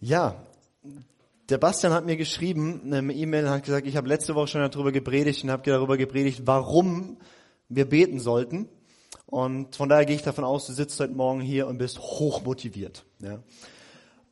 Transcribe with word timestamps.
Ja, 0.00 0.34
der 1.50 1.58
Bastian 1.58 1.92
hat 1.92 2.06
mir 2.06 2.16
geschrieben, 2.16 2.80
eine 2.86 3.12
E-Mail 3.12 3.50
hat 3.50 3.64
gesagt, 3.64 3.86
ich 3.86 3.96
habe 3.96 4.08
letzte 4.08 4.34
Woche 4.34 4.46
schon 4.46 4.60
darüber 4.62 4.92
gepredigt 4.92 5.44
und 5.44 5.50
habe 5.50 5.62
darüber 5.68 5.98
gepredigt, 5.98 6.42
warum 6.46 7.18
wir 7.68 7.86
beten 7.86 8.18
sollten. 8.18 8.68
Und 9.26 9.76
von 9.76 9.88
daher 9.88 10.06
gehe 10.06 10.16
ich 10.16 10.22
davon 10.22 10.44
aus, 10.44 10.66
du 10.66 10.72
sitzt 10.72 10.98
heute 11.00 11.12
Morgen 11.12 11.40
hier 11.40 11.66
und 11.66 11.78
bist 11.78 11.98
hochmotiviert. 11.98 13.04
Ja. 13.18 13.40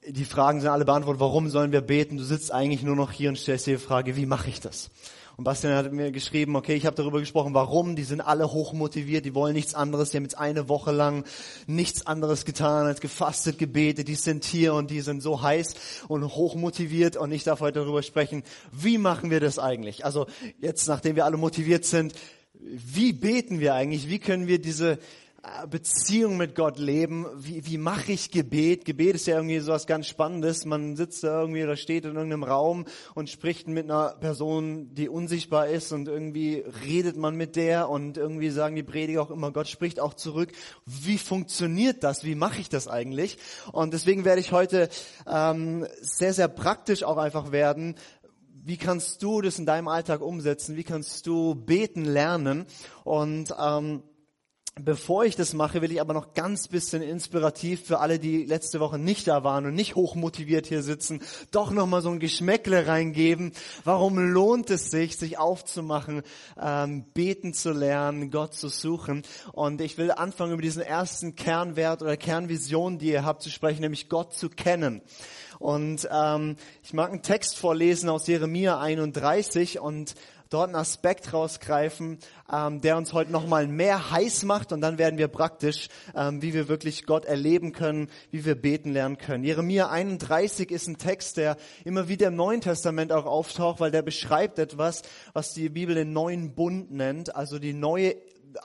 Die 0.07 0.25
Fragen 0.25 0.61
sind 0.61 0.71
alle 0.71 0.87
beantwortet, 0.87 1.21
warum 1.21 1.51
sollen 1.51 1.71
wir 1.73 1.83
beten? 1.83 2.17
Du 2.17 2.25
sitzt 2.25 2.51
eigentlich 2.51 2.83
nur 2.83 2.97
noch 2.97 3.13
hier 3.13 3.29
und 3.29 3.37
stellst 3.37 3.67
dir 3.67 3.77
die 3.77 3.83
Frage, 3.83 4.17
wie 4.17 4.27
mache 4.27 4.49
ich 4.49 4.61
das? 4.61 4.91
Und 5.39 5.45
Bastian 5.45 5.75
hat 5.75 5.93
mir 5.93 6.11
geschrieben, 6.11 6.57
okay, 6.57 6.75
ich 6.75 6.85
habe 6.85 6.97
darüber 6.97 7.21
gesprochen, 7.21 7.55
warum, 7.55 7.95
die 7.95 8.03
sind 8.03 8.21
alle 8.21 8.51
hochmotiviert, 8.51 9.25
die 9.25 9.37
wollen 9.37 9.55
nichts 9.55 9.73
anderes, 9.73 10.11
die 10.11 10.17
haben 10.17 10.25
jetzt 10.25 10.37
eine 10.37 10.69
Woche 10.69 10.91
lang 10.91 11.25
nichts 11.69 12.05
anderes 12.05 12.45
getan 12.45 12.87
als 12.87 13.01
gefastet, 13.01 13.57
gebetet, 13.57 14.09
die 14.09 14.17
sind 14.17 14.45
hier 14.45 14.75
und 14.75 14.91
die 14.91 15.01
sind 15.01 15.23
so 15.23 15.41
heiß 15.41 15.77
und 16.09 16.25
hochmotiviert 16.25 17.17
und 17.17 17.31
ich 17.31 17.45
darf 17.45 17.61
heute 17.61 17.79
darüber 17.79 18.03
sprechen, 18.03 18.43
wie 18.73 18.99
machen 18.99 19.31
wir 19.31 19.39
das 19.39 19.61
eigentlich? 19.61 20.05
Also 20.05 20.27
jetzt, 20.61 20.89
nachdem 20.89 21.15
wir 21.15 21.25
alle 21.25 21.37
motiviert 21.37 21.85
sind, 21.85 22.15
wie 22.55 23.13
beten 23.13 23.61
wir 23.61 23.75
eigentlich? 23.75 24.09
Wie 24.09 24.19
können 24.19 24.49
wir 24.49 24.61
diese 24.61 24.99
Beziehung 25.71 26.37
mit 26.37 26.55
Gott 26.55 26.79
leben. 26.79 27.27
Wie, 27.37 27.67
wie 27.67 27.79
mache 27.79 28.13
ich 28.13 28.31
Gebet? 28.31 28.85
Gebet 28.85 29.15
ist 29.15 29.27
ja 29.27 29.37
irgendwie 29.37 29.59
so 29.59 29.73
was 29.73 29.87
ganz 29.87 30.07
Spannendes. 30.07 30.65
Man 30.65 30.97
sitzt 30.97 31.25
da 31.25 31.41
irgendwie 31.41 31.63
oder 31.63 31.77
steht 31.77 32.05
in 32.05 32.15
irgendeinem 32.15 32.45
Raum 32.45 32.85
und 33.15 33.29
spricht 33.29 33.69
mit 33.69 33.85
einer 33.85 34.17
Person, 34.21 34.95
die 34.95 35.09
unsichtbar 35.09 35.69
ist 35.69 35.93
und 35.93 36.09
irgendwie 36.09 36.65
redet 36.85 37.17
man 37.17 37.37
mit 37.37 37.57
der 37.57 37.89
und 37.89 38.17
irgendwie 38.17 38.51
sagen 38.51 38.77
die 38.77 38.83
Prediger 38.83 39.23
auch 39.23 39.31
immer, 39.31 39.53
Gott 39.53 39.69
spricht 39.69 40.01
auch 40.01 40.15
zurück. 40.15 40.53
Wie 40.87 41.19
funktioniert 41.19 42.05
das? 42.05 42.25
Wie 42.25 42.35
mache 42.35 42.61
ich 42.61 42.69
das 42.69 42.89
eigentlich? 42.89 43.39
Und 43.73 43.93
deswegen 43.95 44.25
werde 44.25 44.41
ich 44.41 44.53
heute 44.53 44.89
ähm, 45.27 45.87
sehr, 46.01 46.33
sehr 46.33 46.49
praktisch 46.49 47.03
auch 47.03 47.17
einfach 47.17 47.53
werden. 47.53 47.97
Wie 48.65 48.77
kannst 48.77 49.23
du 49.23 49.41
das 49.41 49.59
in 49.59 49.65
deinem 49.67 49.89
Alltag 49.89 50.21
umsetzen? 50.21 50.77
Wie 50.77 50.85
kannst 50.85 51.27
du 51.27 51.55
beten 51.55 52.05
lernen? 52.05 52.67
Und 53.03 53.55
ähm, 53.59 54.03
Bevor 54.85 55.25
ich 55.25 55.35
das 55.35 55.55
mache, 55.55 55.83
will 55.83 55.91
ich 55.91 56.01
aber 56.01 56.15
noch 56.15 56.35
ganz 56.35 56.69
bisschen 56.69 57.03
inspirativ 57.03 57.85
für 57.85 57.99
alle, 57.99 58.19
die 58.19 58.45
letzte 58.45 58.81
Woche 58.81 58.99
nicht 58.99 59.27
da 59.27 59.43
waren 59.43 59.67
und 59.67 59.75
nicht 59.75 59.97
hochmotiviert 59.97 60.67
hier 60.67 60.83
sitzen, 60.83 61.21
doch 61.51 61.71
nochmal 61.71 62.03
so 62.03 62.11
ein 62.11 62.21
Geschmäckle 62.21 62.87
reingeben. 62.87 63.53
Warum 63.85 64.19
lohnt 64.19 64.71
es 64.71 64.91
sich, 64.91 65.17
sich 65.17 65.39
aufzumachen, 65.39 66.23
ähm, 66.61 67.05
beten 67.13 67.55
zu 67.55 67.73
lernen, 67.73 68.31
Gott 68.31 68.55
zu 68.55 68.69
suchen? 68.69 69.23
Und 69.53 69.81
ich 69.81 69.99
will 69.99 70.13
anfangen, 70.13 70.53
über 70.53 70.63
diesen 70.63 70.83
ersten 70.83 71.35
Kernwert 71.35 72.03
oder 72.03 72.17
Kernvision, 72.17 72.99
die 72.99 73.11
ihr 73.11 73.25
habt, 73.25 73.43
zu 73.43 73.51
sprechen, 73.51 73.81
nämlich 73.81 74.09
Gott 74.09 74.35
zu 74.35 74.49
kennen. 74.49 75.03
Und 75.59 76.09
ähm, 76.13 76.57
ich 76.85 76.93
mag 76.93 77.11
einen 77.11 77.23
Text 77.23 77.59
vorlesen 77.59 78.09
aus 78.09 78.29
Jeremia 78.29 78.79
31 78.79 79.81
und 79.81 80.15
dort 80.51 80.69
einen 80.69 80.77
Aspekt 80.77 81.33
rausgreifen, 81.33 82.19
ähm, 82.53 82.81
der 82.81 82.97
uns 82.97 83.13
heute 83.13 83.31
nochmal 83.31 83.67
mehr 83.67 84.11
heiß 84.11 84.45
macht 84.45 84.73
und 84.73 84.81
dann 84.81 84.99
werden 84.99 85.19
wir 85.19 85.29
praktisch, 85.29 85.89
ähm, 86.15 86.43
wie 86.43 86.55
wir 86.55 86.69
wirklich 86.69 87.07
Gott 87.07 87.25
erleben 87.25 87.73
können, 87.73 88.09
wie 88.31 88.45
wir 88.45 88.55
beten 88.55 88.93
lernen 88.93 89.19
können. 89.19 89.45
Jeremia 89.45 89.91
31 89.91 90.71
ist 90.71 90.87
ein 90.89 90.99
Text, 90.99 91.37
der 91.37 91.57
immer 91.85 92.09
wieder 92.09 92.29
im 92.29 92.37
Neuen 92.37 92.61
Testament 92.61 93.13
auch 93.13 93.27
auftaucht, 93.27 93.81
weil 93.81 93.91
der 93.91 94.03
beschreibt 94.03 94.59
etwas, 94.59 95.03
was 95.33 95.55
die 95.55 95.69
Bibel 95.69 95.95
den 95.95 96.13
neuen 96.13 96.55
Bund 96.55 96.91
nennt, 96.91 97.35
also 97.37 97.59
die 97.59 97.73
neue 97.75 98.17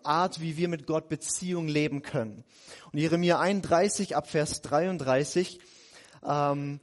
Art, 0.03 0.41
wie 0.41 0.57
wir 0.57 0.69
mit 0.69 0.87
Gott 0.87 1.09
Beziehung 1.09 1.67
leben 1.67 2.01
können. 2.01 2.43
Und 2.91 2.99
Jeremia 2.99 3.39
31 3.39 4.15
ab 4.15 4.29
Vers 4.29 4.61
33 4.61 5.59
ähm, 6.25 6.79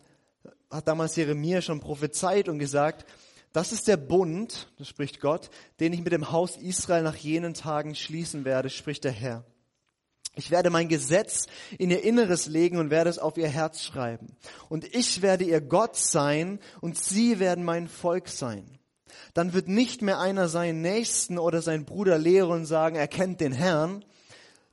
hat 0.70 0.86
damals 0.86 1.16
Jeremia 1.16 1.62
schon 1.62 1.80
prophezeit 1.80 2.48
und 2.48 2.58
gesagt, 2.58 3.06
das 3.52 3.72
ist 3.72 3.88
der 3.88 3.96
Bund, 3.96 4.68
das 4.78 4.88
spricht 4.88 5.20
Gott, 5.20 5.50
den 5.80 5.92
ich 5.92 6.02
mit 6.02 6.12
dem 6.12 6.30
Haus 6.30 6.56
Israel 6.56 7.02
nach 7.02 7.16
jenen 7.16 7.54
Tagen 7.54 7.94
schließen 7.94 8.44
werde, 8.44 8.70
spricht 8.70 9.02
der 9.04 9.12
Herr. 9.12 9.44
Ich 10.36 10.52
werde 10.52 10.70
mein 10.70 10.88
Gesetz 10.88 11.46
in 11.76 11.90
ihr 11.90 12.04
Inneres 12.04 12.46
legen 12.46 12.78
und 12.78 12.90
werde 12.90 13.10
es 13.10 13.18
auf 13.18 13.36
ihr 13.36 13.48
Herz 13.48 13.82
schreiben. 13.82 14.36
Und 14.68 14.94
ich 14.94 15.22
werde 15.22 15.44
ihr 15.44 15.60
Gott 15.60 15.96
sein 15.96 16.60
und 16.80 16.96
sie 16.96 17.40
werden 17.40 17.64
mein 17.64 17.88
Volk 17.88 18.28
sein. 18.28 18.78
Dann 19.34 19.52
wird 19.52 19.66
nicht 19.66 20.02
mehr 20.02 20.20
einer 20.20 20.48
seinen 20.48 20.82
Nächsten 20.82 21.36
oder 21.36 21.60
seinen 21.62 21.84
Bruder 21.84 22.16
lehren 22.16 22.52
und 22.52 22.66
sagen, 22.66 22.94
er 22.94 23.08
kennt 23.08 23.40
den 23.40 23.52
Herrn, 23.52 24.04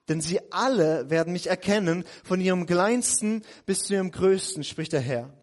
denn 0.07 0.21
sie 0.21 0.39
alle 0.51 1.09
werden 1.09 1.33
mich 1.33 1.47
erkennen, 1.47 2.05
von 2.23 2.39
ihrem 2.39 2.67
Kleinsten 2.67 3.41
bis 3.65 3.83
zu 3.85 3.95
ihrem 3.95 4.11
Größten, 4.11 4.63
spricht 4.63 4.93
der 4.93 5.01
Herr 5.01 5.36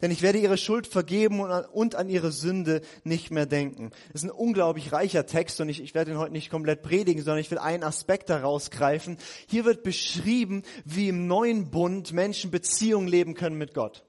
denn 0.00 0.10
ich 0.10 0.22
werde 0.22 0.38
ihre 0.38 0.58
Schuld 0.58 0.86
vergeben 0.86 1.40
und 1.40 1.94
an, 1.94 2.08
ihre 2.08 2.32
Sünde 2.32 2.82
nicht 3.04 3.30
mehr 3.30 3.46
denken. 3.46 3.90
Das 4.12 4.22
ist 4.22 4.30
ein 4.30 4.36
unglaublich 4.36 4.92
reicher 4.92 5.26
Text 5.26 5.60
und 5.60 5.68
ich, 5.68 5.82
ich 5.82 5.94
werde 5.94 6.12
ihn 6.12 6.18
heute 6.18 6.32
nicht 6.32 6.50
komplett 6.50 6.82
predigen, 6.82 7.22
sondern 7.22 7.40
ich 7.40 7.50
will 7.50 7.58
einen 7.58 7.82
Aspekt 7.82 8.30
daraus 8.30 8.70
greifen. 8.70 9.18
Hier 9.48 9.64
wird 9.64 9.82
beschrieben, 9.82 10.62
wie 10.84 11.08
im 11.08 11.26
neuen 11.26 11.70
Bund 11.70 12.12
Menschen 12.12 12.50
Beziehung 12.50 13.06
leben 13.06 13.34
können 13.34 13.58
mit 13.58 13.74
Gott. 13.74 14.04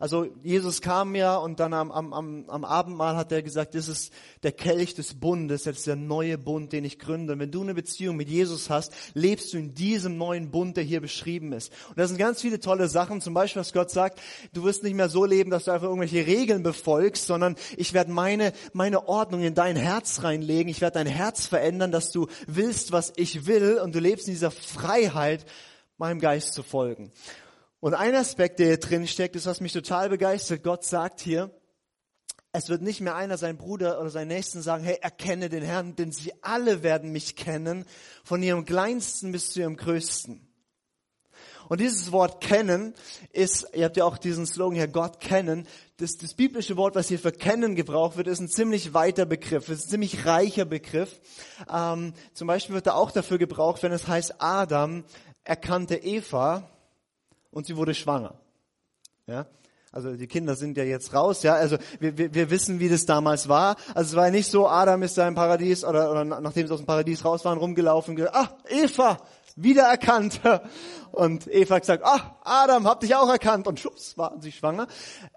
Also 0.00 0.26
Jesus 0.42 0.80
kam 0.80 1.14
ja 1.14 1.36
und 1.36 1.60
dann 1.60 1.72
am, 1.72 1.92
am, 1.92 2.44
am 2.48 2.64
Abendmahl 2.64 3.14
hat 3.14 3.30
er 3.30 3.42
gesagt, 3.42 3.76
das 3.76 3.86
ist 3.86 4.12
der 4.42 4.50
Kelch 4.50 4.94
des 4.94 5.14
Bundes, 5.14 5.62
das 5.62 5.78
ist 5.78 5.86
der 5.86 5.94
neue 5.94 6.36
Bund, 6.36 6.72
den 6.72 6.84
ich 6.84 6.98
gründe. 6.98 7.34
Und 7.34 7.38
wenn 7.38 7.52
du 7.52 7.62
eine 7.62 7.74
Beziehung 7.74 8.16
mit 8.16 8.28
Jesus 8.28 8.70
hast, 8.70 8.92
lebst 9.14 9.52
du 9.52 9.58
in 9.58 9.74
diesem 9.74 10.18
neuen 10.18 10.50
Bund, 10.50 10.76
der 10.76 10.82
hier 10.82 11.00
beschrieben 11.00 11.52
ist. 11.52 11.72
Und 11.90 11.98
da 11.98 12.08
sind 12.08 12.18
ganz 12.18 12.40
viele 12.40 12.58
tolle 12.58 12.88
Sachen, 12.88 13.20
zum 13.20 13.34
Beispiel, 13.34 13.60
was 13.60 13.72
Gott 13.72 13.90
sagt, 13.90 14.20
du 14.52 14.64
wirst 14.64 14.82
nicht 14.82 14.94
mehr 14.94 15.08
so 15.08 15.24
leben, 15.24 15.50
dass 15.50 15.64
du 15.64 15.70
einfach 15.70 15.86
irgendwelche 15.86 16.26
Regeln 16.26 16.64
befolgst, 16.64 17.26
sondern 17.26 17.54
ich 17.76 17.92
werde 17.92 18.10
meine, 18.10 18.52
meine 18.72 19.06
Ordnung 19.06 19.42
in 19.42 19.54
dein 19.54 19.76
Herz 19.76 20.24
reinlegen, 20.24 20.68
ich 20.70 20.80
werde 20.80 20.94
dein 20.94 21.06
Herz 21.06 21.46
verändern, 21.46 21.92
dass 21.92 22.10
du 22.10 22.26
willst, 22.48 22.90
was 22.90 23.12
ich 23.14 23.46
will 23.46 23.78
und 23.78 23.94
du 23.94 24.00
lebst 24.00 24.26
in 24.26 24.34
dieser 24.34 24.50
Freiheit, 24.50 25.46
meinem 25.98 26.18
Geist 26.18 26.54
zu 26.54 26.64
folgen. 26.64 27.12
Und 27.84 27.92
ein 27.92 28.14
Aspekt, 28.14 28.60
der 28.60 28.68
hier 28.68 28.78
drin 28.78 29.06
steckt, 29.06 29.36
ist, 29.36 29.44
was 29.44 29.60
mich 29.60 29.74
total 29.74 30.08
begeistert. 30.08 30.62
Gott 30.62 30.84
sagt 30.84 31.20
hier, 31.20 31.50
es 32.50 32.70
wird 32.70 32.80
nicht 32.80 33.02
mehr 33.02 33.14
einer 33.14 33.36
seinen 33.36 33.58
Bruder 33.58 34.00
oder 34.00 34.08
seinen 34.08 34.28
Nächsten 34.28 34.62
sagen, 34.62 34.84
hey, 34.84 34.96
erkenne 35.02 35.50
den 35.50 35.62
Herrn, 35.62 35.94
denn 35.94 36.10
sie 36.10 36.32
alle 36.40 36.82
werden 36.82 37.12
mich 37.12 37.36
kennen, 37.36 37.84
von 38.24 38.42
ihrem 38.42 38.64
Kleinsten 38.64 39.32
bis 39.32 39.50
zu 39.50 39.60
ihrem 39.60 39.76
Größten. 39.76 40.48
Und 41.68 41.78
dieses 41.78 42.10
Wort 42.10 42.42
kennen 42.42 42.94
ist, 43.34 43.66
ihr 43.74 43.84
habt 43.84 43.98
ja 43.98 44.06
auch 44.06 44.16
diesen 44.16 44.46
Slogan 44.46 44.76
hier, 44.76 44.88
Gott 44.88 45.20
kennen. 45.20 45.68
Das, 45.98 46.16
das 46.16 46.32
biblische 46.32 46.78
Wort, 46.78 46.94
was 46.94 47.08
hier 47.08 47.18
für 47.18 47.32
kennen 47.32 47.74
gebraucht 47.74 48.16
wird, 48.16 48.28
ist 48.28 48.40
ein 48.40 48.48
ziemlich 48.48 48.94
weiter 48.94 49.26
Begriff, 49.26 49.68
ist 49.68 49.84
ein 49.84 49.90
ziemlich 49.90 50.24
reicher 50.24 50.64
Begriff. 50.64 51.20
Ähm, 51.70 52.14
zum 52.32 52.46
Beispiel 52.46 52.76
wird 52.76 52.86
er 52.86 52.96
auch 52.96 53.10
dafür 53.10 53.36
gebraucht, 53.36 53.82
wenn 53.82 53.92
es 53.92 54.08
heißt, 54.08 54.36
Adam 54.38 55.04
erkannte 55.44 55.96
Eva 55.96 56.70
und 57.54 57.66
sie 57.66 57.76
wurde 57.76 57.94
schwanger. 57.94 58.34
Ja? 59.26 59.46
Also 59.92 60.16
die 60.16 60.26
Kinder 60.26 60.56
sind 60.56 60.76
ja 60.76 60.82
jetzt 60.82 61.14
raus, 61.14 61.44
ja. 61.44 61.54
Also 61.54 61.78
wir, 62.00 62.18
wir, 62.18 62.34
wir 62.34 62.50
wissen, 62.50 62.80
wie 62.80 62.88
das 62.88 63.06
damals 63.06 63.48
war. 63.48 63.76
Also 63.94 64.10
es 64.10 64.16
war 64.16 64.28
nicht 64.30 64.50
so, 64.50 64.68
Adam 64.68 65.02
ist 65.04 65.16
da 65.16 65.28
im 65.28 65.36
Paradies 65.36 65.84
oder, 65.84 66.10
oder 66.10 66.24
nachdem 66.24 66.66
sie 66.66 66.72
aus 66.72 66.80
dem 66.80 66.86
Paradies 66.86 67.24
raus 67.24 67.44
waren, 67.44 67.58
rumgelaufen 67.58 68.16
gesagt, 68.16 68.34
ah, 68.34 68.48
Eva, 68.68 69.18
wiedererkannt. 69.54 70.40
Und 71.12 71.46
Eva 71.46 71.76
hat 71.76 71.82
gesagt, 71.82 72.04
ah, 72.04 72.40
Adam, 72.42 72.88
hab 72.88 72.98
dich 73.00 73.14
auch 73.14 73.28
erkannt. 73.28 73.68
Und 73.68 73.78
schubs, 73.78 74.18
waren 74.18 74.40
sie 74.40 74.50
schwanger. 74.50 74.88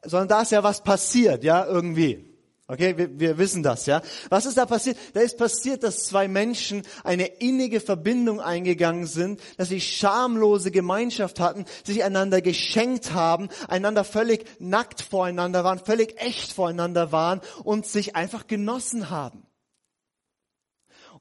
Sondern 0.03 0.27
da 0.27 0.41
ist 0.41 0.51
ja 0.51 0.63
was 0.63 0.81
passiert, 0.81 1.43
ja, 1.43 1.63
irgendwie. 1.63 2.36
Okay, 2.69 2.97
wir, 2.97 3.17
wir 3.17 3.37
wissen 3.37 3.63
das, 3.63 3.85
ja. 3.85 4.01
Was 4.27 4.45
ist 4.45 4.57
da 4.57 4.65
passiert? 4.65 4.97
Da 5.13 5.21
ist 5.21 5.37
passiert, 5.37 5.83
dass 5.83 6.03
zwei 6.03 6.27
Menschen 6.27 6.83
eine 7.05 7.25
innige 7.25 7.79
Verbindung 7.79 8.41
eingegangen 8.41 9.07
sind, 9.07 9.39
dass 9.55 9.69
sie 9.69 9.79
schamlose 9.79 10.69
Gemeinschaft 10.69 11.39
hatten, 11.39 11.63
sich 11.85 12.03
einander 12.03 12.41
geschenkt 12.41 13.13
haben, 13.13 13.47
einander 13.69 14.03
völlig 14.03 14.45
nackt 14.59 15.01
voreinander 15.01 15.63
waren, 15.63 15.79
völlig 15.79 16.19
echt 16.21 16.51
voreinander 16.51 17.13
waren 17.13 17.39
und 17.63 17.85
sich 17.85 18.17
einfach 18.17 18.47
genossen 18.47 19.09
haben. 19.09 19.47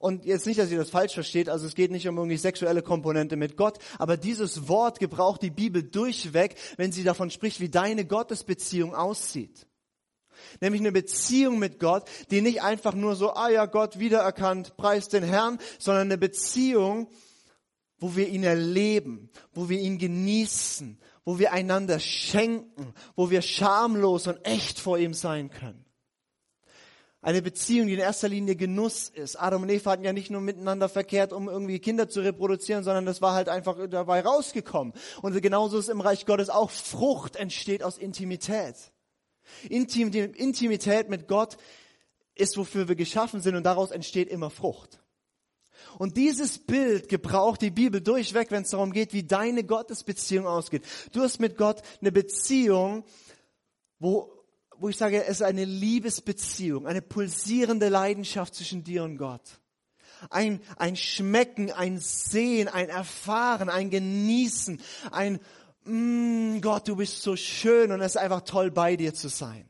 Und 0.01 0.25
jetzt 0.25 0.47
nicht, 0.47 0.59
dass 0.59 0.73
ihr 0.73 0.79
das 0.79 0.91
falsch 0.91 1.15
versteht, 1.15 1.49
also 1.49 1.65
es 1.65 1.77
geht 1.77 1.93
nicht 1.93 2.09
um 2.09 2.17
irgendwie 2.17 2.37
sexuelle 2.39 2.83
Komponente 2.83 3.37
mit 3.37 3.57
Gott, 3.57 3.79
aber 3.99 4.17
dieses 4.17 4.67
Wort 4.69 4.99
gebraucht 4.99 5.43
die 5.43 5.51
Bibel 5.51 5.85
durchweg, 5.85 6.57
wenn 6.77 6.91
sie 6.91 7.05
davon 7.05 7.31
spricht, 7.31 7.61
wie 7.61 7.69
deine 7.69 8.05
Gottesbeziehung 8.05 8.97
aussieht. 8.97 9.67
Nämlich 10.61 10.81
eine 10.81 10.93
Beziehung 10.93 11.59
mit 11.59 11.79
Gott, 11.79 12.05
die 12.31 12.41
nicht 12.41 12.63
einfach 12.63 12.95
nur 12.95 13.17
so, 13.17 13.33
ah 13.35 13.49
ja, 13.49 13.67
Gott 13.67 13.99
wiedererkannt, 13.99 14.77
preist 14.77 15.13
den 15.13 15.23
Herrn, 15.23 15.59
sondern 15.79 16.09
eine 16.09 16.19
Beziehung, 16.19 17.09
wo 17.99 18.17
wir 18.17 18.29
ihn 18.29 18.45
erleben, 18.45 19.31
wo 19.53 19.69
wir 19.69 19.79
ihn 19.79 19.99
genießen, 19.99 20.99
wo 21.25 21.39
wir 21.39 21.53
einander 21.53 21.99
schenken, 21.99 22.95
wo 23.15 23.31
wir 23.31 23.43
schamlos 23.43 24.27
und 24.27 24.45
echt 24.45 24.79
vor 24.79 24.99
ihm 24.99 25.15
sein 25.15 25.51
können. 25.51 25.87
Eine 27.27 27.43
Beziehung, 27.43 27.89
die 27.89 27.95
in 27.95 27.99
erster 27.99 28.29
Linie 28.29 28.55
Genuss 28.55 29.09
ist. 29.09 29.35
Adam 29.35 29.63
und 29.63 29.69
Eva 29.69 29.91
hatten 29.91 30.05
ja 30.05 30.13
nicht 30.13 30.31
nur 30.31 30.41
miteinander 30.41 30.89
verkehrt, 30.89 31.33
um 31.33 31.49
irgendwie 31.49 31.81
Kinder 31.81 32.09
zu 32.09 32.21
reproduzieren, 32.21 32.85
sondern 32.85 33.05
das 33.05 33.21
war 33.21 33.35
halt 33.35 33.49
einfach 33.49 33.77
dabei 33.91 34.21
rausgekommen. 34.21 34.93
Und 35.23 35.43
genauso 35.43 35.77
ist 35.77 35.89
im 35.89 36.01
Reich 36.01 36.25
Gottes 36.25 36.51
auch 36.51 36.71
Frucht 36.71 37.35
entsteht 37.35 37.83
aus 37.83 37.99
Intimität. 37.99 38.77
Intim, 39.69 40.13
Intimität 40.13 41.09
mit 41.09 41.29
Gott 41.29 41.57
ist, 42.35 42.57
wofür 42.57 42.89
wir 42.89 42.97
geschaffen 42.97 43.41
sind 43.41 43.57
und 43.57 43.65
daraus 43.65 43.91
entsteht 43.91 44.29
immer 44.29 44.51
Frucht. 44.51 45.01
Und 45.99 46.17
dieses 46.17 46.59
Bild 46.59 47.09
gebraucht 47.09 47.63
die 47.63 47.71
Bibel 47.71 48.01
durchweg, 48.01 48.51
wenn 48.51 48.63
es 48.63 48.71
darum 48.71 48.93
geht, 48.93 49.13
wie 49.13 49.23
deine 49.23 49.65
Gottesbeziehung 49.65 50.47
ausgeht. 50.47 50.85
Du 51.13 51.23
hast 51.23 51.39
mit 51.39 51.57
Gott 51.57 51.83
eine 52.01 52.13
Beziehung, 52.13 53.05
wo 53.99 54.37
wo 54.79 54.89
ich 54.89 54.97
sage, 54.97 55.25
es 55.25 55.37
ist 55.37 55.43
eine 55.43 55.65
Liebesbeziehung, 55.65 56.87
eine 56.87 57.03
pulsierende 57.03 57.89
Leidenschaft 57.89 58.55
zwischen 58.55 58.85
dir 58.85 59.05
und 59.05 59.17
Gott. 59.17 59.61
Ein, 60.31 60.61
ein 60.77 60.97
Schmecken, 60.97 61.71
ein 61.71 61.99
Sehen, 61.99 62.69
ein 62.69 62.89
Erfahren, 62.89 63.69
ein 63.69 63.91
Genießen, 63.91 64.81
ein 65.11 65.41
mm, 65.87 66.61
Gott, 66.61 66.89
du 66.89 66.97
bist 66.97 67.23
so 67.23 67.37
schön 67.37 67.93
und 67.93 68.01
es 68.01 68.13
ist 68.13 68.17
einfach 68.17 68.43
toll 68.43 68.71
bei 68.71 68.97
dir 68.97 69.15
zu 69.15 69.29
sein. 69.29 69.69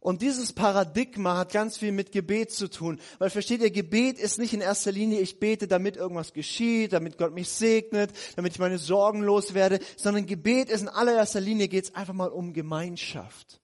Und 0.00 0.22
dieses 0.22 0.52
Paradigma 0.52 1.36
hat 1.36 1.52
ganz 1.52 1.78
viel 1.78 1.90
mit 1.90 2.12
Gebet 2.12 2.52
zu 2.52 2.70
tun. 2.70 3.00
Weil 3.18 3.28
versteht 3.28 3.60
ihr, 3.60 3.72
Gebet 3.72 4.20
ist 4.20 4.38
nicht 4.38 4.54
in 4.54 4.60
erster 4.60 4.92
Linie, 4.92 5.20
ich 5.20 5.40
bete, 5.40 5.66
damit 5.66 5.96
irgendwas 5.96 6.32
geschieht, 6.32 6.92
damit 6.92 7.18
Gott 7.18 7.34
mich 7.34 7.48
segnet, 7.48 8.12
damit 8.36 8.52
ich 8.52 8.60
meine 8.60 8.78
Sorgen 8.78 9.20
loswerde, 9.20 9.80
sondern 9.96 10.26
Gebet 10.26 10.70
ist 10.70 10.82
in 10.82 10.88
allererster 10.88 11.40
Linie 11.40 11.66
geht 11.66 11.84
es 11.86 11.94
einfach 11.96 12.14
mal 12.14 12.28
um 12.28 12.52
Gemeinschaft 12.52 13.60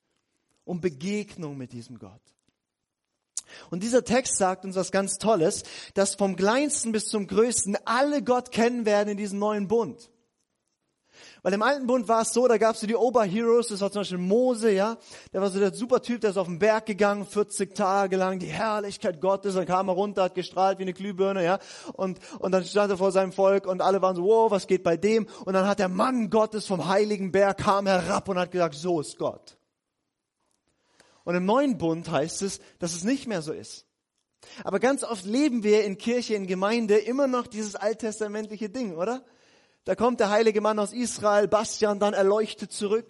um 0.64 0.80
Begegnung 0.80 1.56
mit 1.56 1.72
diesem 1.72 1.98
Gott. 1.98 2.20
Und 3.70 3.82
dieser 3.82 4.04
Text 4.04 4.36
sagt 4.36 4.64
uns 4.64 4.76
was 4.76 4.92
ganz 4.92 5.18
Tolles, 5.18 5.64
dass 5.94 6.14
vom 6.14 6.36
kleinsten 6.36 6.92
bis 6.92 7.06
zum 7.06 7.26
größten 7.26 7.76
alle 7.84 8.22
Gott 8.22 8.50
kennen 8.50 8.86
werden 8.86 9.10
in 9.10 9.16
diesem 9.16 9.38
neuen 9.38 9.68
Bund. 9.68 10.10
Weil 11.42 11.54
im 11.54 11.62
alten 11.62 11.88
Bund 11.88 12.06
war 12.06 12.22
es 12.22 12.32
so, 12.32 12.46
da 12.46 12.56
gab 12.56 12.76
es 12.76 12.80
so 12.80 12.86
die 12.86 12.94
Oberheroes, 12.94 13.66
das 13.66 13.80
war 13.80 13.90
zum 13.90 14.02
Beispiel 14.02 14.18
Mose, 14.18 14.70
ja, 14.70 14.96
der 15.32 15.40
war 15.40 15.50
so 15.50 15.58
der 15.58 15.74
super 15.74 16.00
Typ, 16.00 16.20
der 16.20 16.30
ist 16.30 16.36
auf 16.36 16.46
den 16.46 16.60
Berg 16.60 16.86
gegangen, 16.86 17.26
40 17.26 17.74
Tage 17.74 18.16
lang, 18.16 18.38
die 18.38 18.46
Herrlichkeit 18.46 19.20
Gottes, 19.20 19.56
dann 19.56 19.66
kam 19.66 19.88
er 19.88 19.94
runter, 19.94 20.22
hat 20.22 20.36
gestrahlt 20.36 20.78
wie 20.78 20.82
eine 20.82 20.92
Glühbirne, 20.92 21.44
ja, 21.44 21.58
und, 21.94 22.20
und 22.38 22.52
dann 22.52 22.64
stand 22.64 22.92
er 22.92 22.96
vor 22.96 23.10
seinem 23.10 23.32
Volk 23.32 23.66
und 23.66 23.82
alle 23.82 24.00
waren 24.00 24.14
so, 24.14 24.22
wow, 24.22 24.52
was 24.52 24.68
geht 24.68 24.84
bei 24.84 24.96
dem? 24.96 25.26
Und 25.44 25.54
dann 25.54 25.66
hat 25.66 25.80
der 25.80 25.88
Mann 25.88 26.30
Gottes 26.30 26.66
vom 26.66 26.86
heiligen 26.86 27.32
Berg 27.32 27.58
kam 27.58 27.88
herab 27.88 28.28
und 28.28 28.38
hat 28.38 28.52
gesagt, 28.52 28.76
so 28.76 29.00
ist 29.00 29.18
Gott. 29.18 29.58
Und 31.24 31.34
im 31.34 31.44
neuen 31.44 31.76
Bund 31.76 32.08
heißt 32.08 32.42
es, 32.42 32.60
dass 32.78 32.94
es 32.94 33.02
nicht 33.02 33.26
mehr 33.26 33.42
so 33.42 33.52
ist. 33.52 33.86
Aber 34.62 34.78
ganz 34.78 35.02
oft 35.02 35.24
leben 35.24 35.64
wir 35.64 35.84
in 35.84 35.98
Kirche, 35.98 36.34
in 36.34 36.46
Gemeinde 36.46 36.98
immer 36.98 37.26
noch 37.26 37.48
dieses 37.48 37.74
alttestamentliche 37.74 38.68
Ding, 38.68 38.96
oder? 38.96 39.24
Da 39.84 39.94
kommt 39.94 40.20
der 40.20 40.30
heilige 40.30 40.60
Mann 40.60 40.78
aus 40.78 40.92
Israel, 40.92 41.48
Bastian, 41.48 41.98
dann 41.98 42.14
erleuchtet 42.14 42.72
zurück. 42.72 43.08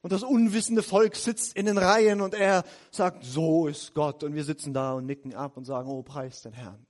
Und 0.00 0.12
das 0.12 0.22
unwissende 0.22 0.82
Volk 0.82 1.16
sitzt 1.16 1.56
in 1.56 1.66
den 1.66 1.76
Reihen 1.76 2.20
und 2.20 2.34
er 2.34 2.64
sagt, 2.90 3.24
so 3.24 3.66
ist 3.66 3.94
Gott. 3.94 4.22
Und 4.22 4.34
wir 4.34 4.44
sitzen 4.44 4.72
da 4.72 4.92
und 4.92 5.06
nicken 5.06 5.34
ab 5.34 5.56
und 5.56 5.64
sagen, 5.64 5.90
oh, 5.90 6.02
preis 6.02 6.42
den 6.42 6.52
Herrn. 6.52 6.86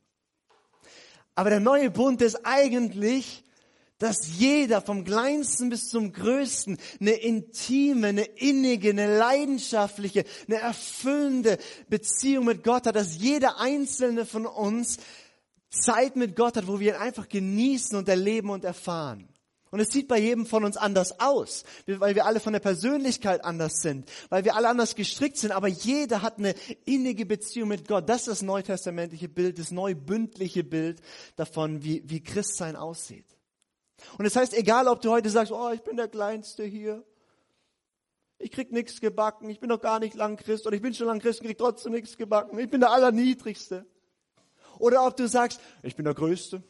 Aber 1.34 1.50
der 1.50 1.60
neue 1.60 1.90
Bund 1.90 2.22
ist 2.22 2.44
eigentlich 2.44 3.44
dass 3.98 4.38
jeder 4.38 4.80
vom 4.80 5.04
kleinsten 5.04 5.70
bis 5.70 5.88
zum 5.88 6.12
größten 6.12 6.78
eine 7.00 7.12
intime, 7.12 8.08
eine 8.08 8.22
innige, 8.22 8.90
eine 8.90 9.18
leidenschaftliche, 9.18 10.24
eine 10.46 10.60
erfüllende 10.60 11.58
Beziehung 11.88 12.44
mit 12.44 12.62
Gott 12.62 12.86
hat, 12.86 12.94
dass 12.94 13.16
jeder 13.16 13.58
einzelne 13.58 14.24
von 14.24 14.46
uns 14.46 14.98
Zeit 15.70 16.16
mit 16.16 16.36
Gott 16.36 16.56
hat, 16.56 16.66
wo 16.66 16.80
wir 16.80 16.94
ihn 16.94 17.00
einfach 17.00 17.28
genießen 17.28 17.96
und 17.96 18.08
erleben 18.08 18.50
und 18.50 18.64
erfahren. 18.64 19.28
Und 19.70 19.80
es 19.80 19.90
sieht 19.90 20.08
bei 20.08 20.18
jedem 20.18 20.46
von 20.46 20.64
uns 20.64 20.76
anders 20.76 21.20
aus, 21.20 21.64
weil 21.86 22.14
wir 22.14 22.24
alle 22.24 22.40
von 22.40 22.54
der 22.54 22.60
Persönlichkeit 22.60 23.44
anders 23.44 23.82
sind, 23.82 24.10
weil 24.30 24.44
wir 24.44 24.56
alle 24.56 24.68
anders 24.68 24.94
gestrickt 24.94 25.36
sind, 25.36 25.52
aber 25.52 25.68
jeder 25.68 26.22
hat 26.22 26.38
eine 26.38 26.54
innige 26.86 27.26
Beziehung 27.26 27.68
mit 27.68 27.86
Gott. 27.86 28.08
Das 28.08 28.22
ist 28.22 28.28
das 28.28 28.42
neutestamentliche 28.42 29.28
Bild, 29.28 29.58
das 29.58 29.70
neubündliche 29.70 30.64
Bild 30.64 31.02
davon, 31.36 31.84
wie, 31.84 32.02
wie 32.06 32.22
Christsein 32.22 32.76
aussieht. 32.76 33.26
Und 34.16 34.24
das 34.24 34.36
heißt, 34.36 34.54
egal 34.54 34.88
ob 34.88 35.02
du 35.02 35.10
heute 35.10 35.28
sagst, 35.28 35.52
oh, 35.52 35.70
ich 35.70 35.82
bin 35.82 35.96
der 35.96 36.08
Kleinste 36.08 36.64
hier, 36.64 37.04
ich 38.38 38.52
krieg 38.52 38.72
nichts 38.72 39.00
gebacken, 39.00 39.50
ich 39.50 39.60
bin 39.60 39.68
doch 39.68 39.80
gar 39.80 39.98
nicht 39.98 40.14
lang 40.14 40.36
Christ 40.36 40.66
oder 40.66 40.76
ich 40.76 40.82
bin 40.82 40.94
schon 40.94 41.08
lang 41.08 41.18
Christ 41.18 41.40
und 41.40 41.46
krieg 41.46 41.58
trotzdem 41.58 41.92
nichts 41.92 42.16
gebacken, 42.16 42.58
ich 42.58 42.70
bin 42.70 42.80
der 42.80 42.90
Allerniedrigste. 42.90 43.84
Oder 44.78 45.06
ob 45.06 45.16
du 45.16 45.28
sagst, 45.28 45.60
ich 45.82 45.96
bin 45.96 46.04
der 46.04 46.14
Größte. 46.14 46.62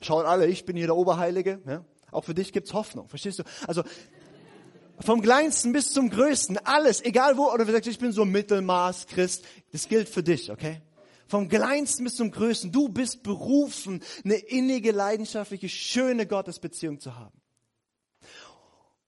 Schaut 0.00 0.26
alle, 0.26 0.46
ich 0.46 0.64
bin 0.64 0.76
hier 0.76 0.86
der 0.86 0.96
Oberheilige. 0.96 1.60
Ja? 1.66 1.84
Auch 2.10 2.24
für 2.24 2.34
dich 2.34 2.52
gibt's 2.52 2.72
Hoffnung, 2.72 3.08
verstehst 3.08 3.38
du? 3.38 3.44
Also 3.66 3.82
vom 5.00 5.22
Kleinsten 5.22 5.72
bis 5.72 5.92
zum 5.92 6.10
Größten, 6.10 6.58
alles, 6.58 7.04
egal 7.04 7.36
wo, 7.36 7.52
oder 7.52 7.64
du 7.64 7.72
sagst, 7.72 7.88
ich 7.88 7.98
bin 7.98 8.12
so 8.12 8.24
Mittelmaß 8.24 9.06
Christ, 9.08 9.44
das 9.72 9.88
gilt 9.88 10.08
für 10.08 10.22
dich, 10.22 10.52
okay? 10.52 10.82
Vom 11.26 11.48
Kleinsten 11.48 12.04
bis 12.04 12.16
zum 12.16 12.30
Größten. 12.30 12.70
Du 12.70 12.88
bist 12.88 13.22
berufen, 13.22 14.02
eine 14.24 14.34
innige, 14.34 14.92
leidenschaftliche, 14.92 15.68
schöne 15.68 16.26
Gottesbeziehung 16.26 17.00
zu 17.00 17.16
haben. 17.16 17.40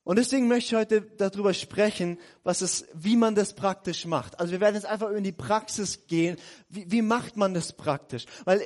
Und 0.06 0.20
deswegen 0.20 0.46
möchte 0.46 0.68
ich 0.68 0.80
heute 0.80 1.00
darüber 1.00 1.52
sprechen, 1.52 2.20
was 2.44 2.60
es, 2.60 2.86
wie 2.94 3.16
man 3.16 3.34
das 3.34 3.54
praktisch 3.54 4.06
macht. 4.06 4.38
Also 4.38 4.52
wir 4.52 4.60
werden 4.60 4.76
jetzt 4.76 4.86
einfach 4.86 5.10
in 5.10 5.24
die 5.24 5.32
Praxis 5.32 6.06
gehen. 6.06 6.36
Wie, 6.68 6.88
wie 6.88 7.02
macht 7.02 7.36
man 7.36 7.54
das 7.54 7.72
praktisch? 7.72 8.24
Weil 8.44 8.62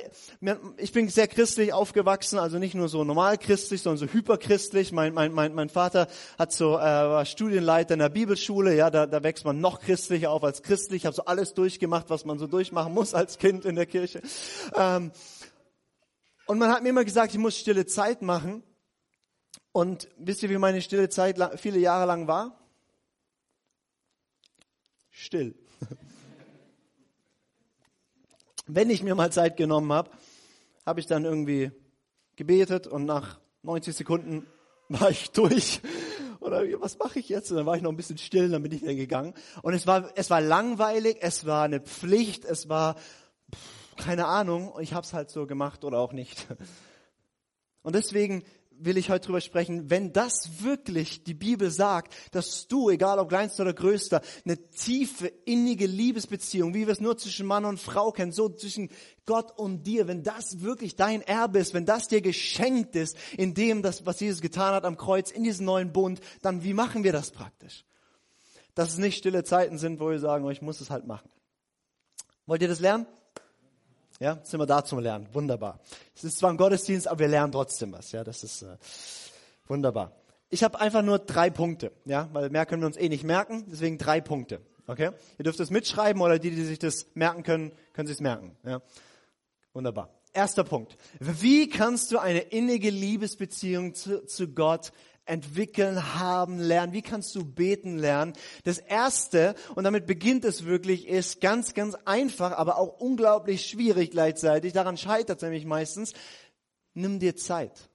ich 0.77 0.91
bin 0.91 1.09
sehr 1.09 1.27
christlich 1.27 1.73
aufgewachsen, 1.73 2.37
also 2.37 2.59
nicht 2.59 2.75
nur 2.75 2.89
so 2.89 3.03
normal 3.03 3.39
christlich, 3.39 3.81
sondern 3.81 4.07
so 4.07 4.13
hyperchristlich. 4.13 4.91
Mein, 4.91 5.15
mein, 5.15 5.33
mein, 5.33 5.55
mein 5.55 5.69
Vater 5.69 6.07
hat 6.37 6.53
so, 6.53 6.77
äh, 6.77 6.79
war 6.79 7.25
Studienleiter 7.25 7.95
in 7.95 8.01
der 8.01 8.09
Bibelschule, 8.09 8.75
ja, 8.75 8.91
da, 8.91 9.07
da 9.07 9.23
wächst 9.23 9.43
man 9.43 9.59
noch 9.59 9.79
christlicher 9.79 10.29
auf 10.29 10.43
als 10.43 10.61
christlich. 10.61 11.01
Ich 11.01 11.05
habe 11.07 11.15
so 11.15 11.25
alles 11.25 11.55
durchgemacht, 11.55 12.11
was 12.11 12.23
man 12.23 12.37
so 12.37 12.45
durchmachen 12.45 12.93
muss 12.93 13.15
als 13.15 13.39
Kind 13.39 13.65
in 13.65 13.73
der 13.73 13.87
Kirche. 13.87 14.21
Ähm, 14.75 15.11
und 16.45 16.59
man 16.59 16.69
hat 16.69 16.83
mir 16.83 16.89
immer 16.89 17.03
gesagt, 17.03 17.33
ich 17.33 17.39
muss 17.39 17.57
stille 17.57 17.87
Zeit 17.87 18.21
machen. 18.21 18.61
Und 19.71 20.09
wisst 20.17 20.43
ihr, 20.43 20.49
wie 20.49 20.57
meine 20.57 20.81
stille 20.81 21.09
Zeit 21.09 21.37
viele 21.59 21.79
Jahre 21.79 22.05
lang 22.05 22.27
war? 22.27 22.59
Still. 25.09 25.55
Wenn 28.67 28.89
ich 28.89 29.03
mir 29.03 29.15
mal 29.15 29.31
Zeit 29.31 29.57
genommen 29.57 29.91
habe, 29.93 30.11
habe 30.85 30.99
ich 30.99 31.05
dann 31.05 31.25
irgendwie 31.25 31.71
gebetet 32.35 32.87
und 32.87 33.05
nach 33.05 33.39
90 33.63 33.95
Sekunden 33.95 34.45
war 34.89 35.09
ich 35.09 35.31
durch. 35.31 35.81
Oder 36.39 36.63
was 36.81 36.97
mache 36.97 37.19
ich 37.19 37.29
jetzt? 37.29 37.51
Und 37.51 37.57
dann 37.57 37.65
war 37.65 37.75
ich 37.75 37.81
noch 37.81 37.91
ein 37.91 37.97
bisschen 37.97 38.17
still, 38.17 38.49
dann 38.49 38.63
bin 38.63 38.71
ich 38.71 38.81
wieder 38.81 38.95
gegangen. 38.95 39.33
Und 39.61 39.73
es 39.73 39.85
war, 39.85 40.11
es 40.15 40.29
war 40.29 40.41
langweilig, 40.41 41.17
es 41.21 41.45
war 41.45 41.63
eine 41.63 41.79
Pflicht, 41.79 42.45
es 42.45 42.67
war 42.67 42.95
keine 43.95 44.25
Ahnung. 44.25 44.73
Ich 44.79 44.93
habe 44.93 45.05
es 45.05 45.13
halt 45.13 45.29
so 45.29 45.45
gemacht 45.45 45.85
oder 45.85 45.99
auch 45.99 46.13
nicht. 46.13 46.47
Und 47.83 47.95
deswegen 47.95 48.43
will 48.83 48.97
ich 48.97 49.09
heute 49.09 49.27
drüber 49.27 49.41
sprechen, 49.41 49.89
wenn 49.89 50.13
das 50.13 50.63
wirklich 50.63 51.23
die 51.23 51.33
Bibel 51.33 51.71
sagt, 51.71 52.13
dass 52.31 52.67
du, 52.67 52.89
egal 52.89 53.19
ob 53.19 53.29
kleinster 53.29 53.63
oder 53.63 53.73
größter, 53.73 54.21
eine 54.45 54.57
tiefe, 54.69 55.27
innige 55.45 55.85
Liebesbeziehung, 55.85 56.73
wie 56.73 56.87
wir 56.87 56.93
es 56.93 56.99
nur 56.99 57.17
zwischen 57.17 57.45
Mann 57.45 57.65
und 57.65 57.79
Frau 57.79 58.11
kennen, 58.11 58.31
so 58.31 58.49
zwischen 58.49 58.89
Gott 59.25 59.57
und 59.57 59.83
dir, 59.83 60.07
wenn 60.07 60.23
das 60.23 60.61
wirklich 60.61 60.95
dein 60.95 61.21
Erbe 61.21 61.59
ist, 61.59 61.73
wenn 61.73 61.85
das 61.85 62.07
dir 62.07 62.21
geschenkt 62.21 62.95
ist, 62.95 63.17
in 63.37 63.53
dem, 63.53 63.81
das, 63.81 64.05
was 64.05 64.19
Jesus 64.19 64.41
getan 64.41 64.73
hat 64.73 64.85
am 64.85 64.97
Kreuz, 64.97 65.31
in 65.31 65.43
diesem 65.43 65.65
neuen 65.65 65.91
Bund, 65.93 66.19
dann 66.41 66.63
wie 66.63 66.73
machen 66.73 67.03
wir 67.03 67.11
das 67.11 67.31
praktisch? 67.31 67.85
Dass 68.75 68.89
es 68.89 68.97
nicht 68.97 69.17
stille 69.17 69.43
Zeiten 69.43 69.77
sind, 69.77 69.99
wo 69.99 70.09
wir 70.09 70.19
sagen, 70.19 70.45
oh, 70.45 70.49
ich 70.49 70.61
muss 70.61 70.81
es 70.81 70.89
halt 70.89 71.05
machen. 71.05 71.29
Wollt 72.45 72.61
ihr 72.61 72.67
das 72.67 72.79
lernen? 72.79 73.05
Ja, 74.21 74.39
sind 74.43 74.59
wir 74.59 74.67
da 74.67 74.85
zum 74.85 74.99
Lernen. 74.99 75.27
Wunderbar. 75.33 75.79
Es 76.15 76.23
ist 76.23 76.37
zwar 76.37 76.51
ein 76.51 76.57
Gottesdienst, 76.57 77.07
aber 77.07 77.21
wir 77.21 77.27
lernen 77.27 77.51
trotzdem 77.51 77.91
was. 77.91 78.11
Ja, 78.11 78.23
das 78.23 78.43
ist 78.43 78.61
äh, 78.61 78.77
wunderbar. 79.65 80.11
Ich 80.51 80.63
habe 80.63 80.79
einfach 80.79 81.01
nur 81.01 81.17
drei 81.17 81.49
Punkte, 81.49 81.91
ja, 82.05 82.29
weil 82.31 82.51
mehr 82.51 82.67
können 82.67 82.83
wir 82.83 82.85
uns 82.85 82.97
eh 82.97 83.09
nicht 83.09 83.23
merken. 83.23 83.65
Deswegen 83.71 83.97
drei 83.97 84.21
Punkte. 84.21 84.61
Okay? 84.85 85.09
Ihr 85.39 85.43
dürft 85.43 85.59
es 85.59 85.71
mitschreiben 85.71 86.21
oder 86.21 86.37
die, 86.37 86.51
die 86.51 86.63
sich 86.65 86.77
das 86.77 87.07
merken 87.15 87.41
können, 87.41 87.71
können 87.93 88.07
sich 88.07 88.17
es 88.17 88.21
merken. 88.21 88.55
Ja, 88.63 88.83
wunderbar. 89.73 90.09
Erster 90.33 90.63
Punkt. 90.63 90.97
Wie 91.19 91.67
kannst 91.67 92.11
du 92.11 92.19
eine 92.19 92.41
innige 92.41 92.91
Liebesbeziehung 92.91 93.95
zu, 93.95 94.23
zu 94.27 94.49
Gott 94.49 94.93
entwickeln, 95.25 96.15
haben, 96.15 96.59
lernen? 96.59 96.93
Wie 96.93 97.01
kannst 97.01 97.35
du 97.35 97.45
beten 97.45 97.97
lernen? 97.97 98.33
Das 98.63 98.79
erste, 98.79 99.55
und 99.75 99.83
damit 99.83 100.05
beginnt 100.05 100.45
es 100.45 100.65
wirklich, 100.65 101.07
ist 101.07 101.41
ganz, 101.41 101.73
ganz 101.73 101.95
einfach, 102.05 102.51
aber 102.51 102.77
auch 102.77 102.99
unglaublich 102.99 103.65
schwierig 103.65 104.11
gleichzeitig. 104.11 104.73
Daran 104.73 104.97
scheitert 104.97 105.37
es 105.37 105.43
nämlich 105.43 105.65
meistens. 105.65 106.13
Nimm 106.93 107.19
dir 107.19 107.35
Zeit. 107.35 107.89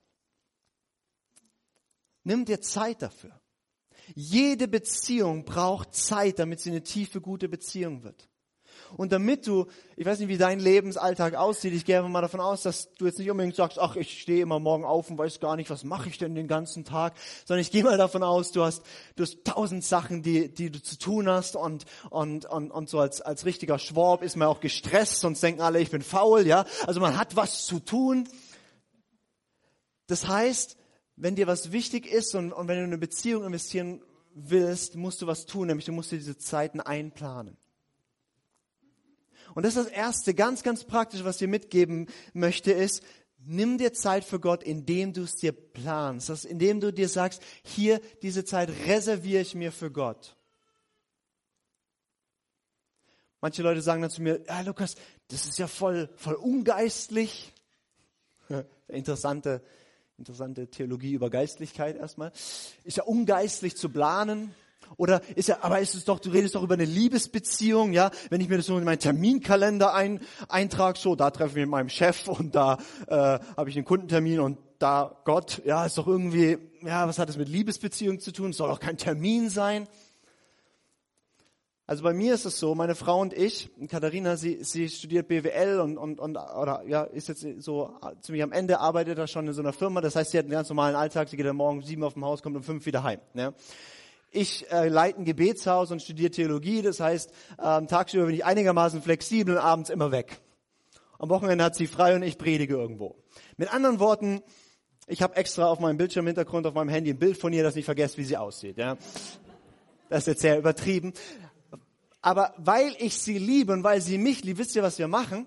Nimm 2.24 2.44
dir 2.44 2.60
Zeit 2.60 3.02
dafür. 3.02 3.38
Jede 4.14 4.68
Beziehung 4.68 5.44
braucht 5.44 5.94
Zeit, 5.94 6.38
damit 6.38 6.60
sie 6.60 6.70
eine 6.70 6.82
tiefe, 6.82 7.20
gute 7.20 7.48
Beziehung 7.48 8.02
wird. 8.02 8.28
Und 8.96 9.12
damit 9.12 9.46
du, 9.46 9.66
ich 9.96 10.06
weiß 10.06 10.18
nicht, 10.20 10.28
wie 10.28 10.38
dein 10.38 10.58
Lebensalltag 10.58 11.34
aussieht, 11.34 11.74
ich 11.74 11.84
gehe 11.84 12.02
mal 12.02 12.22
davon 12.22 12.40
aus, 12.40 12.62
dass 12.62 12.92
du 12.94 13.06
jetzt 13.06 13.18
nicht 13.18 13.30
unbedingt 13.30 13.54
sagst, 13.54 13.78
ach, 13.78 13.96
ich 13.96 14.20
stehe 14.20 14.42
immer 14.42 14.58
morgen 14.58 14.84
auf 14.84 15.10
und 15.10 15.18
weiß 15.18 15.38
gar 15.40 15.56
nicht, 15.56 15.68
was 15.68 15.84
mache 15.84 16.08
ich 16.08 16.18
denn 16.18 16.34
den 16.34 16.48
ganzen 16.48 16.84
Tag, 16.84 17.14
sondern 17.44 17.60
ich 17.60 17.70
gehe 17.70 17.84
mal 17.84 17.98
davon 17.98 18.22
aus, 18.22 18.52
du 18.52 18.62
hast, 18.62 18.82
du 19.16 19.22
hast 19.22 19.44
tausend 19.44 19.84
Sachen, 19.84 20.22
die, 20.22 20.52
die 20.52 20.70
du 20.70 20.82
zu 20.82 20.98
tun 20.98 21.28
hast 21.28 21.56
und, 21.56 21.84
und, 22.10 22.46
und, 22.46 22.70
und 22.70 22.88
so 22.88 22.98
als, 22.98 23.20
als 23.20 23.44
richtiger 23.44 23.78
Schwab 23.78 24.22
ist 24.22 24.36
man 24.36 24.48
auch 24.48 24.60
gestresst, 24.60 25.20
sonst 25.20 25.42
denken 25.42 25.60
alle, 25.60 25.80
ich 25.80 25.90
bin 25.90 26.02
faul, 26.02 26.46
ja. 26.46 26.64
Also 26.86 27.00
man 27.00 27.18
hat 27.18 27.36
was 27.36 27.66
zu 27.66 27.80
tun. 27.80 28.28
Das 30.06 30.26
heißt, 30.26 30.76
wenn 31.16 31.34
dir 31.34 31.46
was 31.46 31.72
wichtig 31.72 32.06
ist 32.06 32.34
und, 32.34 32.52
und 32.52 32.68
wenn 32.68 32.76
du 32.76 32.84
in 32.84 32.90
eine 32.90 32.98
Beziehung 32.98 33.44
investieren 33.44 34.02
willst, 34.34 34.96
musst 34.96 35.22
du 35.22 35.26
was 35.26 35.46
tun, 35.46 35.66
nämlich 35.66 35.86
du 35.86 35.92
musst 35.92 36.12
dir 36.12 36.18
diese 36.18 36.36
Zeiten 36.38 36.80
einplanen. 36.80 37.56
Und 39.56 39.64
das 39.64 39.74
ist 39.74 39.86
das 39.86 39.92
Erste, 39.92 40.34
ganz, 40.34 40.62
ganz 40.62 40.84
praktisch, 40.84 41.24
was 41.24 41.36
ich 41.36 41.38
dir 41.38 41.48
mitgeben 41.48 42.08
möchte, 42.34 42.72
ist, 42.72 43.02
nimm 43.38 43.78
dir 43.78 43.94
Zeit 43.94 44.22
für 44.22 44.38
Gott, 44.38 44.62
indem 44.62 45.14
du 45.14 45.22
es 45.22 45.36
dir 45.36 45.52
planst. 45.52 46.28
Das, 46.28 46.44
indem 46.44 46.78
du 46.78 46.92
dir 46.92 47.08
sagst, 47.08 47.40
hier, 47.62 48.02
diese 48.20 48.44
Zeit 48.44 48.68
reserviere 48.86 49.40
ich 49.40 49.54
mir 49.54 49.72
für 49.72 49.90
Gott. 49.90 50.36
Manche 53.40 53.62
Leute 53.62 53.80
sagen 53.80 54.02
dann 54.02 54.10
zu 54.10 54.20
mir, 54.20 54.42
ja 54.46 54.60
Lukas, 54.60 54.94
das 55.28 55.46
ist 55.46 55.58
ja 55.58 55.68
voll, 55.68 56.10
voll 56.16 56.34
ungeistlich. 56.34 57.54
Interessante, 58.88 59.62
interessante 60.18 60.68
Theologie 60.68 61.14
über 61.14 61.30
Geistlichkeit 61.30 61.96
erstmal. 61.96 62.30
Ist 62.84 62.98
ja 62.98 63.04
ungeistlich 63.04 63.74
zu 63.74 63.88
planen. 63.88 64.54
Oder 64.96 65.20
ist 65.34 65.48
ja, 65.48 65.58
aber 65.62 65.80
ist 65.80 65.94
es 65.94 66.04
doch, 66.04 66.18
du 66.18 66.30
redest 66.30 66.54
doch 66.54 66.62
über 66.62 66.74
eine 66.74 66.84
Liebesbeziehung, 66.84 67.92
ja? 67.92 68.10
Wenn 68.30 68.40
ich 68.40 68.48
mir 68.48 68.56
das 68.56 68.66
so 68.66 68.78
in 68.78 68.84
meinen 68.84 68.98
Terminkalender 68.98 69.94
ein, 69.94 70.20
eintrage, 70.48 70.98
so, 70.98 71.16
da 71.16 71.30
treffe 71.30 71.50
ich 71.50 71.54
mich 71.56 71.64
mit 71.64 71.70
meinem 71.70 71.88
Chef 71.88 72.28
und 72.28 72.54
da 72.54 72.78
äh, 73.06 73.14
habe 73.14 73.70
ich 73.70 73.76
einen 73.76 73.84
Kundentermin 73.84 74.40
und 74.40 74.58
da 74.78 75.16
Gott, 75.24 75.62
ja, 75.64 75.84
ist 75.86 75.98
doch 75.98 76.06
irgendwie, 76.06 76.58
ja, 76.82 77.06
was 77.08 77.18
hat 77.18 77.28
das 77.28 77.36
mit 77.36 77.48
Liebesbeziehung 77.48 78.20
zu 78.20 78.32
tun? 78.32 78.50
Es 78.50 78.58
soll 78.58 78.68
doch 78.68 78.80
kein 78.80 78.96
Termin 78.96 79.48
sein. 79.48 79.88
Also 81.88 82.02
bei 82.02 82.12
mir 82.12 82.34
ist 82.34 82.44
es 82.44 82.58
so, 82.58 82.74
meine 82.74 82.96
Frau 82.96 83.20
und 83.20 83.32
ich, 83.32 83.70
Katharina, 83.88 84.36
sie, 84.36 84.64
sie 84.64 84.88
studiert 84.88 85.28
BWL 85.28 85.78
und, 85.78 85.96
und, 85.96 86.18
und 86.18 86.36
oder 86.36 86.82
ja, 86.84 87.04
ist 87.04 87.28
jetzt 87.28 87.46
so 87.58 87.94
ziemlich 88.20 88.42
am 88.42 88.50
Ende, 88.50 88.80
arbeitet 88.80 89.18
da 89.18 89.28
schon 89.28 89.46
in 89.46 89.52
so 89.52 89.62
einer 89.62 89.72
Firma. 89.72 90.00
Das 90.00 90.16
heißt, 90.16 90.32
sie 90.32 90.38
hat 90.38 90.46
einen 90.46 90.52
ganz 90.52 90.68
normalen 90.68 90.96
Alltag, 90.96 91.28
sie 91.28 91.36
geht 91.36 91.46
dann 91.46 91.54
morgen 91.54 91.82
sieben 91.82 92.02
auf 92.02 92.14
dem 92.14 92.24
Haus, 92.24 92.42
kommt 92.42 92.56
um 92.56 92.64
fünf 92.64 92.86
wieder 92.86 93.04
heim. 93.04 93.20
Ne? 93.34 93.54
Ich 94.36 94.70
äh, 94.70 94.88
leite 94.88 95.18
ein 95.18 95.24
Gebetshaus 95.24 95.90
und 95.90 96.02
studiere 96.02 96.30
Theologie. 96.30 96.82
Das 96.82 97.00
heißt, 97.00 97.32
ähm, 97.58 97.88
tagsüber 97.88 98.26
bin 98.26 98.34
ich 98.34 98.44
einigermaßen 98.44 99.00
flexibel 99.00 99.54
und 99.54 99.62
abends 99.62 99.88
immer 99.88 100.12
weg. 100.12 100.42
Am 101.18 101.30
Wochenende 101.30 101.64
hat 101.64 101.74
sie 101.74 101.86
frei 101.86 102.14
und 102.14 102.22
ich 102.22 102.36
predige 102.36 102.74
irgendwo. 102.74 103.16
Mit 103.56 103.72
anderen 103.72 103.98
Worten, 103.98 104.42
ich 105.06 105.22
habe 105.22 105.36
extra 105.36 105.68
auf 105.68 105.80
meinem 105.80 105.96
Bildschirmhintergrund, 105.96 106.66
auf 106.66 106.74
meinem 106.74 106.90
Handy 106.90 107.12
ein 107.12 107.18
Bild 107.18 107.38
von 107.38 107.50
ihr, 107.54 107.62
dass 107.62 107.76
ich 107.76 107.86
vergesse, 107.86 108.18
wie 108.18 108.24
sie 108.24 108.36
aussieht. 108.36 108.76
Ja? 108.76 108.98
Das 110.10 110.18
ist 110.18 110.26
jetzt 110.26 110.42
sehr 110.42 110.58
übertrieben. 110.58 111.14
Aber 112.20 112.52
weil 112.58 112.94
ich 112.98 113.18
sie 113.18 113.38
liebe 113.38 113.72
und 113.72 113.84
weil 113.84 114.02
sie 114.02 114.18
mich 114.18 114.44
liebt, 114.44 114.58
wisst 114.58 114.76
ihr, 114.76 114.82
was 114.82 114.98
wir 114.98 115.08
machen? 115.08 115.46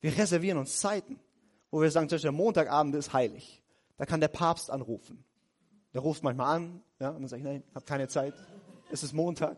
Wir 0.00 0.16
reservieren 0.16 0.56
uns 0.56 0.80
Zeiten, 0.80 1.20
wo 1.70 1.82
wir 1.82 1.90
sagen, 1.90 2.08
zum 2.08 2.16
Beispiel, 2.16 2.30
der 2.30 2.38
Montagabend 2.38 2.94
ist 2.94 3.12
heilig. 3.12 3.62
Da 3.98 4.06
kann 4.06 4.20
der 4.20 4.28
Papst 4.28 4.70
anrufen. 4.70 5.26
Der 5.92 6.00
ruft 6.00 6.22
manchmal 6.22 6.56
an, 6.56 6.82
ja, 7.00 7.08
und 7.10 7.22
dann 7.22 7.28
sage 7.28 7.40
ich, 7.40 7.48
nein, 7.48 7.64
habe 7.74 7.84
keine 7.84 8.08
Zeit. 8.08 8.34
Es 8.90 9.02
ist 9.02 9.14
Montag. 9.14 9.56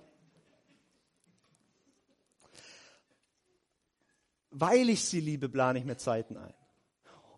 Weil 4.50 4.88
ich 4.88 5.04
sie 5.04 5.20
liebe, 5.20 5.48
plane 5.48 5.78
ich 5.78 5.84
mir 5.84 5.96
Zeiten 5.96 6.36
ein. 6.36 6.54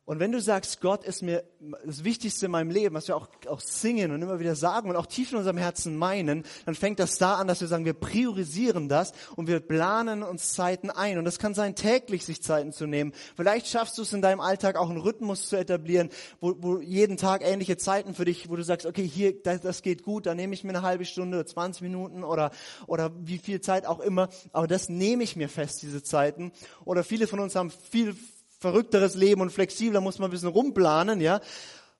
Und 0.07 0.21
wenn 0.21 0.33
du 0.33 0.41
sagst, 0.41 0.83
Gott 0.83 1.03
ist 1.05 1.23
mir 1.23 1.45
das 1.87 2.05
Wichtigste 2.05 2.45
in 2.45 2.53
meinem 2.53 2.69
Leben, 2.69 2.95
was 2.95 3.09
wir 3.09 3.17
auch, 3.17 3.29
auch 3.49 3.61
singen 3.61 4.11
und 4.11 4.21
immer 4.21 4.39
wieder 4.39 4.55
sagen 4.55 4.91
und 4.91 4.97
auch 4.97 5.07
tief 5.07 5.33
in 5.33 5.39
unserem 5.39 5.57
Herzen 5.57 5.97
meinen, 5.97 6.45
dann 6.67 6.75
fängt 6.75 6.99
das 6.99 7.17
da 7.17 7.37
an, 7.37 7.49
dass 7.49 7.63
wir 7.63 7.69
sagen, 7.69 7.87
wir 7.87 7.95
priorisieren 7.95 8.91
das 8.91 9.13
und 9.35 9.47
wir 9.47 9.61
planen 9.61 10.23
uns 10.23 10.53
Zeiten 10.53 10.91
ein. 10.91 11.17
Und 11.17 11.25
das 11.25 11.39
kann 11.39 11.55
sein, 11.55 11.75
täglich 11.75 12.27
sich 12.27 12.43
Zeiten 12.43 12.73
zu 12.73 12.87
nehmen. 12.87 13.13
Vielleicht 13.35 13.67
schaffst 13.67 13.97
du 13.97 14.03
es 14.03 14.13
in 14.13 14.21
deinem 14.21 14.41
Alltag 14.41 14.77
auch 14.77 14.91
einen 14.91 15.01
Rhythmus 15.01 15.49
zu 15.49 15.57
etablieren, 15.57 16.11
wo, 16.39 16.55
wo 16.59 16.81
jeden 16.81 17.17
Tag 17.17 17.41
ähnliche 17.43 17.79
Zeiten 17.79 18.15
für 18.15 18.27
dich, 18.27 18.51
wo 18.51 18.57
du 18.57 18.63
sagst, 18.63 18.85
okay, 18.85 19.09
hier, 19.09 19.43
das, 19.43 19.63
das 19.63 19.81
geht 19.81 20.03
gut, 20.03 20.27
da 20.27 20.35
nehme 20.35 20.53
ich 20.53 20.65
mir 20.65 20.71
eine 20.71 20.83
halbe 20.83 21.07
Stunde 21.07 21.39
oder 21.39 21.47
20 21.47 21.81
Minuten 21.81 22.25
oder, 22.25 22.51
oder 22.87 23.11
wie 23.21 23.39
viel 23.39 23.63
Zeit 23.63 23.87
auch 23.87 24.01
immer. 24.01 24.29
Aber 24.53 24.67
das 24.67 24.91
nehme 24.91 25.25
ich 25.25 25.35
mir 25.35 25.49
fest, 25.49 25.81
diese 25.81 26.03
Zeiten. 26.03 26.53
Oder 26.85 27.05
viele 27.05 27.27
von 27.27 27.41
uns 27.41 27.55
haben 27.55 27.71
viel 27.71 28.15
verrückteres 28.64 29.14
Leben 29.14 29.42
und 29.42 29.50
flexibler, 29.50 30.00
muss 30.00 30.18
man 30.18 30.28
ein 30.28 30.30
bisschen 30.30 30.49
rumplanen, 30.49 31.21
ja. 31.21 31.40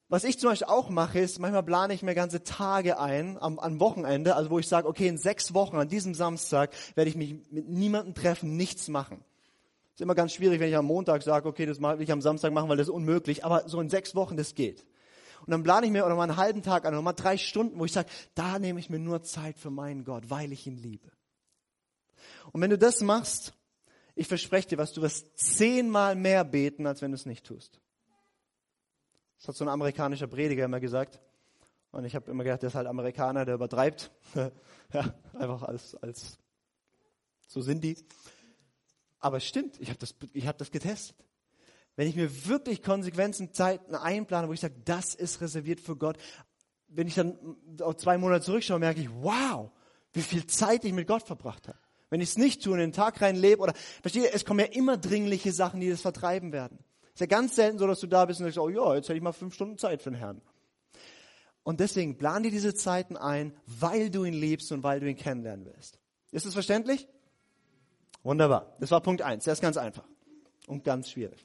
Was 0.09 0.25
ich 0.25 0.39
zum 0.39 0.49
Beispiel 0.49 0.69
auch 0.69 0.89
mache, 0.89 1.19
ist, 1.19 1.39
manchmal 1.39 1.63
plane 1.63 1.93
ich 1.93 2.03
mir 2.03 2.15
ganze 2.15 2.43
Tage 2.43 2.99
ein, 2.99 3.37
am, 3.39 3.59
am 3.59 3.81
Wochenende, 3.81 4.35
also 4.35 4.49
wo 4.49 4.59
ich 4.59 4.67
sage, 4.67 4.89
okay, 4.89 5.07
in 5.07 5.19
sechs 5.19 5.53
Wochen, 5.53 5.77
an 5.77 5.89
diesem 5.89 6.15
Samstag, 6.15 6.71
werde 6.95 7.11
ich 7.11 7.17
mich 7.17 7.35
mit 7.51 7.69
niemandem 7.69 8.15
treffen, 8.15 8.57
nichts 8.57 8.89
machen. 8.89 9.23
Ist 9.93 10.01
immer 10.01 10.15
ganz 10.15 10.33
schwierig, 10.33 10.59
wenn 10.59 10.71
ich 10.71 10.77
am 10.77 10.87
Montag 10.87 11.23
sage, 11.23 11.47
okay, 11.47 11.67
das 11.67 11.83
will 11.83 12.01
ich 12.01 12.13
am 12.13 12.23
Samstag 12.23 12.55
machen, 12.55 12.71
weil 12.71 12.79
das 12.79 12.89
ist 12.89 12.95
unmöglich, 12.95 13.45
aber 13.45 13.69
so 13.69 13.79
in 13.79 13.91
sechs 13.91 14.15
Wochen, 14.15 14.39
das 14.39 14.55
geht. 14.55 14.87
Und 15.45 15.51
dann 15.51 15.63
plane 15.63 15.85
ich 15.85 15.93
mir 15.93 16.07
oder 16.07 16.15
mal 16.15 16.23
einen 16.23 16.39
halben 16.39 16.63
Tag 16.63 16.87
an, 16.87 16.95
oder 16.95 17.03
mal 17.03 17.13
drei 17.13 17.37
Stunden, 17.37 17.79
wo 17.79 17.85
ich 17.85 17.93
sage, 17.93 18.09
da 18.35 18.59
nehme 18.59 18.81
ich 18.81 18.89
mir 18.89 18.99
nur 18.99 19.23
Zeit 19.23 19.59
für 19.59 19.71
meinen 19.71 20.05
Gott, 20.05 20.31
weil 20.31 20.51
ich 20.51 20.67
ihn 20.67 20.79
liebe. 20.79 21.11
Und 22.53 22.63
wenn 22.63 22.71
du 22.71 22.79
das 22.79 23.03
machst, 23.03 23.53
ich 24.15 24.29
verspreche 24.29 24.69
dir 24.69 24.79
was, 24.79 24.93
du 24.93 25.03
wirst 25.03 25.37
zehnmal 25.37 26.15
mehr 26.15 26.45
beten, 26.45 26.87
als 26.87 27.03
wenn 27.03 27.11
du 27.11 27.17
es 27.17 27.27
nicht 27.27 27.45
tust. 27.45 27.81
Das 29.39 29.49
hat 29.49 29.57
so 29.57 29.65
ein 29.65 29.69
amerikanischer 29.69 30.27
Prediger 30.27 30.65
immer 30.65 30.81
gesagt. 30.81 31.21
Und 31.91 32.05
ich 32.05 32.15
habe 32.15 32.31
immer 32.31 32.45
gedacht, 32.45 32.63
der 32.63 32.69
ist 32.69 32.75
halt 32.75 32.87
Amerikaner, 32.87 33.45
der 33.45 33.55
übertreibt. 33.55 34.11
ja, 34.93 35.15
einfach 35.35 35.63
als, 35.63 35.95
als, 35.97 36.39
so 37.47 37.61
sind 37.61 37.85
die. 37.85 37.97
Aber 39.21 39.39
es 39.39 39.47
stimmt, 39.47 39.81
ich 39.81 39.89
habe 39.89 39.99
das, 39.99 40.15
ich 40.33 40.47
hab 40.47 40.59
das 40.59 40.71
getestet. 40.71 41.17
Wenn 41.97 42.09
ich 42.09 42.17
mir 42.17 42.47
wirklich 42.47 42.83
Konsequenzen, 42.83 43.53
Zeiten 43.53 43.95
einplane, 43.95 44.49
wo 44.49 44.53
ich 44.53 44.61
sage, 44.61 44.75
das 44.85 45.15
ist 45.15 45.41
reserviert 45.41 45.81
für 45.81 45.97
Gott, 45.97 46.19
wenn 46.89 47.07
ich 47.07 47.15
dann 47.15 47.57
auf 47.81 47.97
zwei 47.97 48.19
Monate 48.19 48.45
zurückschaue, 48.45 48.79
merke 48.79 49.01
ich, 49.01 49.11
wow, 49.11 49.71
wie 50.13 50.23
viel 50.23 50.47
Zeit 50.47 50.85
ich 50.85 50.93
mit 50.93 51.07
Gott 51.07 51.23
verbracht 51.23 51.69
habe. 51.69 51.79
Wenn 52.11 52.21
ich 52.21 52.31
es 52.31 52.39
nicht 52.39 52.63
tue 52.63 52.75
und 52.75 52.79
den 52.79 52.93
Tag 52.93 53.21
rein 53.21 53.37
lebe 53.37 53.63
oder, 53.63 53.75
versteht 54.03 54.25
ihr, 54.25 54.35
es 54.35 54.45
kommen 54.45 54.61
ja 54.61 54.67
immer 54.67 54.97
dringliche 54.97 55.53
Sachen, 55.53 55.81
die 55.81 55.91
das 55.91 56.01
vertreiben 56.01 56.53
werden. 56.53 56.79
Es 57.07 57.15
ist 57.15 57.21
ja 57.21 57.27
ganz 57.27 57.57
selten 57.57 57.79
so, 57.79 57.87
dass 57.87 58.01
du 58.01 58.07
da 58.07 58.25
bist 58.25 58.41
und 58.41 58.47
sagst, 58.47 58.59
oh 58.59 58.69
ja, 58.69 58.95
jetzt 58.95 59.09
hätte 59.09 59.17
ich 59.17 59.23
mal 59.23 59.33
fünf 59.33 59.55
Stunden 59.55 59.79
Zeit 59.79 60.03
für 60.03 60.11
den 60.11 60.19
Herrn. 60.19 60.41
Und 61.63 61.81
deswegen 61.81 62.19
plan 62.19 62.43
dir 62.43 62.51
diese 62.51 62.75
Zeiten 62.75 63.17
ein, 63.17 63.55
weil 63.67 64.11
du 64.11 64.25
ihn 64.25 64.35
liebst 64.35 64.71
und 64.73 64.83
weil 64.83 65.01
du 65.01 65.09
ihn 65.09 65.17
kennenlernen 65.17 65.65
willst. 65.65 65.99
Ist 66.31 66.45
es 66.45 66.53
verständlich? 66.53 67.09
Wunderbar. 68.23 68.77
Das 68.81 68.91
war 68.91 69.01
Punkt 69.01 69.23
eins. 69.23 69.45
Der 69.45 69.53
ist 69.53 69.63
ganz 69.63 69.77
einfach 69.77 70.05
und 70.67 70.85
ganz 70.85 71.11
schwierig. 71.11 71.43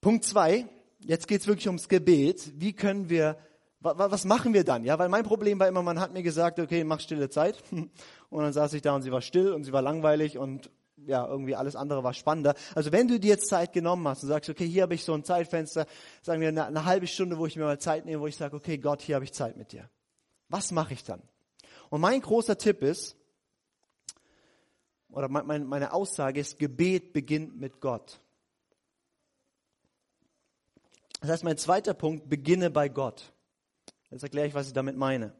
Punkt 0.00 0.24
zwei. 0.24 0.66
Jetzt 1.00 1.28
geht's 1.28 1.46
wirklich 1.46 1.66
ums 1.66 1.88
Gebet. 1.88 2.52
Wie 2.56 2.72
können 2.72 3.10
wir 3.10 3.36
was 3.80 4.24
machen 4.24 4.52
wir 4.52 4.64
dann? 4.64 4.84
Ja, 4.84 4.98
weil 4.98 5.08
mein 5.08 5.24
Problem 5.24 5.58
war 5.58 5.66
immer, 5.66 5.82
man 5.82 6.00
hat 6.00 6.12
mir 6.12 6.22
gesagt, 6.22 6.58
okay, 6.58 6.84
mach 6.84 7.00
stille 7.00 7.30
Zeit. 7.30 7.62
Und 7.70 8.42
dann 8.42 8.52
saß 8.52 8.74
ich 8.74 8.82
da 8.82 8.94
und 8.94 9.02
sie 9.02 9.10
war 9.10 9.22
still 9.22 9.52
und 9.52 9.64
sie 9.64 9.72
war 9.72 9.82
langweilig 9.82 10.38
und 10.38 10.70
ja, 11.04 11.26
irgendwie 11.26 11.56
alles 11.56 11.74
andere 11.74 12.04
war 12.04 12.14
spannender. 12.14 12.54
Also 12.76 12.92
wenn 12.92 13.08
du 13.08 13.18
dir 13.18 13.30
jetzt 13.30 13.48
Zeit 13.48 13.72
genommen 13.72 14.06
hast 14.06 14.22
und 14.22 14.28
sagst, 14.28 14.48
okay, 14.48 14.68
hier 14.68 14.82
habe 14.82 14.94
ich 14.94 15.02
so 15.02 15.14
ein 15.14 15.24
Zeitfenster, 15.24 15.86
sagen 16.22 16.40
wir 16.40 16.46
eine, 16.46 16.66
eine 16.66 16.84
halbe 16.84 17.08
Stunde, 17.08 17.38
wo 17.38 17.46
ich 17.46 17.56
mir 17.56 17.64
mal 17.64 17.80
Zeit 17.80 18.04
nehme, 18.04 18.20
wo 18.22 18.28
ich 18.28 18.36
sage, 18.36 18.54
okay, 18.54 18.78
Gott, 18.78 19.02
hier 19.02 19.16
habe 19.16 19.24
ich 19.24 19.32
Zeit 19.32 19.56
mit 19.56 19.72
dir. 19.72 19.90
Was 20.48 20.70
mache 20.70 20.94
ich 20.94 21.02
dann? 21.02 21.22
Und 21.88 22.00
mein 22.00 22.20
großer 22.20 22.56
Tipp 22.56 22.82
ist, 22.82 23.16
oder 25.08 25.28
mein, 25.28 25.66
meine 25.66 25.92
Aussage 25.92 26.38
ist, 26.38 26.58
Gebet 26.60 27.12
beginnt 27.12 27.58
mit 27.58 27.80
Gott. 27.80 28.20
Das 31.20 31.30
heißt, 31.30 31.44
mein 31.44 31.58
zweiter 31.58 31.94
Punkt, 31.94 32.28
beginne 32.28 32.70
bei 32.70 32.88
Gott. 32.88 33.32
Jetzt 34.10 34.22
erkläre 34.22 34.46
ich, 34.46 34.54
was 34.54 34.66
ich 34.66 34.72
damit 34.72 34.96
meine. 34.96 35.32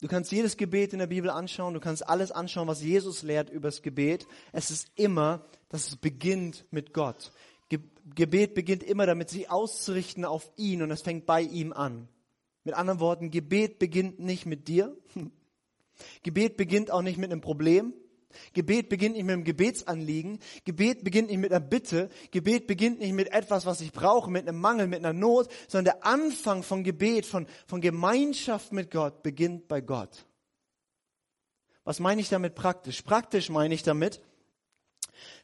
Du 0.00 0.08
kannst 0.08 0.32
jedes 0.32 0.56
Gebet 0.56 0.92
in 0.92 0.98
der 0.98 1.06
Bibel 1.06 1.30
anschauen, 1.30 1.74
du 1.74 1.80
kannst 1.80 2.06
alles 2.08 2.32
anschauen, 2.32 2.66
was 2.66 2.82
Jesus 2.82 3.22
lehrt 3.22 3.50
über 3.50 3.68
das 3.68 3.82
Gebet. 3.82 4.26
Es 4.50 4.70
ist 4.70 4.90
immer, 4.96 5.46
dass 5.68 5.86
es 5.86 5.96
beginnt 5.96 6.64
mit 6.70 6.92
Gott. 6.92 7.32
Gebet 8.14 8.54
beginnt 8.54 8.82
immer 8.82 9.06
damit, 9.06 9.30
sich 9.30 9.48
auszurichten 9.48 10.24
auf 10.24 10.50
ihn 10.56 10.82
und 10.82 10.90
es 10.90 11.02
fängt 11.02 11.24
bei 11.24 11.40
ihm 11.40 11.72
an. 11.72 12.08
Mit 12.64 12.74
anderen 12.74 13.00
Worten, 13.00 13.30
Gebet 13.30 13.78
beginnt 13.78 14.18
nicht 14.18 14.44
mit 14.44 14.68
dir. 14.68 14.96
Gebet 16.22 16.56
beginnt 16.56 16.90
auch 16.90 17.02
nicht 17.02 17.18
mit 17.18 17.30
einem 17.30 17.40
Problem. 17.40 17.94
Gebet 18.52 18.88
beginnt 18.88 19.16
nicht 19.16 19.24
mit 19.24 19.32
einem 19.32 19.44
Gebetsanliegen. 19.44 20.38
Gebet 20.64 21.04
beginnt 21.04 21.28
nicht 21.28 21.38
mit 21.38 21.52
einer 21.52 21.64
Bitte. 21.64 22.08
Gebet 22.30 22.66
beginnt 22.66 23.00
nicht 23.00 23.12
mit 23.12 23.32
etwas, 23.32 23.66
was 23.66 23.80
ich 23.80 23.92
brauche, 23.92 24.30
mit 24.30 24.48
einem 24.48 24.60
Mangel, 24.60 24.86
mit 24.86 24.98
einer 24.98 25.12
Not, 25.12 25.48
sondern 25.68 25.96
der 25.96 26.06
Anfang 26.06 26.62
von 26.62 26.84
Gebet, 26.84 27.26
von, 27.26 27.46
von 27.66 27.80
Gemeinschaft 27.80 28.72
mit 28.72 28.90
Gott 28.90 29.22
beginnt 29.22 29.68
bei 29.68 29.80
Gott. 29.80 30.26
Was 31.84 32.00
meine 32.00 32.20
ich 32.20 32.28
damit 32.28 32.54
praktisch? 32.54 33.02
Praktisch 33.02 33.50
meine 33.50 33.74
ich 33.74 33.82
damit, 33.82 34.20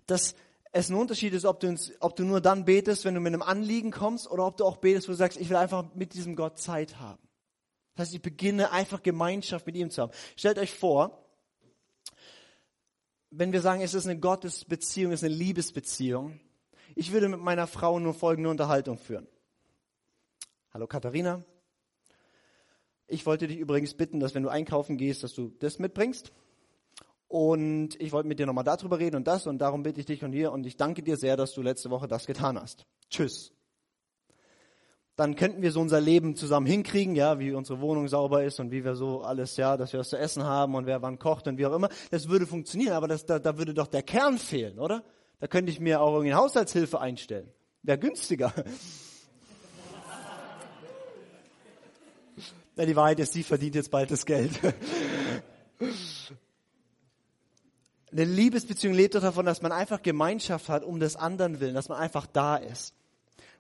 dass 0.07 0.35
es 0.73 0.91
ein 0.91 0.97
Unterschied 0.97 1.33
ist, 1.33 1.45
ob 1.45 1.61
du, 1.61 1.67
ins, 1.67 1.93
ob 2.01 2.17
du 2.17 2.25
nur 2.25 2.41
dann 2.41 2.65
betest, 2.65 3.05
wenn 3.05 3.15
du 3.15 3.21
mit 3.21 3.33
einem 3.33 3.43
Anliegen 3.43 3.91
kommst, 3.91 4.31
oder 4.31 4.47
ob 4.47 4.57
du 4.57 4.65
auch 4.65 4.77
betest, 4.77 5.09
wo 5.09 5.13
du 5.13 5.17
sagst, 5.17 5.41
ich 5.41 5.49
will 5.49 5.57
einfach 5.57 5.95
mit 5.95 6.15
diesem 6.15 6.37
Gott 6.37 6.59
Zeit 6.59 6.99
haben. 6.99 7.23
Das 7.95 8.07
heißt, 8.07 8.15
ich 8.15 8.23
beginne 8.23 8.71
einfach 8.71 9.03
Gemeinschaft 9.03 9.67
mit 9.67 9.77
ihm 9.77 9.91
zu 9.91 10.03
haben. 10.03 10.13
Stellt 10.37 10.59
euch 10.59 10.73
vor, 10.73 11.25
wenn 13.31 13.53
wir 13.53 13.61
sagen, 13.61 13.83
es 13.83 13.95
ist 13.95 14.07
eine 14.07 14.19
Gottesbeziehung, 14.19 15.13
es 15.13 15.23
ist 15.23 15.29
eine 15.29 15.35
Liebesbeziehung, 15.35 16.41
ich 16.95 17.13
würde 17.13 17.29
mit 17.29 17.41
meiner 17.41 17.67
Frau 17.67 17.99
nur 17.99 18.15
folgende 18.15 18.51
Unterhaltung 18.51 18.99
führen. 18.99 19.29
Hallo 20.73 20.87
Katharina. 20.87 21.45
Ich 23.07 23.25
wollte 23.25 23.47
dich 23.47 23.59
übrigens 23.59 23.95
bitten, 23.95 24.21
dass 24.21 24.35
wenn 24.35 24.43
du 24.43 24.49
einkaufen 24.49 24.97
gehst, 24.97 25.23
dass 25.23 25.33
du 25.33 25.49
das 25.61 25.79
mitbringst. 25.79 26.33
Und 27.27 28.01
ich 28.01 28.13
wollte 28.13 28.29
mit 28.29 28.39
dir 28.39 28.47
nochmal 28.47 28.65
darüber 28.65 28.99
reden 28.99 29.17
und 29.17 29.27
das 29.27 29.47
und 29.47 29.59
darum 29.59 29.83
bitte 29.83 30.01
ich 30.01 30.07
dich 30.07 30.25
und 30.25 30.33
hier 30.33 30.51
und 30.51 30.67
ich 30.67 30.77
danke 30.77 31.03
dir 31.03 31.17
sehr, 31.17 31.37
dass 31.37 31.53
du 31.53 31.63
letzte 31.63 31.91
Woche 31.91 32.09
das 32.09 32.27
getan 32.27 32.59
hast. 32.59 32.87
Tschüss 33.11 33.53
dann 35.19 35.35
könnten 35.35 35.63
wir 35.63 35.73
so 35.73 35.81
unser 35.81 36.01
Leben 36.01 36.37
zusammen 36.37 36.67
hinkriegen, 36.67 37.17
ja, 37.17 37.41
wie 37.41 37.53
unsere 37.53 37.81
Wohnung 37.81 38.07
sauber 38.07 38.45
ist 38.45 38.61
und 38.61 38.71
wie 38.71 38.85
wir 38.85 38.95
so 38.95 39.23
alles, 39.23 39.57
ja, 39.57 39.77
dass 39.77 39.93
wir 39.93 39.99
was 39.99 40.11
zu 40.11 40.17
essen 40.17 40.45
haben 40.45 40.77
und 40.77 40.87
wer 40.87 41.03
wann 41.03 41.19
kocht 41.19 41.49
und 41.49 41.59
wie 41.59 41.67
auch 41.67 41.75
immer. 41.75 41.89
Das 42.13 42.29
würde 42.29 42.47
funktionieren, 42.47 42.93
aber 42.93 43.09
das, 43.09 43.27
da, 43.27 43.41
da 43.41 43.59
würde 43.59 43.75
doch 43.75 43.89
der 43.89 44.05
Kern 44.05 44.39
fehlen, 44.39 44.79
oder? 44.79 45.03
Da 45.41 45.49
könnte 45.49 45.73
ich 45.73 45.81
mir 45.81 46.01
auch 46.03 46.13
irgendwie 46.13 46.35
Haushaltshilfe 46.35 47.01
einstellen. 47.01 47.51
Wäre 47.83 47.99
günstiger. 47.99 48.55
Ja, 52.77 52.87
die 52.87 52.95
Wahrheit 52.95 53.19
ist, 53.19 53.33
sie 53.33 53.43
verdient 53.43 53.75
jetzt 53.75 53.91
bald 53.91 54.09
das 54.13 54.25
Geld. 54.25 54.53
Eine 58.13 58.25
Liebesbeziehung 58.25 58.95
lebt 58.95 59.17
doch 59.17 59.21
davon, 59.21 59.45
dass 59.47 59.63
man 59.63 59.73
einfach 59.73 60.01
Gemeinschaft 60.01 60.69
hat 60.69 60.85
um 60.85 61.01
des 61.01 61.17
anderen 61.17 61.59
willen, 61.59 61.75
dass 61.75 61.89
man 61.89 61.99
einfach 61.99 62.27
da 62.27 62.55
ist. 62.55 62.95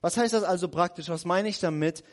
Was 0.00 0.16
heißt 0.16 0.34
das 0.34 0.44
also 0.44 0.68
praktisch? 0.68 1.08
Was 1.08 1.24
meine 1.24 1.48
ich 1.48 1.60
damit? 1.60 2.04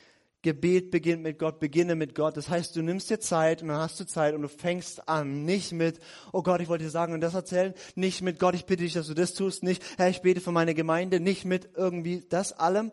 Gebet 0.45 0.91
beginnt 0.91 1.23
mit 1.23 1.39
Gott, 1.39 1.59
beginne 1.59 1.95
mit 1.95 2.13
Gott. 2.13 2.37
Das 2.37 2.49
heißt, 2.49 2.75
du 2.75 2.83
nimmst 2.83 3.09
dir 3.09 3.19
Zeit 3.19 3.63
und 3.63 3.69
dann 3.69 3.77
hast 3.77 3.99
du 3.99 4.05
Zeit 4.05 4.35
und 4.35 4.43
du 4.43 4.47
fängst 4.47 5.09
an. 5.09 5.43
Nicht 5.43 5.71
mit, 5.71 5.99
oh 6.33 6.43
Gott, 6.43 6.61
ich 6.61 6.67
wollte 6.67 6.83
dir 6.83 6.91
sagen 6.91 7.13
und 7.13 7.21
das 7.21 7.33
erzählen. 7.33 7.73
Nicht 7.95 8.21
mit, 8.21 8.37
Gott, 8.39 8.53
ich 8.53 8.65
bitte 8.65 8.83
dich, 8.83 8.93
dass 8.93 9.07
du 9.07 9.15
das 9.15 9.33
tust. 9.33 9.63
Nicht, 9.63 9.83
Herr, 9.97 10.09
ich 10.09 10.21
bete 10.21 10.41
für 10.41 10.51
meine 10.51 10.75
Gemeinde. 10.75 11.19
Nicht 11.19 11.45
mit 11.45 11.69
irgendwie 11.75 12.23
das 12.29 12.53
allem, 12.53 12.91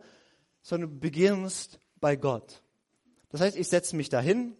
sondern 0.63 0.93
du 0.93 0.99
beginnst 0.99 1.79
bei 2.01 2.17
Gott. 2.17 2.63
Das 3.29 3.43
heißt, 3.43 3.57
ich 3.57 3.69
setze 3.69 3.97
mich 3.97 4.09
dahin 4.09 4.57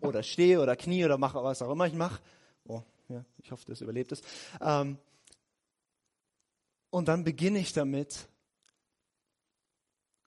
oder 0.00 0.22
stehe 0.22 0.60
oder 0.60 0.76
knie 0.76 1.04
oder 1.04 1.18
mache 1.18 1.42
was 1.42 1.62
auch 1.62 1.70
immer 1.70 1.86
ich 1.86 1.94
mache. 1.94 2.20
Oh, 2.64 2.82
ja, 3.08 3.24
ich 3.38 3.50
hoffe, 3.50 3.64
das 3.66 3.80
überlebt 3.80 4.12
es. 4.12 4.22
Ähm, 4.60 4.98
und 6.90 7.08
dann 7.08 7.24
beginne 7.24 7.58
ich 7.58 7.72
damit, 7.72 8.28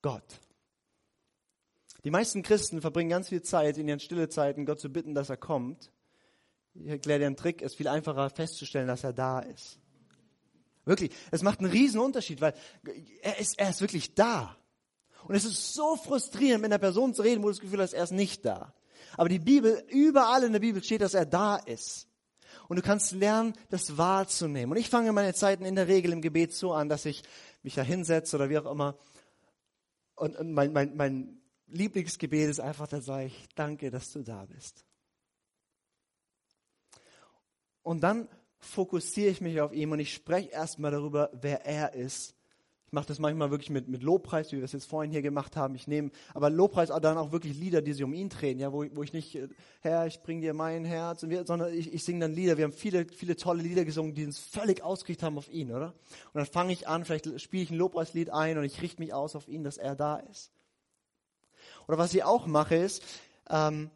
Gott. 0.01 0.23
Die 2.03 2.11
meisten 2.11 2.43
Christen 2.43 2.81
verbringen 2.81 3.09
ganz 3.09 3.29
viel 3.29 3.41
Zeit 3.41 3.77
in 3.77 3.87
ihren 3.87 3.99
stille 3.99 4.27
Zeiten, 4.27 4.65
Gott 4.65 4.79
zu 4.79 4.89
bitten, 4.89 5.13
dass 5.13 5.29
er 5.29 5.37
kommt. 5.37 5.91
Ich 6.73 6.87
erkläre 6.87 7.19
dir 7.19 7.27
einen 7.27 7.37
Trick, 7.37 7.61
es 7.61 7.73
ist 7.73 7.77
viel 7.77 7.87
einfacher 7.87 8.29
festzustellen, 8.29 8.87
dass 8.87 9.03
er 9.03 9.13
da 9.13 9.39
ist. 9.39 9.79
Wirklich, 10.85 11.11
es 11.31 11.43
macht 11.43 11.59
einen 11.59 11.71
riesen 11.71 12.01
Unterschied, 12.01 12.41
weil 12.41 12.53
er 13.21 13.39
ist, 13.39 13.57
er 13.57 13.69
ist 13.69 13.79
wirklich 13.79 14.15
da. 14.15 14.57
Und 15.25 15.35
es 15.35 15.45
ist 15.45 15.73
so 15.73 15.95
frustrierend, 15.95 16.61
mit 16.61 16.71
einer 16.71 16.79
Person 16.79 17.13
zu 17.13 17.21
reden, 17.21 17.41
wo 17.41 17.47
du 17.47 17.53
das 17.53 17.61
Gefühl 17.61 17.79
hast, 17.79 17.93
er 17.93 18.03
ist 18.03 18.11
nicht 18.11 18.43
da. 18.43 18.73
Aber 19.15 19.29
die 19.29 19.39
Bibel, 19.39 19.85
überall 19.87 20.43
in 20.43 20.51
der 20.51 20.59
Bibel 20.59 20.83
steht, 20.83 21.01
dass 21.01 21.13
er 21.13 21.25
da 21.25 21.55
ist 21.55 22.09
und 22.67 22.77
du 22.77 22.81
kannst 22.81 23.11
lernen, 23.11 23.53
das 23.69 23.97
wahrzunehmen. 23.97 24.71
Und 24.71 24.77
ich 24.77 24.89
fange 24.89 25.11
meine 25.11 25.33
Zeiten 25.33 25.65
in 25.65 25.75
der 25.75 25.87
Regel 25.87 26.11
im 26.11 26.21
Gebet 26.21 26.53
so 26.53 26.73
an, 26.73 26.89
dass 26.89 27.05
ich 27.05 27.23
mich 27.61 27.75
da 27.75 27.81
hinsetze 27.81 28.35
oder 28.35 28.49
wie 28.49 28.57
auch 28.57 28.71
immer. 28.71 28.97
Und, 30.15 30.39
mein, 30.51 30.73
mein, 30.73 30.95
mein 30.95 31.41
Lieblingsgebet 31.67 32.49
ist 32.49 32.59
einfach, 32.59 32.87
da 32.87 33.01
sage 33.01 33.25
ich, 33.25 33.47
danke, 33.55 33.89
dass 33.89 34.11
du 34.11 34.21
da 34.21 34.45
bist. 34.45 34.85
Und 37.81 38.01
dann 38.01 38.29
fokussiere 38.59 39.29
ich 39.29 39.41
mich 39.41 39.59
auf 39.59 39.73
ihn 39.73 39.91
und 39.91 39.99
ich 39.99 40.13
spreche 40.13 40.49
erstmal 40.49 40.91
darüber, 40.91 41.29
wer 41.33 41.65
er 41.65 41.93
ist 41.93 42.35
mache 42.93 43.07
das 43.07 43.19
manchmal 43.19 43.51
wirklich 43.51 43.69
mit, 43.69 43.87
mit 43.87 44.03
Lobpreis, 44.03 44.51
wie 44.51 44.57
wir 44.57 44.63
es 44.63 44.71
jetzt 44.71 44.85
vorhin 44.85 45.11
hier 45.11 45.21
gemacht 45.21 45.55
haben. 45.55 45.75
Ich 45.75 45.87
nehme 45.87 46.11
aber 46.33 46.49
Lobpreis 46.49 46.89
dann 46.89 47.17
auch 47.17 47.31
wirklich 47.31 47.57
Lieder, 47.57 47.81
die 47.81 47.93
sich 47.93 48.03
um 48.03 48.13
ihn 48.13 48.29
drehen, 48.29 48.59
ja, 48.59 48.71
wo, 48.71 48.85
wo 48.93 49.03
ich 49.03 49.13
nicht, 49.13 49.35
äh, 49.35 49.49
Herr, 49.81 50.07
ich 50.07 50.21
bring 50.21 50.41
dir 50.41 50.53
mein 50.53 50.85
Herz, 50.85 51.23
wir, 51.27 51.45
sondern 51.45 51.73
ich, 51.73 51.93
ich 51.93 52.03
singe 52.03 52.21
dann 52.21 52.33
Lieder. 52.33 52.57
Wir 52.57 52.65
haben 52.65 52.73
viele, 52.73 53.05
viele 53.07 53.35
tolle 53.35 53.61
Lieder 53.63 53.83
gesungen, 53.83 54.13
die 54.13 54.25
uns 54.25 54.39
völlig 54.39 54.83
ausgerichtet 54.83 55.23
haben 55.25 55.37
auf 55.37 55.51
ihn, 55.51 55.71
oder? 55.71 55.87
Und 55.87 56.35
dann 56.35 56.45
fange 56.45 56.71
ich 56.71 56.87
an, 56.87 57.03
vielleicht 57.03 57.41
spiele 57.41 57.63
ich 57.63 57.71
ein 57.71 57.77
Lobpreislied 57.77 58.29
ein 58.29 58.57
und 58.57 58.63
ich 58.63 58.81
richte 58.81 59.01
mich 59.01 59.13
aus 59.13 59.35
auf 59.35 59.47
ihn, 59.47 59.63
dass 59.63 59.77
er 59.77 59.95
da 59.95 60.17
ist. 60.17 60.51
Oder 61.87 61.97
was 61.97 62.13
ich 62.13 62.23
auch 62.23 62.47
mache 62.47 62.75
ist, 62.75 63.03
ähm, 63.49 63.89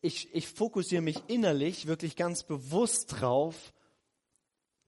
ich, 0.00 0.34
ich 0.34 0.48
fokussiere 0.48 1.02
mich 1.02 1.22
innerlich 1.26 1.86
wirklich 1.86 2.16
ganz 2.16 2.44
bewusst 2.44 3.20
drauf, 3.20 3.72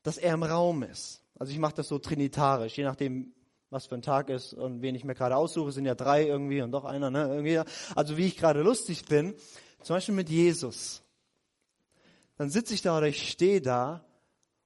dass 0.02 0.18
er 0.18 0.34
im 0.34 0.42
Raum 0.42 0.82
ist. 0.82 1.22
Also 1.38 1.52
ich 1.52 1.58
mache 1.58 1.74
das 1.74 1.88
so 1.88 1.98
trinitarisch, 1.98 2.76
je 2.76 2.84
nachdem, 2.84 3.32
was 3.70 3.86
für 3.86 3.94
ein 3.94 4.02
Tag 4.02 4.30
ist 4.30 4.54
und 4.54 4.82
wen 4.82 4.94
ich 4.94 5.04
mir 5.04 5.14
gerade 5.14 5.36
aussuche, 5.36 5.72
sind 5.72 5.84
ja 5.84 5.94
drei 5.94 6.26
irgendwie 6.26 6.62
und 6.62 6.72
doch 6.72 6.84
einer, 6.84 7.10
ne? 7.10 7.28
Irgendwie. 7.28 7.60
Also 7.94 8.16
wie 8.16 8.26
ich 8.26 8.36
gerade 8.36 8.62
lustig 8.62 9.04
bin, 9.04 9.34
zum 9.82 9.96
Beispiel 9.96 10.14
mit 10.14 10.28
Jesus. 10.28 11.02
Dann 12.36 12.50
sitze 12.50 12.74
ich 12.74 12.82
da 12.82 12.96
oder 12.96 13.08
ich 13.08 13.30
stehe 13.30 13.60
da 13.60 14.04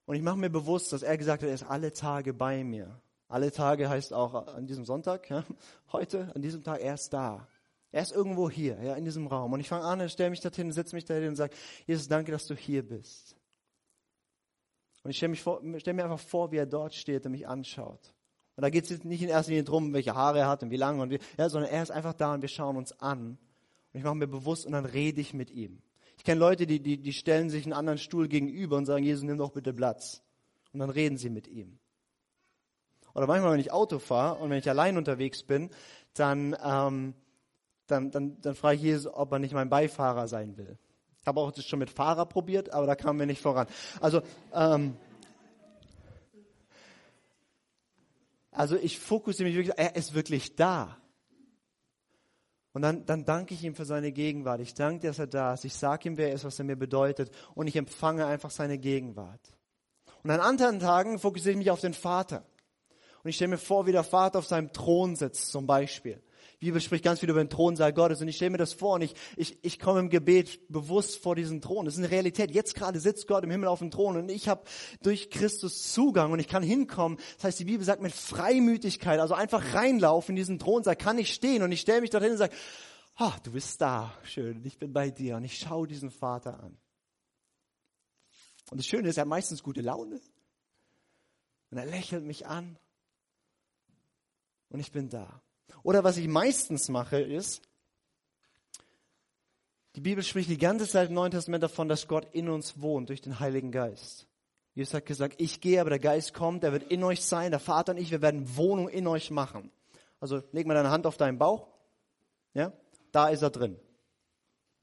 und 0.07 0.14
ich 0.14 0.23
mache 0.23 0.37
mir 0.37 0.51
bewusst, 0.51 0.92
dass 0.92 1.03
er 1.03 1.16
gesagt 1.16 1.42
hat, 1.42 1.49
er 1.49 1.55
ist 1.55 1.64
alle 1.64 1.92
Tage 1.92 2.33
bei 2.33 2.64
mir. 2.64 3.01
Alle 3.29 3.51
Tage 3.51 3.88
heißt 3.88 4.12
auch 4.12 4.47
an 4.47 4.66
diesem 4.66 4.85
Sonntag, 4.85 5.31
ja, 5.31 5.42
heute, 5.92 6.31
an 6.35 6.42
diesem 6.42 6.62
Tag, 6.62 6.81
er 6.81 6.95
ist 6.95 7.12
da. 7.12 7.49
Er 7.90 8.03
ist 8.03 8.12
irgendwo 8.12 8.51
hier, 8.51 8.79
ja, 8.83 8.95
in 8.95 9.05
diesem 9.05 9.27
Raum. 9.27 9.53
Und 9.53 9.61
ich 9.61 9.68
fange 9.68 9.85
an, 9.85 10.07
stelle 10.09 10.31
mich 10.31 10.40
dorthin, 10.40 10.71
setze 10.73 10.95
mich 10.95 11.05
dahin 11.05 11.29
und 11.29 11.37
sage, 11.37 11.55
Jesus, 11.87 12.09
danke, 12.09 12.33
dass 12.33 12.47
du 12.47 12.55
hier 12.55 12.87
bist. 12.87 13.37
Und 15.03 15.11
ich 15.11 15.17
stelle 15.17 15.37
stell 15.37 15.95
mir 15.95 16.05
einfach 16.05 16.21
vor, 16.21 16.53
wie 16.53 16.57
er 16.57 16.67
dort 16.67 16.95
steht 16.95 17.27
und 17.27 17.33
mich 17.33 17.49
anschaut. 17.49 18.15
Und 18.57 18.62
da 18.62 18.71
geht 18.71 18.91
es 18.91 19.05
nicht 19.05 19.23
in 19.23 19.29
erster 19.29 19.51
Linie 19.51 19.65
darum, 19.65 19.93
welche 19.93 20.15
Haare 20.15 20.41
er 20.41 20.49
hat 20.49 20.62
und 20.62 20.71
wie 20.71 20.77
lange, 20.77 21.03
und 21.03 21.11
wie, 21.11 21.19
ja, 21.38 21.49
sondern 21.49 21.71
er 21.71 21.83
ist 21.83 21.91
einfach 21.91 22.12
da 22.12 22.35
und 22.35 22.43
wir 22.43 22.49
schauen 22.49 22.77
uns 22.77 22.93
an. 23.01 23.38
Und 23.93 23.99
ich 23.99 24.05
mache 24.05 24.15
mir 24.15 24.29
bewusst 24.29 24.67
und 24.67 24.73
dann 24.73 24.85
rede 24.85 25.21
ich 25.21 25.35
mit 25.35 25.51
ihm. 25.51 25.83
Ich 26.19 26.25
kenne 26.25 26.38
Leute, 26.38 26.67
die, 26.67 26.81
die, 26.81 26.99
die 26.99 27.12
stellen 27.12 27.51
sich 27.51 27.65
einen 27.65 27.73
anderen 27.73 27.99
Stuhl 27.99 28.29
gegenüber 28.29 28.77
und 28.77 28.87
sagen, 28.87 29.05
Jesus, 29.05 29.25
nimm 29.25 29.38
doch 29.38 29.51
bitte 29.51 29.73
Platz. 29.73 30.23
Und 30.73 30.81
dann 30.81 30.91
reden 30.91 31.17
sie 31.17 31.31
mit 31.31 31.49
ihm. 31.49 31.79
Oder 33.15 33.27
manchmal, 33.27 33.53
wenn 33.53 33.61
ich 33.61 33.73
Auto 33.73 33.99
fahre 33.99 34.38
und 34.38 34.51
wenn 34.51 34.59
ich 34.59 34.69
allein 34.69 34.97
unterwegs 34.97 35.43
bin, 35.43 35.71
dann, 36.15 36.57
ähm, 36.62 37.15
dann, 37.87 38.11
dann, 38.11 38.41
dann 38.41 38.55
frage 38.55 38.77
ich 38.77 38.83
Jesus, 38.83 39.12
ob 39.12 39.33
er 39.33 39.38
nicht 39.38 39.53
mein 39.53 39.69
Beifahrer 39.69 40.29
sein 40.29 40.57
will. 40.57 40.79
Habe 41.25 41.41
auch 41.41 41.53
das 41.53 41.65
schon 41.65 41.79
mit 41.79 41.91
Fahrer 41.91 42.27
probiert, 42.27 42.73
aber 42.73 42.87
da 42.87 42.95
kamen 42.95 43.19
wir 43.19 43.27
nicht 43.27 43.41
voran. 43.41 43.67
Also, 44.01 44.23
ähm, 44.53 44.97
also 48.51 48.77
ich 48.77 48.99
fokussiere 48.99 49.49
mich 49.49 49.57
wirklich, 49.57 49.79
er 49.79 49.97
ist 49.97 50.15
wirklich 50.15 50.57
da. 50.57 50.99
Und 52.73 52.83
dann, 52.83 53.05
dann 53.05 53.25
danke 53.25 53.55
ich 53.55 53.63
ihm 53.65 53.75
für 53.75 53.85
seine 53.85 54.13
Gegenwart. 54.13 54.61
Ich 54.61 54.75
danke, 54.75 55.07
dass 55.07 55.19
er 55.19 55.27
da 55.27 55.53
ist. 55.53 55.65
Ich 55.65 55.75
sage 55.75 56.09
ihm, 56.09 56.17
wer 56.17 56.29
er 56.29 56.35
ist, 56.35 56.45
was 56.45 56.59
er 56.59 56.65
mir 56.65 56.77
bedeutet. 56.77 57.31
Und 57.55 57.67
ich 57.67 57.77
empfange 57.77 58.27
einfach 58.27 58.51
seine 58.51 58.79
Gegenwart. 58.79 59.41
Und 60.23 60.31
an 60.31 60.41
anderen 60.41 60.81
Tagen 60.81 61.19
fokussiere 61.19 61.53
ich 61.53 61.59
mich 61.59 61.71
auf 61.71 61.81
den 61.81 61.95
Vater. 61.95 62.45
Und 63.23 63.29
ich 63.29 63.37
stelle 63.37 63.51
mir 63.51 63.59
vor, 63.59 63.87
wie 63.87 63.93
der 63.93 64.05
Vater 64.05 64.39
auf 64.39 64.47
seinem 64.47 64.73
Thron 64.73 65.17
sitzt, 65.17 65.51
zum 65.51 65.67
Beispiel. 65.67 66.23
Die 66.62 66.66
Bibel 66.66 66.81
spricht 66.81 67.03
ganz 67.03 67.18
viel 67.18 67.29
über 67.29 67.42
den 67.42 67.51
Thronsaal 67.51 67.92
Gottes 67.92 68.20
und 68.20 68.29
ich 68.29 68.37
stelle 68.37 68.53
mir 68.53 68.57
das 68.57 68.72
vor 68.72 68.94
und 68.94 69.03
ich, 69.03 69.14
ich, 69.37 69.59
ich 69.62 69.81
komme 69.81 69.98
im 69.98 70.11
Gebet 70.11 70.61
bewusst 70.68 71.18
vor 71.18 71.35
diesen 71.35 71.61
Thron. 71.61 71.87
Das 71.87 71.94
ist 71.94 71.98
eine 71.98 72.12
Realität. 72.12 72.53
Jetzt 72.53 72.77
gerade 72.77 73.01
sitzt 73.01 73.27
Gott 73.27 73.42
im 73.42 73.51
Himmel 73.51 73.66
auf 73.66 73.81
dem 73.81 73.90
Thron 73.90 74.16
und 74.16 74.31
ich 74.31 74.48
habe 74.48 74.62
durch 75.03 75.29
Christus 75.29 75.92
Zugang 75.92 76.31
und 76.31 76.38
ich 76.38 76.46
kann 76.46 76.62
hinkommen. 76.62 77.18
Das 77.35 77.46
heißt, 77.46 77.59
die 77.59 77.64
Bibel 77.64 77.85
sagt 77.85 78.01
mit 78.01 78.12
Freimütigkeit, 78.12 79.18
also 79.18 79.35
einfach 79.35 79.75
reinlaufen 79.75 80.35
in 80.35 80.37
diesen 80.37 80.61
Thronsaal, 80.61 80.94
kann 80.94 81.18
ich 81.18 81.35
stehen 81.35 81.64
und 81.64 81.72
ich 81.72 81.81
stelle 81.81 82.01
mich 82.01 82.11
dorthin 82.11 82.31
und 82.31 82.38
sage, 82.38 82.55
oh, 83.18 83.33
du 83.42 83.51
bist 83.51 83.81
da, 83.81 84.16
schön, 84.22 84.64
ich 84.64 84.79
bin 84.79 84.92
bei 84.92 85.11
dir 85.11 85.38
und 85.38 85.44
ich 85.44 85.59
schaue 85.59 85.88
diesen 85.88 86.12
Vater 86.12 86.62
an. 86.62 86.79
Und 88.70 88.79
das 88.79 88.87
Schöne 88.87 89.09
ist, 89.09 89.16
er 89.16 89.22
hat 89.22 89.29
meistens 89.29 89.64
gute 89.64 89.81
Laune 89.81 90.20
und 91.72 91.79
er 91.79 91.87
lächelt 91.87 92.22
mich 92.22 92.46
an 92.46 92.79
und 94.68 94.79
ich 94.79 94.92
bin 94.92 95.09
da. 95.09 95.42
Oder 95.83 96.05
was 96.05 96.16
ich 96.16 96.29
meistens 96.29 96.88
mache 96.88 97.21
ist, 97.21 97.62
Die 99.95 100.01
Bibel 100.01 100.25
spricht 100.25 100.49
die 100.49 100.59
ganze 100.59 100.88
Zeit 100.88 101.09
im 101.09 101.14
Neuen 101.14 101.33
Testament 101.33 101.62
davon, 101.62 101.88
dass 101.88 102.09
Gott 102.09 102.27
in 102.33 102.49
uns 102.49 102.81
wohnt 102.81 103.11
durch 103.11 103.21
den 103.21 103.40
Heiligen 103.40 103.71
Geist. 103.73 104.27
Jesus 104.75 104.95
hat 104.95 105.05
gesagt, 105.05 105.35
ich 105.37 105.61
gehe, 105.61 105.81
aber 105.81 105.90
der 105.90 105.99
Geist 105.99 106.33
kommt, 106.33 106.64
er 106.64 106.73
wird 106.73 106.90
in 106.90 107.05
euch 107.05 107.23
sein, 107.23 107.51
der 107.51 107.61
Vater 107.61 107.92
und 107.92 107.99
ich, 107.99 108.11
wir 108.11 108.23
werden 108.23 108.57
Wohnung 108.57 108.88
in 108.88 109.07
euch 109.07 109.31
machen. 109.31 109.71
Also 110.18 110.42
leg 110.53 110.66
mal 110.66 110.75
deine 110.75 110.90
Hand 110.90 111.07
auf 111.07 111.18
deinen 111.18 111.37
Bauch. 111.37 111.68
Ja, 112.55 112.73
da 113.11 113.29
ist 113.29 113.42
er 113.42 113.51
drin. 113.51 113.79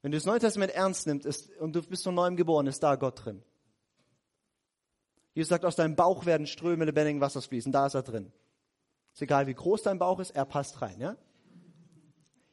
Wenn 0.04 0.12
du 0.12 0.18
das 0.18 0.26
Neue 0.26 0.40
Testament 0.40 0.74
ernst 0.74 1.08
nimmst 1.08 1.26
ist, 1.26 1.50
und 1.58 1.76
du 1.76 1.82
bist 1.82 2.04
von 2.04 2.14
neuem 2.14 2.36
geboren, 2.36 2.68
ist 2.68 2.84
da 2.84 2.96
Gott 2.96 3.26
drin. 3.26 3.42
Jesus 5.34 5.50
sagt, 5.50 5.66
aus 5.66 5.76
deinem 5.76 5.96
Bauch 5.96 6.26
werden 6.26 6.46
Ströme 6.46 6.86
lebendigen 6.86 7.20
Wassers 7.20 7.48
fließen, 7.48 7.72
da 7.72 7.88
ist 7.88 7.96
er 7.96 8.04
drin. 8.04 8.32
Ist 9.20 9.24
egal, 9.24 9.48
wie 9.48 9.54
groß 9.54 9.84
dein 9.84 10.00
Bauch 10.00 10.18
ist, 10.20 10.32
er 10.32 10.46
passt 10.46 10.82
rein. 10.82 10.98
Ja? 10.98 11.18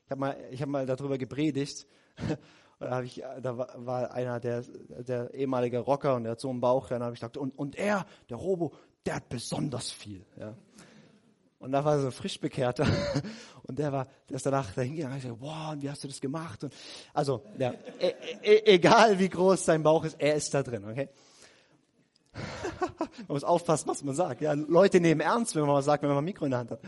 Ich 0.04 0.10
habe 0.10 0.18
mal, 0.18 0.36
hab 0.52 0.68
mal 0.68 0.84
darüber 0.84 1.16
gepredigt. 1.16 1.86
da, 2.80 3.02
ich, 3.02 3.22
da 3.40 3.56
war 3.56 4.10
einer 4.10 4.40
der, 4.40 4.62
der 4.98 5.32
ehemalige 5.32 5.78
Rocker 5.78 6.16
und 6.16 6.24
der 6.24 6.32
hat 6.32 6.40
so 6.40 6.50
einen 6.50 6.60
Bauch. 6.60 6.88
Dann 6.88 7.04
habe 7.04 7.14
ich 7.14 7.20
gedacht, 7.20 7.36
und, 7.36 7.56
und 7.56 7.76
er, 7.76 8.04
der 8.28 8.36
Robo, 8.36 8.74
der 9.06 9.14
hat 9.14 9.28
besonders 9.28 9.92
viel. 9.92 10.26
Ja? 10.36 10.56
Und 11.60 11.70
da 11.70 11.84
war 11.84 12.00
so 12.00 12.06
ein 12.06 12.12
Frischbekehrter 12.12 12.84
und 13.62 13.78
der 13.78 13.92
war, 13.92 14.08
der 14.28 14.34
ist 14.34 14.46
danach 14.46 14.72
dahin 14.72 14.96
gegangen 14.96 15.14
und 15.14 15.22
gesagt, 15.22 15.40
wow, 15.40 15.70
und 15.70 15.82
wie 15.82 15.90
hast 15.90 16.02
du 16.02 16.08
das 16.08 16.20
gemacht? 16.20 16.64
Und 16.64 16.74
also, 17.14 17.44
ja, 17.58 17.74
e 18.00 18.12
e 18.42 18.74
egal 18.74 19.20
wie 19.20 19.28
groß 19.28 19.64
sein 19.64 19.84
Bauch 19.84 20.04
ist, 20.04 20.16
er 20.18 20.34
ist 20.34 20.52
da 20.52 20.64
drin, 20.64 20.84
okay? 20.84 21.10
Man 23.00 23.26
muss 23.28 23.44
aufpassen, 23.44 23.88
was 23.88 24.02
man 24.04 24.14
sagt. 24.14 24.40
Ja, 24.40 24.52
Leute 24.52 25.00
nehmen 25.00 25.20
ernst, 25.20 25.54
wenn 25.54 25.62
man 25.62 25.74
was 25.74 25.84
sagt, 25.84 26.02
wenn 26.02 26.10
man 26.10 26.18
ein 26.18 26.24
Mikro 26.24 26.44
in 26.44 26.50
der 26.50 26.60
Hand 26.60 26.70
hat. 26.70 26.80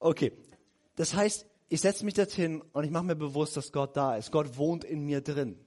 Okay, 0.00 0.32
das 0.96 1.14
heißt, 1.14 1.46
ich 1.68 1.80
setze 1.80 2.04
mich 2.04 2.14
dorthin 2.14 2.62
und 2.72 2.84
ich 2.84 2.90
mache 2.90 3.04
mir 3.04 3.16
bewusst, 3.16 3.56
dass 3.56 3.72
Gott 3.72 3.96
da 3.96 4.16
ist. 4.16 4.32
Gott 4.32 4.56
wohnt 4.56 4.84
in 4.84 5.04
mir 5.04 5.20
drin. 5.20 5.58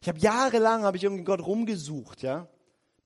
Ich 0.00 0.08
habe 0.08 0.18
jahrelang 0.18 0.82
habe 0.84 0.96
ich 0.96 1.04
irgendwie 1.04 1.24
Gott 1.24 1.40
rumgesucht, 1.40 2.22
ja, 2.22 2.46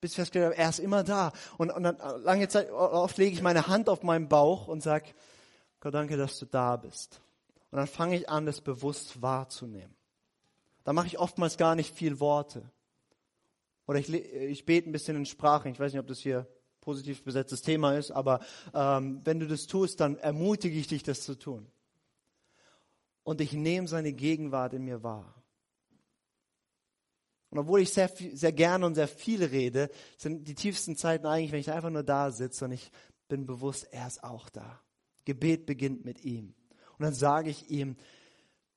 bis 0.01 0.12
ich 0.12 0.16
festgestellt 0.16 0.46
habe, 0.46 0.57
er 0.57 0.68
ist 0.68 0.79
immer 0.79 1.03
da. 1.03 1.33
Und, 1.59 1.70
und 1.70 1.83
dann 1.83 1.96
lange 2.22 2.48
Zeit, 2.48 2.70
oft 2.70 3.16
lege 3.18 3.35
ich 3.35 3.42
meine 3.42 3.66
Hand 3.66 3.88
auf 3.88 4.03
meinen 4.03 4.29
Bauch 4.29 4.68
und 4.68 4.83
sage, 4.83 5.07
Gott, 5.81 5.94
danke, 5.94 6.16
dass 6.16 6.38
du 6.38 6.46
da 6.46 6.77
bist. 6.77 7.20
Und 7.70 7.79
dann 7.79 7.87
fange 7.87 8.16
ich 8.16 8.29
an, 8.29 8.44
das 8.46 8.61
bewusst 8.61 9.22
wahrzunehmen. 9.22 9.94
Da 10.84 10.92
mache 10.92 11.06
ich 11.06 11.18
oftmals 11.18 11.56
gar 11.56 11.74
nicht 11.74 11.94
viel 11.94 12.20
Worte. 12.20 12.70
Oder 13.86 13.98
ich, 13.98 14.12
ich 14.12 14.64
bete 14.64 14.88
ein 14.88 14.92
bisschen 14.92 15.16
in 15.16 15.26
Sprachen. 15.26 15.72
Ich 15.72 15.80
weiß 15.80 15.92
nicht, 15.92 16.00
ob 16.00 16.06
das 16.06 16.20
hier 16.20 16.46
positiv 16.80 17.22
besetztes 17.22 17.62
Thema 17.62 17.96
ist, 17.96 18.10
aber 18.10 18.40
ähm, 18.74 19.20
wenn 19.24 19.38
du 19.38 19.46
das 19.46 19.66
tust, 19.66 20.00
dann 20.00 20.18
ermutige 20.18 20.78
ich 20.78 20.88
dich, 20.88 21.02
das 21.02 21.22
zu 21.22 21.38
tun. 21.38 21.66
Und 23.22 23.40
ich 23.40 23.52
nehme 23.52 23.86
seine 23.86 24.12
Gegenwart 24.12 24.74
in 24.74 24.84
mir 24.84 25.02
wahr. 25.02 25.42
Und 27.50 27.58
obwohl 27.58 27.80
ich 27.80 27.92
sehr, 27.92 28.10
sehr 28.32 28.52
gerne 28.52 28.86
und 28.86 28.94
sehr 28.94 29.06
viel 29.06 29.44
rede, 29.44 29.90
sind 30.16 30.48
die 30.48 30.54
tiefsten 30.54 30.96
Zeiten 30.96 31.26
eigentlich, 31.26 31.52
wenn 31.52 31.60
ich 31.60 31.70
einfach 31.70 31.90
nur 31.90 32.02
da 32.02 32.30
sitze 32.30 32.64
und 32.64 32.72
ich 32.72 32.90
bin 33.28 33.46
bewusst, 33.46 33.86
er 33.92 34.06
ist 34.06 34.24
auch 34.24 34.48
da. 34.48 34.80
Gebet 35.24 35.66
beginnt 35.66 36.04
mit 36.04 36.24
ihm. 36.24 36.54
Und 36.98 37.04
dann 37.04 37.14
sage 37.14 37.50
ich 37.50 37.70
ihm, 37.70 37.96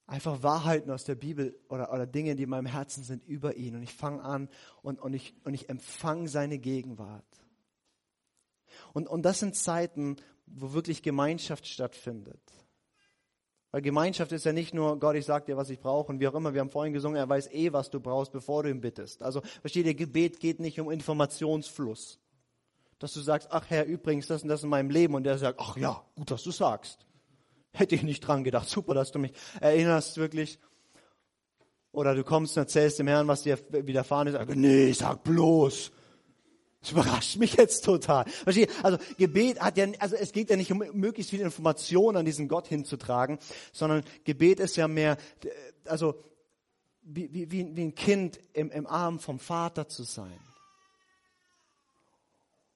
einfach 0.08 0.44
Wahrheiten 0.44 0.92
aus 0.92 1.04
der 1.04 1.16
Bibel 1.16 1.60
oder, 1.70 1.92
oder 1.92 2.06
Dinge, 2.06 2.36
die 2.36 2.44
in 2.44 2.50
meinem 2.50 2.68
Herzen 2.68 3.04
sind, 3.04 3.24
über 3.26 3.56
ihn. 3.56 3.76
Und 3.76 3.84
ich 3.84 3.94
fange 3.94 4.24
an 4.24 4.50
und, 4.82 5.00
und 5.00 5.14
ich, 5.14 5.34
und 5.44 5.54
ich 5.54 5.70
empfange 5.70 6.28
seine 6.28 6.60
Gegenwart. 6.60 7.26
Und, 8.94 9.08
und 9.08 9.24
das 9.24 9.40
sind 9.40 9.56
Zeiten, 9.56 10.18
wo 10.46 10.74
wirklich 10.74 11.02
Gemeinschaft 11.02 11.68
stattfindet. 11.68 12.42
Weil 13.72 13.82
Gemeinschaft 13.82 14.32
ist 14.32 14.46
ja 14.46 14.54
nicht 14.54 14.74
nur, 14.74 15.00
Gott, 15.00 15.16
ich 15.16 15.26
sag 15.26 15.48
dir, 15.48 15.58
was 15.58 15.70
ich 15.70 15.80
brauche 15.80 16.12
und 16.12 16.20
wie 16.20 16.28
auch 16.28 16.34
immer. 16.34 16.54
Wir 16.54 16.62
haben 16.62 16.70
vorhin 16.70 16.94
gesungen, 16.94 17.18
er 17.18 17.28
weiß 17.28 17.52
eh, 17.52 17.74
was 17.74 17.90
du 17.90 18.00
brauchst, 18.00 18.32
bevor 18.32 18.64
du 18.64 18.70
ihn 18.70 18.80
bittest. 18.80 19.22
Also, 19.22 19.42
versteht 19.62 19.86
ihr, 19.86 19.96
Gebet 19.96 20.40
geht 20.40 20.60
nicht 20.60 20.80
um 20.80 20.90
Informationsfluss. 20.90 22.20
Dass 23.00 23.14
du 23.14 23.20
sagst, 23.20 23.50
ach 23.52 23.66
Herr, 23.70 23.86
übrigens, 23.86 24.28
das 24.28 24.44
und 24.44 24.50
das 24.50 24.64
in 24.64 24.70
meinem 24.70 24.90
Leben. 24.90 25.14
Und 25.14 25.26
der 25.26 25.38
sagt, 25.38 25.60
ach 25.60 25.76
ja, 25.76 26.02
gut, 26.16 26.32
dass 26.32 26.44
du 26.44 26.52
sagst. 26.52 27.06
Hätte 27.76 27.96
ich 27.96 28.04
nicht 28.04 28.22
dran 28.22 28.44
gedacht. 28.44 28.70
Super, 28.70 28.94
dass 28.94 29.12
du 29.12 29.20
mich 29.20 29.34
erinnerst, 29.60 30.18
wirklich. 30.18 30.60
Oder 31.92 32.16
du 32.16 32.24
kommst 32.24 32.56
und 32.58 32.62
erzählst 32.64 33.00
dem 33.00 33.08
Herrn, 33.08 33.28
was 33.28 33.44
dir 33.44 33.60
widerfahren 33.70 34.28
ist. 34.28 34.56
Nee, 34.56 34.92
sag 34.94 35.24
bloß. 35.24 35.92
Das 36.82 36.92
überrascht 36.92 37.38
mich 37.38 37.56
jetzt 37.56 37.84
total. 37.84 38.26
Also 38.46 38.98
Gebet 39.18 39.60
hat 39.60 39.78
ja, 39.78 39.88
also 40.00 40.16
es 40.16 40.32
geht 40.32 40.50
ja 40.50 40.56
nicht 40.56 40.72
um 40.72 40.84
möglichst 40.94 41.32
viel 41.32 41.42
Information 41.42 42.16
an 42.16 42.26
diesen 42.26 42.48
Gott 42.48 42.68
hinzutragen, 42.68 43.40
sondern 43.74 44.04
Gebet 44.24 44.60
ist 44.60 44.76
ja 44.78 44.88
mehr, 44.88 45.18
also 45.86 46.16
wie, 47.02 47.34
wie, 47.34 47.52
wie 47.76 47.82
ein 47.82 47.96
Kind 47.96 48.40
im, 48.54 48.72
im 48.72 48.88
Arm 48.88 49.20
vom 49.20 49.40
Vater 49.40 49.88
zu 49.88 50.04
sein 50.04 50.40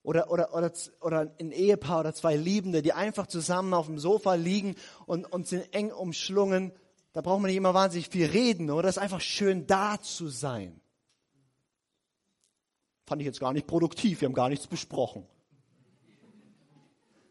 oder, 0.09 0.31
oder, 0.31 0.55
oder, 0.55 0.71
oder 1.01 1.31
ein 1.39 1.51
Ehepaar 1.51 1.99
oder 1.99 2.15
zwei 2.15 2.35
Liebende, 2.35 2.81
die 2.81 2.93
einfach 2.93 3.27
zusammen 3.27 3.75
auf 3.75 3.85
dem 3.85 3.99
Sofa 3.99 4.33
liegen 4.33 4.73
und, 5.05 5.31
und 5.31 5.47
sind 5.47 5.71
eng 5.71 5.91
umschlungen. 5.91 6.71
Da 7.13 7.21
braucht 7.21 7.41
man 7.41 7.49
nicht 7.49 7.57
immer 7.57 7.75
wahnsinnig 7.75 8.09
viel 8.09 8.25
reden, 8.25 8.71
oder? 8.71 8.89
Es 8.89 8.97
ist 8.97 9.03
einfach 9.03 9.21
schön 9.21 9.67
da 9.67 10.01
zu 10.01 10.27
sein. 10.27 10.81
Fand 13.05 13.21
ich 13.21 13.27
jetzt 13.27 13.39
gar 13.39 13.53
nicht 13.53 13.67
produktiv, 13.67 14.21
wir 14.21 14.25
haben 14.25 14.33
gar 14.33 14.49
nichts 14.49 14.65
besprochen. 14.65 15.27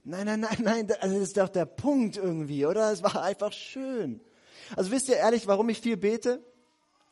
Nein, 0.05 0.27
nein, 0.27 0.41
nein, 0.41 0.59
nein, 0.63 0.93
also 1.01 1.19
das 1.19 1.25
ist 1.25 1.37
doch 1.37 1.49
der 1.49 1.67
Punkt 1.67 2.17
irgendwie, 2.17 2.65
oder? 2.65 2.93
Es 2.93 3.03
war 3.03 3.25
einfach 3.25 3.53
schön. 3.53 4.21
Also 4.77 4.93
wisst 4.93 5.09
ihr 5.09 5.17
ehrlich, 5.17 5.49
warum 5.49 5.69
ich 5.69 5.81
viel 5.81 5.97
bete? 5.97 6.45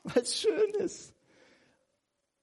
Weil 0.04 0.22
es 0.22 0.38
schön 0.38 0.74
ist 0.78 1.15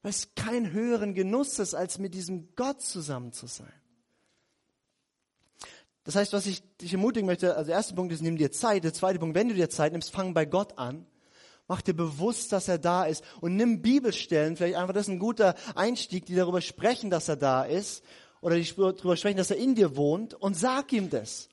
weil 0.04 0.10
es 0.10 0.34
kein 0.34 0.70
höheren 0.70 1.14
Genuss 1.14 1.58
ist, 1.58 1.74
als 1.74 1.98
mit 1.98 2.12
diesem 2.12 2.54
Gott 2.56 2.82
zusammen 2.82 3.32
zu 3.32 3.46
sein. 3.46 3.72
Das 6.04 6.14
heißt, 6.14 6.34
was 6.34 6.44
ich 6.44 6.60
dich 6.76 6.92
ermutigen 6.92 7.24
möchte, 7.24 7.56
also 7.56 7.68
der 7.68 7.76
erste 7.76 7.94
Punkt 7.94 8.12
ist, 8.12 8.20
nimm 8.20 8.36
dir 8.36 8.52
Zeit. 8.52 8.84
Der 8.84 8.92
zweite 8.92 9.18
Punkt, 9.18 9.34
wenn 9.34 9.48
du 9.48 9.54
dir 9.54 9.70
Zeit 9.70 9.92
nimmst, 9.92 10.10
fang 10.10 10.34
bei 10.34 10.44
Gott 10.44 10.78
an. 10.78 11.06
Mach 11.68 11.80
dir 11.80 11.94
bewusst, 11.94 12.52
dass 12.52 12.68
er 12.68 12.76
da 12.76 13.06
ist 13.06 13.24
und 13.40 13.56
nimm 13.56 13.80
Bibelstellen, 13.80 14.58
vielleicht 14.58 14.76
einfach, 14.76 14.92
das 14.92 15.08
ist 15.08 15.14
ein 15.14 15.18
guter 15.18 15.54
Einstieg, 15.74 16.26
die 16.26 16.34
darüber 16.34 16.60
sprechen, 16.60 17.08
dass 17.08 17.30
er 17.30 17.36
da 17.36 17.64
ist 17.64 18.04
oder 18.42 18.56
die 18.56 18.74
darüber 18.76 19.16
sprechen, 19.16 19.38
dass 19.38 19.50
er 19.50 19.56
in 19.56 19.74
dir 19.74 19.96
wohnt 19.96 20.34
und 20.34 20.52
sag 20.52 20.92
ihm 20.92 21.08
das. 21.08 21.48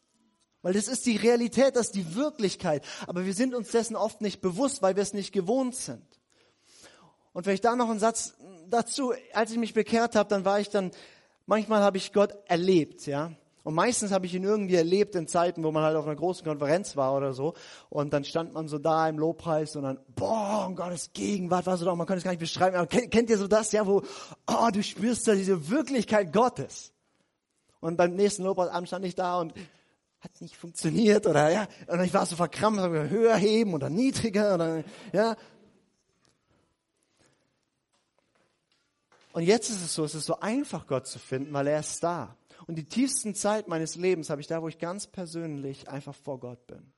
Weil 0.61 0.73
das 0.73 0.89
ist 0.89 1.05
die 1.05 1.15
Realität, 1.15 1.77
das 1.77 1.85
ist 1.85 1.95
die 1.95 2.15
Wirklichkeit. 2.15 2.83
Aber 3.07 3.25
wir 3.25 3.33
sind 3.33 3.55
uns 3.55 3.71
dessen 3.71 3.95
oft 3.95 4.19
nicht 4.19 4.41
bewusst, 4.41 4.81
weil 4.81 4.97
wir 4.97 5.03
es 5.03 5.13
nicht 5.13 5.31
gewohnt 5.31 5.73
sind. 5.75 6.03
Und 7.33 7.43
vielleicht 7.43 7.65
da 7.65 7.75
noch 7.75 7.89
ein 7.89 7.99
Satz 7.99 8.33
dazu, 8.71 9.13
als 9.33 9.51
ich 9.51 9.57
mich 9.57 9.73
bekehrt 9.73 10.15
habe, 10.15 10.29
dann 10.29 10.45
war 10.45 10.59
ich 10.59 10.69
dann, 10.69 10.91
manchmal 11.45 11.81
habe 11.81 11.97
ich 11.97 12.13
Gott 12.13 12.35
erlebt, 12.47 13.05
ja. 13.05 13.31
Und 13.63 13.75
meistens 13.75 14.11
habe 14.11 14.25
ich 14.25 14.33
ihn 14.33 14.43
irgendwie 14.43 14.75
erlebt 14.75 15.15
in 15.15 15.27
Zeiten, 15.27 15.63
wo 15.63 15.71
man 15.71 15.83
halt 15.83 15.95
auf 15.95 16.05
einer 16.05 16.15
großen 16.15 16.43
Konferenz 16.43 16.97
war 16.97 17.15
oder 17.15 17.33
so. 17.33 17.53
Und 17.89 18.11
dann 18.11 18.23
stand 18.23 18.53
man 18.53 18.67
so 18.67 18.79
da 18.79 19.07
im 19.07 19.19
Lobpreis 19.19 19.75
und 19.75 19.83
dann, 19.83 19.99
boah, 20.15 20.65
um 20.65 20.75
Gottes 20.75 21.13
Gegenwart 21.13 21.67
war 21.67 21.77
so 21.77 21.85
da, 21.85 21.95
man 21.95 22.07
kann 22.07 22.17
es 22.17 22.23
gar 22.23 22.31
nicht 22.31 22.39
beschreiben. 22.39 22.75
Aber 22.75 22.87
kennt, 22.87 23.11
kennt 23.11 23.29
ihr 23.29 23.37
so 23.37 23.47
das, 23.47 23.71
ja, 23.71 23.85
wo, 23.85 24.01
oh, 24.47 24.69
du 24.73 24.81
spürst 24.81 25.27
da 25.27 25.35
diese 25.35 25.69
Wirklichkeit 25.69 26.33
Gottes. 26.33 26.91
Und 27.81 27.97
beim 27.97 28.15
nächsten 28.15 28.43
Lobpreisabend 28.43 28.87
stand 28.87 29.05
ich 29.05 29.13
da 29.13 29.39
und 29.39 29.53
hat 30.21 30.39
nicht 30.39 30.55
funktioniert 30.55 31.25
oder 31.25 31.49
ja, 31.49 31.67
und 31.87 31.99
ich 32.03 32.13
war 32.13 32.27
so 32.27 32.35
verkrampft, 32.35 32.81
höher 32.81 33.35
heben 33.35 33.73
oder 33.73 33.89
niedriger 33.89 34.53
oder 34.53 34.83
ja, 35.13 35.35
Und 39.33 39.43
jetzt 39.43 39.69
ist 39.69 39.81
es 39.81 39.93
so, 39.93 40.03
es 40.03 40.15
ist 40.15 40.25
so 40.25 40.39
einfach, 40.39 40.87
Gott 40.87 41.07
zu 41.07 41.19
finden, 41.19 41.53
weil 41.53 41.67
er 41.67 41.79
ist 41.79 42.03
da. 42.03 42.35
Und 42.67 42.75
die 42.75 42.83
tiefsten 42.83 43.33
Zeit 43.33 43.67
meines 43.67 43.95
Lebens 43.95 44.29
habe 44.29 44.41
ich 44.41 44.47
da, 44.47 44.61
wo 44.61 44.67
ich 44.67 44.77
ganz 44.77 45.07
persönlich 45.07 45.89
einfach 45.89 46.15
vor 46.15 46.39
Gott 46.39 46.67
bin. 46.67 46.93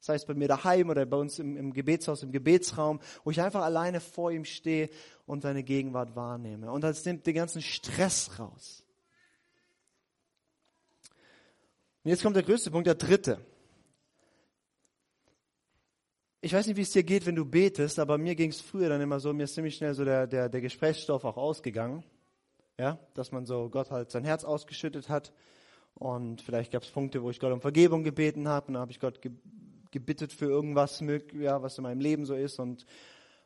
Das 0.00 0.10
heißt 0.10 0.26
bei 0.26 0.34
mir 0.34 0.48
daheim 0.48 0.90
oder 0.90 1.04
bei 1.04 1.16
uns 1.16 1.38
im, 1.38 1.56
im 1.56 1.72
Gebetshaus, 1.72 2.22
im 2.22 2.32
Gebetsraum, 2.32 3.00
wo 3.24 3.30
ich 3.30 3.40
einfach 3.40 3.62
alleine 3.62 4.00
vor 4.00 4.30
ihm 4.30 4.44
stehe 4.44 4.88
und 5.26 5.42
seine 5.42 5.62
Gegenwart 5.62 6.14
wahrnehme. 6.14 6.70
Und 6.70 6.82
das 6.82 7.04
nimmt 7.04 7.26
den 7.26 7.34
ganzen 7.34 7.62
Stress 7.62 8.38
raus. 8.38 8.84
Und 12.04 12.10
jetzt 12.10 12.22
kommt 12.22 12.36
der 12.36 12.44
größte 12.44 12.70
Punkt, 12.70 12.86
der 12.86 12.94
dritte 12.94 13.44
ich 16.40 16.52
weiß 16.52 16.66
nicht, 16.66 16.76
wie 16.76 16.82
es 16.82 16.90
dir 16.90 17.02
geht, 17.02 17.26
wenn 17.26 17.34
du 17.34 17.44
betest, 17.44 17.98
aber 17.98 18.18
mir 18.18 18.34
ging 18.34 18.50
es 18.50 18.60
früher 18.60 18.88
dann 18.88 19.00
immer 19.00 19.20
so, 19.20 19.32
mir 19.32 19.44
ist 19.44 19.54
ziemlich 19.54 19.76
schnell 19.76 19.94
so 19.94 20.04
der, 20.04 20.26
der, 20.26 20.48
der 20.48 20.60
Gesprächsstoff 20.60 21.24
auch 21.24 21.36
ausgegangen. 21.36 22.04
Ja, 22.78 22.98
dass 23.14 23.32
man 23.32 23.46
so 23.46 23.70
Gott 23.70 23.90
halt 23.90 24.10
sein 24.10 24.24
Herz 24.24 24.44
ausgeschüttet 24.44 25.08
hat. 25.08 25.32
Und 25.94 26.42
vielleicht 26.42 26.72
gab 26.72 26.82
es 26.82 26.90
Punkte, 26.90 27.22
wo 27.22 27.30
ich 27.30 27.40
Gott 27.40 27.52
um 27.52 27.62
Vergebung 27.62 28.04
gebeten 28.04 28.48
habe. 28.48 28.68
Und 28.68 28.74
dann 28.74 28.82
habe 28.82 28.92
ich 28.92 29.00
Gott 29.00 29.22
ge 29.22 29.32
gebittet 29.92 30.30
für 30.30 30.44
irgendwas, 30.44 31.02
ja, 31.32 31.62
was 31.62 31.78
in 31.78 31.84
meinem 31.84 32.00
Leben 32.00 32.26
so 32.26 32.34
ist. 32.34 32.58
Und, 32.58 32.84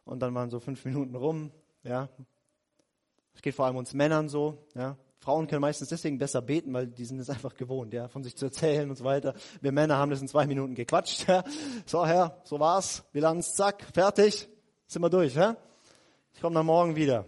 und 0.05 0.19
dann 0.21 0.35
waren 0.35 0.51
so 0.51 0.59
fünf 0.59 0.85
Minuten 0.85 1.15
rum. 1.15 1.53
Ja, 1.85 2.09
es 3.35 3.43
geht 3.43 3.55
vor 3.55 3.67
allem 3.67 3.77
uns 3.77 3.95
Männern 3.95 4.29
so. 4.29 4.67
Ja, 4.75 4.97
Frauen 5.21 5.47
können 5.47 5.61
meistens 5.61 5.91
deswegen 5.91 6.17
besser 6.17 6.41
beten, 6.41 6.73
weil 6.73 6.87
die 6.87 7.05
sind 7.05 7.19
es 7.19 7.29
einfach 7.29 7.55
gewohnt, 7.55 7.93
ja, 7.93 8.09
von 8.09 8.25
sich 8.25 8.37
zu 8.37 8.47
erzählen 8.47 8.89
und 8.89 8.97
so 8.97 9.05
weiter. 9.05 9.35
Wir 9.61 9.71
Männer 9.71 9.99
haben 9.99 10.11
das 10.11 10.23
in 10.23 10.29
zwei 10.29 10.47
Minuten 10.47 10.75
gequatscht. 10.75 11.29
Ja. 11.29 11.45
So, 11.85 12.07
Herr, 12.07 12.41
so 12.45 12.59
war's. 12.59 13.05
Bilanz, 13.13 13.55
zack, 13.55 13.87
fertig. 13.93 14.49
Sind 14.87 15.03
wir 15.03 15.11
durch, 15.11 15.35
ja? 15.35 15.57
Ich 16.33 16.41
komme 16.41 16.55
dann 16.55 16.65
morgen 16.67 16.97
wieder. 16.97 17.27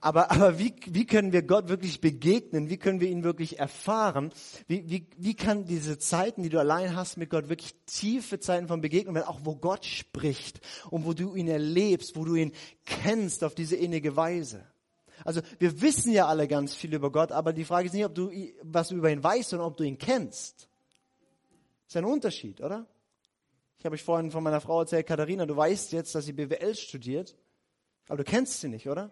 Aber, 0.00 0.32
aber 0.32 0.58
wie, 0.58 0.74
wie 0.86 1.06
können 1.06 1.32
wir 1.32 1.42
Gott 1.42 1.68
wirklich 1.68 2.00
begegnen? 2.00 2.68
Wie 2.68 2.76
können 2.76 3.00
wir 3.00 3.08
ihn 3.08 3.22
wirklich 3.22 3.60
erfahren? 3.60 4.32
Wie, 4.66 4.90
wie, 4.90 5.06
wie 5.16 5.34
kann 5.34 5.64
diese 5.64 5.98
Zeiten, 5.98 6.42
die 6.42 6.50
du 6.50 6.58
allein 6.58 6.96
hast 6.96 7.16
mit 7.16 7.30
Gott, 7.30 7.48
wirklich 7.48 7.74
tiefe 7.86 8.40
Zeiten 8.40 8.66
von 8.66 8.80
Begegnung 8.80 9.14
werden, 9.14 9.28
auch 9.28 9.40
wo 9.44 9.54
Gott 9.54 9.86
spricht 9.86 10.60
und 10.90 11.06
wo 11.06 11.14
du 11.14 11.36
ihn 11.36 11.48
erlebst, 11.48 12.16
wo 12.16 12.24
du 12.24 12.34
ihn 12.34 12.52
kennst 12.84 13.44
auf 13.44 13.54
diese 13.54 13.76
innige 13.76 14.16
Weise? 14.16 14.66
Also 15.24 15.40
wir 15.58 15.80
wissen 15.80 16.12
ja 16.12 16.26
alle 16.26 16.46
ganz 16.46 16.74
viel 16.74 16.94
über 16.94 17.10
Gott, 17.10 17.32
aber 17.32 17.52
die 17.52 17.64
Frage 17.64 17.86
ist 17.86 17.94
nicht, 17.94 18.04
ob 18.04 18.14
du 18.14 18.30
was 18.62 18.90
über 18.90 19.10
ihn 19.10 19.24
weißt, 19.24 19.50
sondern 19.50 19.68
ob 19.68 19.76
du 19.76 19.84
ihn 19.84 19.98
kennst. 19.98 20.68
Ist 21.88 21.96
ein 21.96 22.04
Unterschied, 22.04 22.60
oder? 22.60 22.86
Ich 23.78 23.84
habe 23.84 23.94
euch 23.94 24.02
vorhin 24.02 24.30
von 24.30 24.42
meiner 24.42 24.60
Frau 24.60 24.80
erzählt, 24.80 25.06
Katharina, 25.06 25.46
du 25.46 25.56
weißt 25.56 25.92
jetzt, 25.92 26.14
dass 26.14 26.26
sie 26.26 26.32
BWL 26.32 26.74
studiert, 26.74 27.36
aber 28.08 28.18
du 28.18 28.24
kennst 28.24 28.60
sie 28.60 28.68
nicht, 28.68 28.88
oder? 28.88 29.10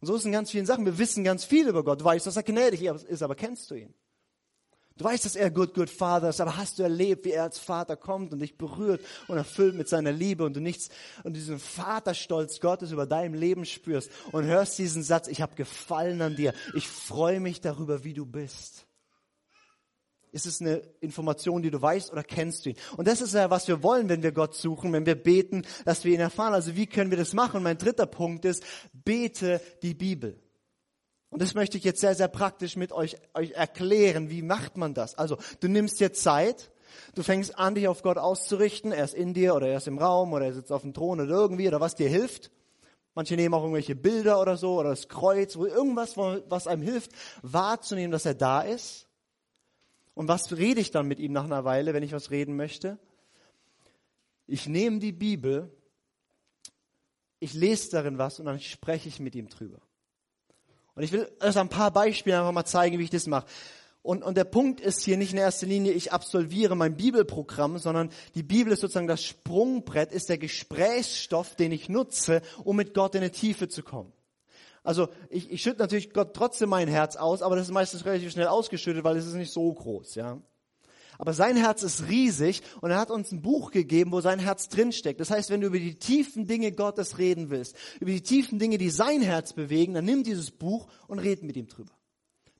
Und 0.00 0.06
so 0.06 0.14
ist 0.14 0.20
es 0.20 0.26
in 0.26 0.32
ganz 0.32 0.50
vielen 0.50 0.66
Sachen. 0.66 0.86
Wir 0.86 0.96
wissen 0.96 1.24
ganz 1.24 1.44
viel 1.44 1.68
über 1.68 1.84
Gott. 1.84 2.00
Du 2.00 2.04
weißt, 2.04 2.26
dass 2.26 2.36
er 2.36 2.42
gnädig 2.42 2.82
ist, 2.82 3.22
aber 3.22 3.34
kennst 3.34 3.70
du 3.70 3.74
ihn? 3.74 3.94
Du 5.00 5.06
weißt, 5.06 5.24
dass 5.24 5.34
er 5.34 5.50
good, 5.50 5.72
good 5.72 5.88
Father 5.88 6.28
ist, 6.28 6.42
aber 6.42 6.58
hast 6.58 6.78
du 6.78 6.82
erlebt, 6.82 7.24
wie 7.24 7.30
er 7.30 7.44
als 7.44 7.58
Vater 7.58 7.96
kommt 7.96 8.34
und 8.34 8.40
dich 8.40 8.58
berührt 8.58 9.00
und 9.28 9.38
erfüllt 9.38 9.74
mit 9.74 9.88
seiner 9.88 10.12
Liebe 10.12 10.44
und 10.44 10.54
du 10.54 10.60
nichts 10.60 10.90
und 11.24 11.32
diesen 11.32 11.58
Vaterstolz 11.58 12.60
Gottes 12.60 12.92
über 12.92 13.06
deinem 13.06 13.32
Leben 13.32 13.64
spürst 13.64 14.10
und 14.30 14.44
hörst 14.44 14.78
diesen 14.78 15.02
Satz, 15.02 15.26
ich 15.28 15.40
habe 15.40 15.54
Gefallen 15.54 16.20
an 16.20 16.36
dir, 16.36 16.52
ich 16.74 16.86
freue 16.86 17.40
mich 17.40 17.62
darüber, 17.62 18.04
wie 18.04 18.12
du 18.12 18.26
bist. 18.26 18.84
Ist 20.32 20.44
es 20.44 20.60
eine 20.60 20.82
Information, 21.00 21.62
die 21.62 21.70
du 21.70 21.80
weißt 21.80 22.12
oder 22.12 22.22
kennst 22.22 22.66
du 22.66 22.70
ihn? 22.70 22.76
Und 22.98 23.08
das 23.08 23.22
ist 23.22 23.32
ja, 23.32 23.48
was 23.48 23.68
wir 23.68 23.82
wollen, 23.82 24.10
wenn 24.10 24.22
wir 24.22 24.32
Gott 24.32 24.54
suchen, 24.54 24.92
wenn 24.92 25.06
wir 25.06 25.14
beten, 25.14 25.64
dass 25.86 26.04
wir 26.04 26.12
ihn 26.12 26.20
erfahren. 26.20 26.52
Also 26.52 26.76
wie 26.76 26.86
können 26.86 27.10
wir 27.10 27.16
das 27.16 27.32
machen? 27.32 27.62
Mein 27.62 27.78
dritter 27.78 28.04
Punkt 28.04 28.44
ist, 28.44 28.62
bete 28.92 29.62
die 29.80 29.94
Bibel. 29.94 30.38
Und 31.30 31.40
das 31.40 31.54
möchte 31.54 31.78
ich 31.78 31.84
jetzt 31.84 32.00
sehr, 32.00 32.14
sehr 32.14 32.28
praktisch 32.28 32.76
mit 32.76 32.92
euch, 32.92 33.16
euch 33.34 33.52
erklären. 33.52 34.30
Wie 34.30 34.42
macht 34.42 34.76
man 34.76 34.94
das? 34.94 35.14
Also, 35.16 35.38
du 35.60 35.68
nimmst 35.68 36.00
dir 36.00 36.12
Zeit, 36.12 36.72
du 37.14 37.22
fängst 37.22 37.56
an, 37.56 37.76
dich 37.76 37.86
auf 37.86 38.02
Gott 38.02 38.18
auszurichten. 38.18 38.90
Er 38.90 39.04
ist 39.04 39.14
in 39.14 39.32
dir 39.32 39.54
oder 39.54 39.68
er 39.68 39.78
ist 39.78 39.86
im 39.86 39.98
Raum 39.98 40.32
oder 40.32 40.46
er 40.46 40.52
sitzt 40.52 40.72
auf 40.72 40.82
dem 40.82 40.92
Thron 40.92 41.20
oder 41.20 41.30
irgendwie 41.30 41.68
oder 41.68 41.80
was 41.80 41.94
dir 41.94 42.08
hilft. 42.08 42.50
Manche 43.14 43.36
nehmen 43.36 43.54
auch 43.54 43.62
irgendwelche 43.62 43.94
Bilder 43.94 44.40
oder 44.40 44.56
so 44.56 44.78
oder 44.78 44.90
das 44.90 45.08
Kreuz, 45.08 45.54
irgendwas, 45.54 46.16
was 46.16 46.66
einem 46.66 46.82
hilft, 46.82 47.12
wahrzunehmen, 47.42 48.12
dass 48.12 48.26
er 48.26 48.34
da 48.34 48.62
ist. 48.62 49.08
Und 50.14 50.28
was 50.28 50.56
rede 50.56 50.80
ich 50.80 50.90
dann 50.90 51.08
mit 51.08 51.18
ihm 51.18 51.32
nach 51.32 51.44
einer 51.44 51.64
Weile, 51.64 51.94
wenn 51.94 52.02
ich 52.02 52.12
was 52.12 52.30
reden 52.30 52.56
möchte? 52.56 52.98
Ich 54.46 54.68
nehme 54.68 54.98
die 54.98 55.12
Bibel, 55.12 55.70
ich 57.38 57.54
lese 57.54 57.90
darin 57.90 58.18
was 58.18 58.38
und 58.38 58.46
dann 58.46 58.60
spreche 58.60 59.08
ich 59.08 59.20
mit 59.20 59.34
ihm 59.34 59.48
drüber. 59.48 59.80
Und 60.94 61.02
ich 61.02 61.12
will 61.12 61.30
euch 61.40 61.56
ein 61.56 61.68
paar 61.68 61.90
Beispiele 61.90 62.38
einfach 62.38 62.52
mal 62.52 62.64
zeigen, 62.64 62.98
wie 62.98 63.04
ich 63.04 63.10
das 63.10 63.26
mache. 63.26 63.46
Und, 64.02 64.22
und 64.22 64.36
der 64.36 64.44
Punkt 64.44 64.80
ist 64.80 65.02
hier 65.02 65.18
nicht 65.18 65.32
in 65.32 65.38
erster 65.38 65.66
Linie, 65.66 65.92
ich 65.92 66.12
absolviere 66.12 66.74
mein 66.74 66.96
Bibelprogramm, 66.96 67.78
sondern 67.78 68.10
die 68.34 68.42
Bibel 68.42 68.72
ist 68.72 68.80
sozusagen 68.80 69.06
das 69.06 69.22
Sprungbrett, 69.22 70.10
ist 70.10 70.30
der 70.30 70.38
Gesprächsstoff, 70.38 71.54
den 71.54 71.70
ich 71.70 71.90
nutze, 71.90 72.40
um 72.64 72.76
mit 72.76 72.94
Gott 72.94 73.14
in 73.14 73.20
eine 73.20 73.30
Tiefe 73.30 73.68
zu 73.68 73.82
kommen. 73.82 74.12
Also 74.82 75.08
ich, 75.28 75.50
ich 75.50 75.60
schütte 75.60 75.80
natürlich 75.80 76.14
Gott 76.14 76.32
trotzdem 76.32 76.70
mein 76.70 76.88
Herz 76.88 77.16
aus, 77.16 77.42
aber 77.42 77.56
das 77.56 77.66
ist 77.66 77.72
meistens 77.72 78.06
relativ 78.06 78.32
schnell 78.32 78.46
ausgeschüttet, 78.46 79.04
weil 79.04 79.18
es 79.18 79.26
ist 79.26 79.34
nicht 79.34 79.52
so 79.52 79.70
groß, 79.70 80.14
ja. 80.14 80.38
Aber 81.20 81.34
sein 81.34 81.58
Herz 81.58 81.82
ist 81.82 82.08
riesig 82.08 82.62
und 82.80 82.92
er 82.92 82.98
hat 82.98 83.10
uns 83.10 83.30
ein 83.30 83.42
Buch 83.42 83.72
gegeben, 83.72 84.10
wo 84.10 84.22
sein 84.22 84.38
Herz 84.38 84.70
drinsteckt. 84.70 85.20
Das 85.20 85.30
heißt, 85.30 85.50
wenn 85.50 85.60
du 85.60 85.66
über 85.66 85.78
die 85.78 85.96
tiefen 85.96 86.46
Dinge 86.46 86.72
Gottes 86.72 87.18
reden 87.18 87.50
willst, 87.50 87.76
über 88.00 88.10
die 88.10 88.22
tiefen 88.22 88.58
Dinge, 88.58 88.78
die 88.78 88.88
sein 88.88 89.20
Herz 89.20 89.52
bewegen, 89.52 89.92
dann 89.92 90.06
nimm 90.06 90.22
dieses 90.24 90.50
Buch 90.50 90.88
und 91.08 91.18
red 91.18 91.42
mit 91.42 91.58
ihm 91.58 91.68
drüber. 91.68 91.92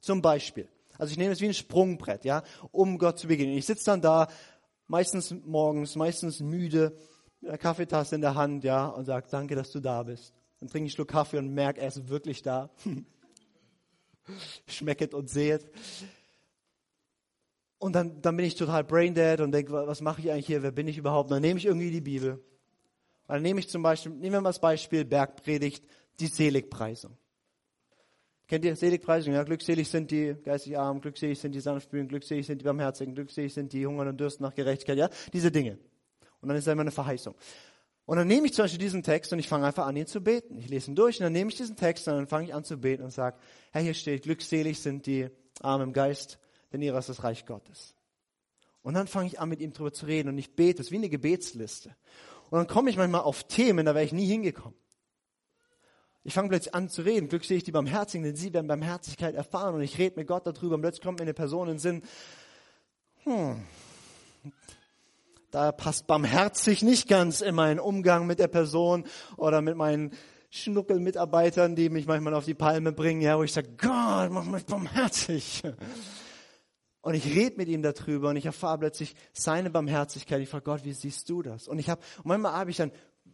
Zum 0.00 0.20
Beispiel. 0.20 0.68
Also 0.98 1.12
ich 1.12 1.16
nehme 1.16 1.32
es 1.32 1.40
wie 1.40 1.46
ein 1.46 1.54
Sprungbrett, 1.54 2.26
ja, 2.26 2.42
um 2.70 2.98
Gott 2.98 3.18
zu 3.18 3.28
begegnen. 3.28 3.56
Ich 3.56 3.64
sitze 3.64 3.86
dann 3.86 4.02
da, 4.02 4.28
meistens 4.88 5.34
morgens, 5.46 5.96
meistens 5.96 6.40
müde, 6.40 6.98
mit 7.40 7.48
einer 7.48 7.56
Kaffeetasse 7.56 8.14
in 8.14 8.20
der 8.20 8.34
Hand, 8.34 8.62
ja, 8.62 8.88
und 8.88 9.06
sage, 9.06 9.26
danke, 9.30 9.54
dass 9.54 9.70
du 9.70 9.80
da 9.80 10.02
bist. 10.02 10.34
Dann 10.58 10.68
trinke 10.68 10.84
ich 10.86 10.92
einen 10.92 10.96
Schluck 10.96 11.08
Kaffee 11.08 11.38
und 11.38 11.54
merke, 11.54 11.80
er 11.80 11.88
ist 11.88 12.10
wirklich 12.10 12.42
da. 12.42 12.68
Schmecket 14.66 15.14
und 15.14 15.30
sehet. 15.30 15.66
Und 17.80 17.94
dann, 17.94 18.20
dann 18.20 18.36
bin 18.36 18.44
ich 18.44 18.56
total 18.56 18.84
braindead 18.84 19.40
und 19.40 19.52
denke, 19.52 19.72
was 19.72 20.02
mache 20.02 20.20
ich 20.20 20.30
eigentlich 20.30 20.46
hier? 20.46 20.62
Wer 20.62 20.70
bin 20.70 20.86
ich 20.86 20.98
überhaupt? 20.98 21.30
Dann 21.30 21.40
nehme 21.40 21.58
ich 21.58 21.64
irgendwie 21.64 21.90
die 21.90 22.02
Bibel. 22.02 22.38
Dann 23.26 23.40
nehme 23.40 23.58
ich 23.58 23.70
zum 23.70 23.82
Beispiel, 23.82 24.12
nehmen 24.12 24.34
wir 24.34 24.40
mal 24.42 24.50
das 24.50 24.60
Beispiel 24.60 25.06
Bergpredigt, 25.06 25.82
die 26.20 26.26
Seligpreisung. 26.26 27.16
Kennt 28.46 28.66
ihr 28.66 28.76
Seligpreisung? 28.76 29.32
Ja, 29.32 29.44
glückselig 29.44 29.88
sind 29.88 30.10
die 30.10 30.36
geistig 30.44 30.76
armen, 30.76 31.00
glückselig 31.00 31.38
sind 31.38 31.52
die 31.54 31.60
sanftmütigen, 31.60 32.08
glückselig 32.08 32.46
sind 32.46 32.60
die 32.60 32.64
barmherzigen, 32.64 33.14
glückselig 33.14 33.54
sind 33.54 33.72
die 33.72 33.86
hungern 33.86 34.08
und 34.08 34.20
dürsten 34.20 34.42
nach 34.42 34.54
Gerechtigkeit. 34.54 34.98
Ja, 34.98 35.08
diese 35.32 35.50
Dinge. 35.50 35.78
Und 36.42 36.48
dann 36.48 36.58
ist 36.58 36.66
da 36.66 36.72
immer 36.72 36.82
eine 36.82 36.90
Verheißung. 36.90 37.34
Und 38.04 38.16
dann 38.18 38.26
nehme 38.26 38.46
ich 38.46 38.52
zum 38.52 38.64
Beispiel 38.64 38.80
diesen 38.80 39.04
Text 39.04 39.32
und 39.32 39.38
ich 39.38 39.48
fange 39.48 39.64
einfach 39.64 39.86
an, 39.86 39.96
ihn 39.96 40.06
zu 40.06 40.20
beten. 40.20 40.58
Ich 40.58 40.68
lese 40.68 40.90
ihn 40.90 40.96
durch 40.96 41.18
und 41.20 41.24
dann 41.24 41.32
nehme 41.32 41.48
ich 41.48 41.56
diesen 41.56 41.76
Text 41.76 42.08
und 42.08 42.14
dann 42.14 42.26
fange 42.26 42.46
ich 42.46 42.52
an 42.52 42.64
zu 42.64 42.76
beten 42.76 43.04
und 43.04 43.12
sage, 43.12 43.38
Herr, 43.70 43.82
hier 43.82 43.94
steht, 43.94 44.24
glückselig 44.24 44.80
sind 44.80 45.06
die 45.06 45.28
Armen 45.62 45.84
im 45.84 45.92
Geist, 45.92 46.39
denn 46.72 46.82
ihrer 46.82 46.98
ist 46.98 47.08
das 47.08 47.24
Reich 47.24 47.46
Gottes. 47.46 47.94
Und 48.82 48.94
dann 48.94 49.06
fange 49.06 49.26
ich 49.26 49.40
an, 49.40 49.48
mit 49.48 49.60
ihm 49.60 49.72
drüber 49.72 49.92
zu 49.92 50.06
reden 50.06 50.28
und 50.28 50.38
ich 50.38 50.54
bete, 50.54 50.80
es 50.80 50.88
ist 50.88 50.92
wie 50.92 50.96
eine 50.96 51.08
Gebetsliste. 51.08 51.94
Und 52.50 52.58
dann 52.58 52.66
komme 52.66 52.90
ich 52.90 52.96
manchmal 52.96 53.22
auf 53.22 53.44
Themen, 53.44 53.86
da 53.86 53.94
wäre 53.94 54.04
ich 54.04 54.12
nie 54.12 54.26
hingekommen. 54.26 54.78
Ich 56.22 56.34
fange 56.34 56.48
plötzlich 56.48 56.74
an 56.74 56.88
zu 56.88 57.02
reden, 57.02 57.28
glückselig 57.28 57.64
die 57.64 57.72
Barmherzigen, 57.72 58.24
denn 58.24 58.36
sie 58.36 58.52
werden 58.52 58.66
Barmherzigkeit 58.66 59.34
erfahren 59.34 59.74
und 59.74 59.82
ich 59.82 59.98
rede 59.98 60.16
mit 60.16 60.26
Gott 60.26 60.46
darüber 60.46 60.74
und 60.74 60.82
plötzlich 60.82 61.02
kommt 61.02 61.18
mir 61.18 61.24
eine 61.24 61.34
Person 61.34 61.68
in 61.68 61.74
den 61.74 61.78
Sinn, 61.78 62.02
hm, 63.24 63.64
da 65.50 65.72
passt 65.72 66.06
barmherzig 66.06 66.82
nicht 66.82 67.08
ganz 67.08 67.40
in 67.40 67.54
meinen 67.54 67.80
Umgang 67.80 68.26
mit 68.26 68.38
der 68.38 68.48
Person 68.48 69.04
oder 69.36 69.62
mit 69.62 69.76
meinen 69.76 70.12
Schnuckelmitarbeitern, 70.50 71.76
die 71.76 71.90
mich 71.90 72.06
manchmal 72.06 72.34
auf 72.34 72.44
die 72.44 72.54
Palme 72.54 72.92
bringen, 72.92 73.20
ja, 73.20 73.38
wo 73.38 73.42
ich 73.42 73.52
sage, 73.52 73.70
Gott, 73.76 74.30
mach 74.30 74.44
mich 74.44 74.64
barmherzig. 74.64 75.62
Und 77.02 77.14
ich 77.14 77.24
rede 77.24 77.56
mit 77.56 77.68
ihm 77.68 77.82
darüber 77.82 78.30
und 78.30 78.36
ich 78.36 78.46
erfahre 78.46 78.78
plötzlich 78.78 79.14
seine 79.32 79.70
Barmherzigkeit. 79.70 80.40
Ich 80.42 80.48
frage 80.48 80.64
Gott, 80.64 80.84
wie 80.84 80.92
siehst 80.92 81.28
du 81.30 81.42
das? 81.42 81.66
Und 81.66 81.78
ich 81.78 81.88
habe, 81.88 82.02
manchmal 82.24 82.52
habe 82.52 82.70
ich 82.70 82.76
dann, 82.76 82.92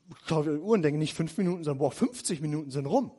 ich 0.09 0.27
glaube, 0.27 0.53
die 0.53 0.59
Uhren 0.59 0.83
denken 0.83 0.99
nicht 0.99 1.15
fünf 1.15 1.37
Minuten, 1.37 1.65
sondern 1.65 1.79
boah, 1.79 1.91
50 1.91 2.41
Minuten 2.41 2.71
sind 2.71 2.87
rum. 2.87 3.11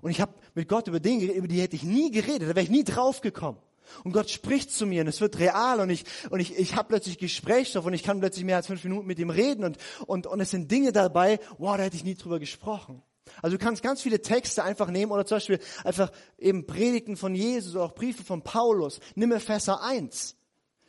Und 0.00 0.12
ich 0.12 0.20
habe 0.20 0.34
mit 0.54 0.68
Gott 0.68 0.86
über 0.86 1.00
Dinge 1.00 1.24
über 1.32 1.48
die 1.48 1.60
hätte 1.60 1.74
ich 1.74 1.82
nie 1.82 2.12
geredet, 2.12 2.42
da 2.42 2.54
wäre 2.54 2.62
ich 2.62 2.70
nie 2.70 2.84
drauf 2.84 3.20
gekommen. 3.20 3.58
Und 4.04 4.12
Gott 4.12 4.30
spricht 4.30 4.70
zu 4.70 4.86
mir 4.86 5.00
und 5.00 5.08
es 5.08 5.20
wird 5.20 5.38
real 5.38 5.80
und 5.80 5.90
ich, 5.90 6.04
und 6.30 6.40
ich, 6.40 6.56
ich 6.56 6.76
habe 6.76 6.88
plötzlich 6.88 7.18
Gesprächsstoff 7.18 7.86
und 7.86 7.94
ich 7.94 8.02
kann 8.02 8.20
plötzlich 8.20 8.44
mehr 8.44 8.56
als 8.56 8.66
fünf 8.66 8.84
Minuten 8.84 9.06
mit 9.06 9.18
ihm 9.18 9.30
reden 9.30 9.64
und, 9.64 9.78
und, 10.06 10.26
und 10.26 10.40
es 10.40 10.50
sind 10.50 10.70
Dinge 10.70 10.92
dabei, 10.92 11.40
wow, 11.56 11.76
da 11.76 11.84
hätte 11.84 11.96
ich 11.96 12.04
nie 12.04 12.14
drüber 12.14 12.38
gesprochen. 12.38 13.02
Also 13.42 13.56
du 13.56 13.64
kannst 13.64 13.82
ganz 13.82 14.02
viele 14.02 14.22
Texte 14.22 14.64
einfach 14.64 14.88
nehmen 14.88 15.12
oder 15.12 15.26
zum 15.26 15.36
Beispiel 15.36 15.60
einfach 15.84 16.10
eben 16.38 16.66
Predigten 16.66 17.16
von 17.16 17.34
Jesus 17.34 17.74
oder 17.74 17.84
auch 17.84 17.94
Briefe 17.94 18.24
von 18.24 18.42
Paulus. 18.42 19.00
Nimm 19.14 19.32
Epheser 19.32 19.82
1. 19.82 20.36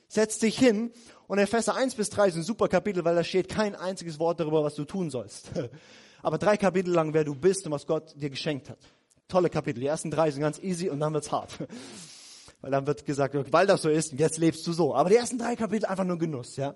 Setz 0.08 0.39
dich 0.39 0.58
hin 0.58 0.91
und 1.28 1.38
Epheser 1.38 1.75
1 1.75 1.95
bis 1.95 2.10
3 2.10 2.32
sind 2.32 2.43
super 2.43 2.67
Kapitel, 2.67 3.06
weil 3.06 3.15
da 3.15 3.23
steht 3.23 3.47
kein 3.47 3.75
einziges 3.75 4.17
Wort 4.17 4.39
darüber, 4.39 4.63
was 4.63 4.75
du 4.75 4.86
tun 4.86 5.12
sollst. 5.12 5.52
Aber 6.21 6.38
drei 6.38 6.58
Kapitel 6.58 6.91
lang, 6.93 7.13
wer 7.13 7.23
du 7.23 7.36
bist 7.36 7.65
und 7.65 7.71
was 7.71 7.86
Gott 7.86 8.13
dir 8.15 8.30
geschenkt 8.30 8.69
hat. 8.69 8.80
Tolle 9.28 9.49
Kapitel. 9.49 9.80
Die 9.80 9.86
ersten 9.86 10.10
drei 10.10 10.32
sind 10.32 10.41
ganz 10.41 10.60
easy 10.60 10.89
und 10.89 10.99
dann 10.99 11.13
wird's 11.13 11.32
hart. 11.32 11.52
Weil 12.62 12.71
dann 12.71 12.88
wird 12.88 13.06
gesagt, 13.06 13.36
weil 13.54 13.67
das 13.67 13.84
so 13.84 13.89
ist, 13.89 14.12
jetzt 14.12 14.38
lebst 14.38 14.67
du 14.67 14.73
so. 14.73 14.93
Aber 14.93 15.10
die 15.10 15.15
ersten 15.15 15.38
drei 15.38 15.56
Kapitel 15.56 15.86
einfach 15.86 16.04
nur 16.04 16.17
Genuss, 16.17 16.58
ja. 16.58 16.75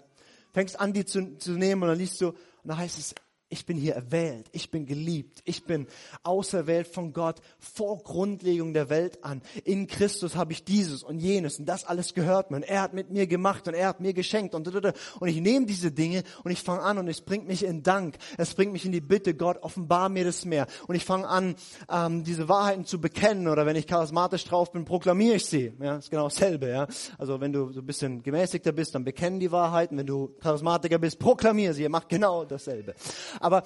Fängst 0.54 0.80
an, 0.80 0.94
die 0.94 1.04
zu, 1.04 1.38
zu 1.38 1.52
nehmen 1.52 1.82
und 1.82 1.90
dann 1.90 1.98
liest 1.98 2.22
du, 2.22 2.30
und 2.30 2.38
dann 2.64 2.78
heißt 2.78 2.98
es, 2.98 3.16
ich 3.54 3.68
bin 3.68 3.78
hier 3.78 3.94
erwählt, 3.94 4.48
ich 4.52 4.72
bin 4.72 4.88
geliebt, 4.88 5.42
ich 5.46 5.64
bin 5.64 5.86
auserwählt 6.24 6.88
von 6.88 7.14
Gott 7.14 7.40
vor 7.60 8.02
Grundlegung 8.02 8.74
der 8.74 8.90
Welt 8.90 9.24
an. 9.24 9.44
In 9.64 9.86
Christus 9.86 10.36
habe 10.36 10.54
ich 10.54 10.64
dieses 10.64 11.04
und 11.04 11.20
jenes 11.20 11.60
und 11.60 11.68
das 11.68 11.86
alles 11.86 12.16
gehört 12.16 12.50
mir. 12.50 12.58
Und 12.58 12.64
er 12.64 12.82
hat 12.82 12.96
mit 12.96 13.12
mir 13.12 13.28
gemacht 13.28 13.68
und 13.68 13.76
er 13.76 13.90
hat 13.90 14.00
mir 14.00 14.14
geschenkt 14.14 14.56
und 14.56 14.68
und 14.74 15.28
ich 15.28 15.40
nehme 15.40 15.68
diese 15.68 15.92
Dinge 15.92 16.24
und 16.44 16.50
ich 16.50 16.64
fange 16.64 16.82
an 16.82 16.98
und 16.98 17.08
es 17.08 17.22
bringt 17.22 17.48
mich 17.48 17.64
in 17.64 17.84
Dank. 17.84 18.18
Es 18.38 18.56
bringt 18.56 18.74
mich 18.74 18.86
in 18.86 18.92
die 18.92 19.02
Bitte, 19.02 19.36
Gott, 19.36 19.58
offenbar 19.62 20.10
mir 20.10 20.24
das 20.24 20.46
mehr. 20.46 20.66
Und 20.88 20.96
ich 20.96 21.06
fange 21.06 21.28
an, 21.28 21.56
ähm, 21.92 22.24
diese 22.24 22.50
Wahrheiten 22.50 22.86
zu 22.86 23.00
bekennen 23.00 23.48
oder 23.48 23.68
wenn 23.68 23.76
ich 23.76 23.86
charismatisch 23.86 24.46
drauf 24.46 24.72
bin, 24.72 24.84
proklamiere 24.84 25.36
ich 25.36 25.46
sie. 25.46 25.74
Ja, 25.80 25.98
ist 25.98 26.10
genau 26.10 26.24
dasselbe. 26.24 26.70
Ja, 26.70 26.88
also 27.20 27.40
wenn 27.40 27.54
du 27.54 27.72
so 27.72 27.82
ein 27.82 27.86
bisschen 27.86 28.24
gemäßigter 28.24 28.72
bist, 28.72 28.96
dann 28.96 29.04
bekennen 29.04 29.40
die 29.40 29.52
Wahrheiten. 29.52 29.96
Wenn 29.96 30.08
du 30.08 30.30
Charismatiker 30.42 30.98
bist, 30.98 31.20
proklamiere 31.20 31.76
sie. 31.76 31.84
Ihr 31.84 31.90
macht 31.90 32.10
genau 32.10 32.46
dasselbe. 32.46 32.96
Aber 33.44 33.64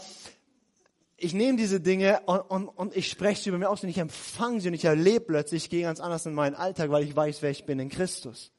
ich 1.17 1.33
nehme 1.33 1.57
diese 1.57 1.79
Dinge 1.79 2.21
und, 2.25 2.39
und, 2.39 2.67
und 2.67 2.97
ich 2.97 3.09
spreche 3.09 3.41
sie 3.41 3.49
über 3.49 3.59
mir 3.59 3.69
aus 3.69 3.83
und 3.83 3.89
ich 3.89 3.99
empfange 3.99 4.59
sie 4.59 4.69
und 4.69 4.73
ich 4.73 4.85
erlebe 4.85 5.25
plötzlich, 5.25 5.65
ich 5.65 5.69
gehe 5.69 5.83
ganz 5.83 5.99
anders 5.99 6.25
in 6.25 6.33
meinen 6.33 6.55
Alltag, 6.55 6.89
weil 6.89 7.03
ich 7.03 7.15
weiß, 7.15 7.41
wer 7.41 7.51
ich 7.51 7.65
bin 7.65 7.79
in 7.79 7.89
Christus. 7.89 8.51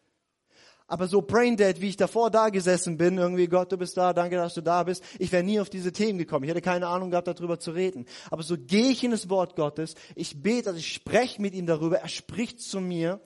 Aber 0.87 1.09
so 1.09 1.21
braindead, 1.21 1.81
wie 1.81 1.89
ich 1.89 1.97
davor 1.97 2.31
da 2.31 2.49
gesessen 2.49 2.97
bin, 2.97 3.19
irgendwie, 3.19 3.47
Gott, 3.49 3.71
du 3.73 3.77
bist 3.77 3.97
da, 3.97 4.13
danke, 4.13 4.37
dass 4.37 4.55
du 4.55 4.63
da 4.63 4.85
bist, 4.85 5.03
ich 5.19 5.31
wäre 5.33 5.43
nie 5.43 5.61
auf 5.61 5.69
diese 5.69 5.93
Themen 5.93 6.19
gekommen. 6.19 6.45
Ich 6.45 6.51
hätte 6.51 6.63
keine 6.63 6.87
Ahnung 6.87 7.11
gehabt, 7.11 7.29
darüber 7.29 7.59
zu 7.59 7.73
reden. 7.73 8.07
Aber 8.31 8.43
so 8.43 8.57
gehe 8.57 8.91
ich 8.91 9.05
in 9.05 9.11
das 9.11 9.29
Wort 9.29 9.57
Gottes, 9.57 9.97
ich 10.15 10.41
bete, 10.43 10.69
also 10.69 10.79
ich 10.79 10.93
spreche 10.93 11.43
mit 11.43 11.53
ihm 11.53 11.67
darüber, 11.67 11.99
er 11.99 12.09
spricht 12.09 12.61
zu 12.61 12.81
mir 12.81 13.21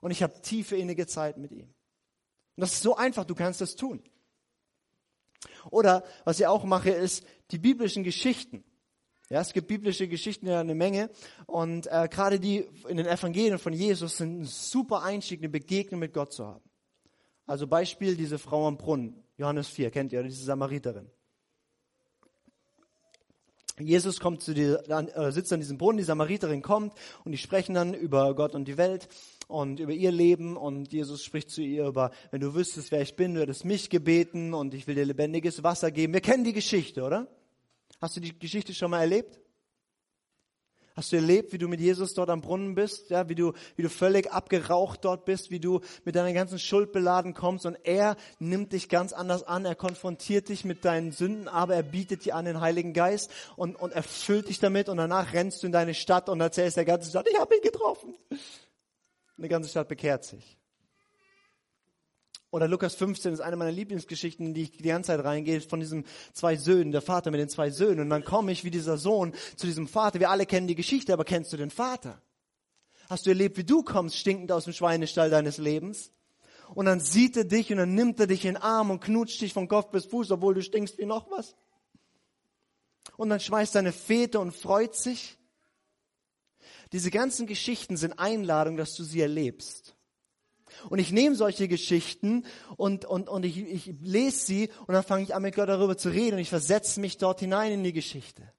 und 0.00 0.10
ich 0.10 0.22
habe 0.22 0.42
tiefe 0.42 0.76
innige 0.76 1.06
Zeit 1.06 1.38
mit 1.38 1.52
ihm. 1.52 1.68
Und 2.56 2.62
das 2.62 2.72
ist 2.72 2.82
so 2.82 2.96
einfach, 2.96 3.24
du 3.24 3.34
kannst 3.34 3.60
das 3.60 3.76
tun. 3.76 4.02
Oder 5.70 6.04
was 6.24 6.40
ich 6.40 6.46
auch 6.46 6.64
mache, 6.64 6.90
ist 6.90 7.24
die 7.50 7.58
biblischen 7.58 8.04
Geschichten. 8.04 8.64
Ja, 9.30 9.42
es 9.42 9.52
gibt 9.52 9.68
biblische 9.68 10.08
Geschichten 10.08 10.46
ja 10.46 10.60
eine 10.60 10.74
Menge 10.74 11.10
und 11.46 11.86
äh, 11.86 12.08
gerade 12.10 12.40
die 12.40 12.66
in 12.88 12.96
den 12.96 13.06
Evangelien 13.06 13.58
von 13.58 13.74
Jesus 13.74 14.16
sind 14.16 14.40
ein 14.40 14.44
super 14.44 15.02
Einstieg, 15.02 15.40
eine 15.40 15.50
Begegnung 15.50 16.00
mit 16.00 16.14
Gott 16.14 16.32
zu 16.32 16.46
haben. 16.46 16.64
Also 17.46 17.66
Beispiel 17.66 18.16
diese 18.16 18.38
Frau 18.38 18.66
am 18.66 18.78
Brunnen, 18.78 19.22
Johannes 19.36 19.68
4, 19.68 19.90
kennt 19.90 20.12
ihr, 20.14 20.22
diese 20.22 20.44
Samariterin. 20.44 21.10
Jesus 23.78 24.18
kommt 24.18 24.42
zu 24.42 24.54
dir, 24.54 24.82
äh, 24.88 25.30
sitzt 25.30 25.52
an 25.52 25.60
diesem 25.60 25.76
Brunnen, 25.76 25.98
die 25.98 26.04
Samariterin 26.04 26.62
kommt 26.62 26.94
und 27.24 27.32
die 27.32 27.38
sprechen 27.38 27.74
dann 27.74 27.92
über 27.92 28.34
Gott 28.34 28.54
und 28.54 28.66
die 28.66 28.78
Welt 28.78 29.08
und 29.48 29.80
über 29.80 29.92
ihr 29.92 30.12
Leben 30.12 30.56
und 30.56 30.92
Jesus 30.92 31.24
spricht 31.24 31.50
zu 31.50 31.62
ihr 31.62 31.86
über, 31.86 32.12
wenn 32.30 32.40
du 32.40 32.54
wüsstest, 32.54 32.92
wer 32.92 33.00
ich 33.00 33.16
bin, 33.16 33.34
du 33.34 33.40
hättest 33.40 33.64
mich 33.64 33.90
gebeten 33.90 34.54
und 34.54 34.74
ich 34.74 34.86
will 34.86 34.94
dir 34.94 35.06
lebendiges 35.06 35.62
Wasser 35.62 35.90
geben. 35.90 36.12
Wir 36.12 36.20
kennen 36.20 36.44
die 36.44 36.52
Geschichte, 36.52 37.02
oder? 37.02 37.26
Hast 38.00 38.16
du 38.16 38.20
die 38.20 38.38
Geschichte 38.38 38.74
schon 38.74 38.90
mal 38.90 39.00
erlebt? 39.00 39.40
Hast 40.94 41.12
du 41.12 41.16
erlebt, 41.16 41.52
wie 41.52 41.58
du 41.58 41.68
mit 41.68 41.80
Jesus 41.80 42.12
dort 42.12 42.28
am 42.28 42.40
Brunnen 42.40 42.74
bist, 42.74 43.10
ja, 43.10 43.28
wie 43.28 43.36
du, 43.36 43.52
wie 43.76 43.82
du 43.82 43.88
völlig 43.88 44.32
abgeraucht 44.32 45.04
dort 45.04 45.24
bist, 45.24 45.50
wie 45.50 45.60
du 45.60 45.80
mit 46.04 46.16
deiner 46.16 46.32
ganzen 46.32 46.58
Schuld 46.58 46.90
beladen 46.90 47.34
kommst 47.34 47.66
und 47.66 47.78
er 47.84 48.16
nimmt 48.40 48.72
dich 48.72 48.88
ganz 48.88 49.12
anders 49.12 49.44
an, 49.44 49.64
er 49.64 49.76
konfrontiert 49.76 50.48
dich 50.48 50.64
mit 50.64 50.84
deinen 50.84 51.12
Sünden, 51.12 51.46
aber 51.46 51.76
er 51.76 51.84
bietet 51.84 52.24
dir 52.24 52.34
an 52.34 52.46
den 52.46 52.60
Heiligen 52.60 52.94
Geist 52.94 53.30
und, 53.54 53.76
und 53.76 53.92
erfüllt 53.92 54.48
dich 54.48 54.58
damit 54.58 54.88
und 54.88 54.96
danach 54.96 55.32
rennst 55.32 55.62
du 55.62 55.68
in 55.68 55.72
deine 55.72 55.94
Stadt 55.94 56.28
und 56.28 56.40
erzählst 56.40 56.76
der 56.76 56.84
ganzen 56.84 57.10
Stadt, 57.10 57.28
ich 57.30 57.38
habe 57.38 57.54
ihn 57.54 57.62
getroffen. 57.62 58.16
Und 59.38 59.44
die 59.44 59.48
ganze 59.48 59.70
Stadt 59.70 59.86
bekehrt 59.86 60.24
sich. 60.24 60.58
Oder 62.50 62.66
Lukas 62.66 62.96
15 62.96 63.34
ist 63.34 63.40
eine 63.40 63.56
meiner 63.56 63.70
Lieblingsgeschichten, 63.70 64.46
in 64.46 64.54
die 64.54 64.62
ich 64.62 64.72
die 64.72 64.82
ganze 64.82 65.08
Zeit 65.08 65.24
reingehe, 65.24 65.60
von 65.60 65.78
diesen 65.78 66.04
zwei 66.32 66.56
Söhnen, 66.56 66.90
der 66.90 67.02
Vater 67.02 67.30
mit 67.30 67.38
den 67.38 67.48
zwei 67.48 67.70
Söhnen. 67.70 68.00
Und 68.00 68.10
dann 68.10 68.24
komme 68.24 68.50
ich 68.50 68.64
wie 68.64 68.70
dieser 68.72 68.98
Sohn 68.98 69.32
zu 69.54 69.66
diesem 69.66 69.86
Vater. 69.86 70.18
Wir 70.18 70.30
alle 70.30 70.44
kennen 70.44 70.66
die 70.66 70.74
Geschichte, 70.74 71.12
aber 71.12 71.24
kennst 71.24 71.52
du 71.52 71.56
den 71.56 71.70
Vater? 71.70 72.20
Hast 73.08 73.26
du 73.26 73.30
erlebt, 73.30 73.58
wie 73.58 73.64
du 73.64 73.84
kommst, 73.84 74.16
stinkend 74.16 74.50
aus 74.50 74.64
dem 74.64 74.72
Schweinestall 74.72 75.30
deines 75.30 75.58
Lebens? 75.58 76.10
Und 76.74 76.86
dann 76.86 76.98
sieht 76.98 77.36
er 77.36 77.44
dich 77.44 77.70
und 77.70 77.78
dann 77.78 77.94
nimmt 77.94 78.18
er 78.18 78.26
dich 78.26 78.44
in 78.44 78.54
den 78.54 78.62
Arm 78.62 78.90
und 78.90 79.00
knutscht 79.00 79.40
dich 79.40 79.52
von 79.52 79.68
Kopf 79.68 79.92
bis 79.92 80.06
Fuß, 80.06 80.32
obwohl 80.32 80.54
du 80.54 80.62
stinkst 80.62 80.98
wie 80.98 81.06
noch 81.06 81.30
was. 81.30 81.54
Und 83.16 83.28
dann 83.28 83.40
schmeißt 83.40 83.74
deine 83.74 83.92
Fete 83.92 84.40
und 84.40 84.52
freut 84.52 84.96
sich. 84.96 85.37
Diese 86.92 87.10
ganzen 87.10 87.46
Geschichten 87.46 87.96
sind 87.96 88.18
Einladung, 88.18 88.76
dass 88.76 88.94
du 88.94 89.04
sie 89.04 89.20
erlebst. 89.20 89.94
Und 90.90 90.98
ich 90.98 91.12
nehme 91.12 91.34
solche 91.34 91.68
Geschichten 91.68 92.44
und, 92.76 93.04
und, 93.04 93.28
und 93.28 93.44
ich, 93.44 93.58
ich 93.58 93.94
lese 94.00 94.44
sie 94.44 94.70
und 94.86 94.94
dann 94.94 95.02
fange 95.02 95.22
ich 95.22 95.34
an 95.34 95.42
mit 95.42 95.54
Gott 95.54 95.68
darüber 95.68 95.96
zu 95.96 96.10
reden 96.10 96.34
und 96.34 96.40
ich 96.40 96.50
versetze 96.50 97.00
mich 97.00 97.18
dort 97.18 97.40
hinein 97.40 97.72
in 97.72 97.84
die 97.84 97.92
Geschichte. 97.92 98.52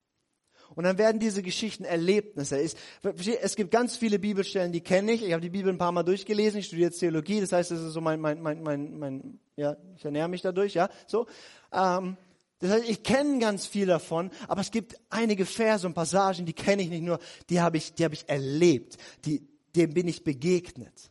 Und 0.75 0.83
dann 0.83 0.97
werden 0.97 1.19
diese 1.19 1.41
Geschichten 1.41 1.83
Erlebnisse. 1.83 2.57
Es 2.61 3.55
gibt 3.55 3.71
ganz 3.71 3.97
viele 3.97 4.19
Bibelstellen, 4.19 4.71
die 4.71 4.81
kenne 4.81 5.13
ich. 5.13 5.23
Ich 5.23 5.33
habe 5.33 5.41
die 5.41 5.49
Bibel 5.49 5.73
ein 5.73 5.79
paar 5.79 5.91
Mal 5.91 6.03
durchgelesen. 6.03 6.59
Ich 6.59 6.67
studiere 6.67 6.91
Theologie. 6.91 7.41
Das 7.41 7.51
heißt, 7.51 7.71
das 7.71 7.81
ist 7.81 7.93
so 7.93 8.01
mein, 8.01 8.19
mein, 8.19 8.41
mein, 8.41 8.61
mein, 8.61 8.97
mein 8.97 9.39
ja, 9.55 9.75
ich 9.95 10.05
ernähre 10.05 10.29
mich 10.29 10.41
dadurch, 10.41 10.75
ja, 10.75 10.89
so. 11.07 11.25
Ähm, 11.73 12.17
das 12.59 12.71
heißt, 12.71 12.89
ich 12.89 13.03
kenne 13.03 13.39
ganz 13.39 13.65
viel 13.65 13.85
davon, 13.85 14.31
aber 14.47 14.61
es 14.61 14.71
gibt 14.71 14.99
einige 15.09 15.45
Verse 15.45 15.87
und 15.87 15.93
Passagen, 15.93 16.45
die 16.45 16.53
kenne 16.53 16.81
ich 16.81 16.89
nicht 16.89 17.03
nur, 17.03 17.19
die 17.49 17.61
habe 17.61 17.77
ich, 17.77 17.93
die 17.93 18.03
habe 18.03 18.15
ich 18.15 18.27
erlebt, 18.27 18.97
die, 19.25 19.47
dem 19.75 19.93
bin 19.93 20.07
ich 20.07 20.23
begegnet. 20.23 21.09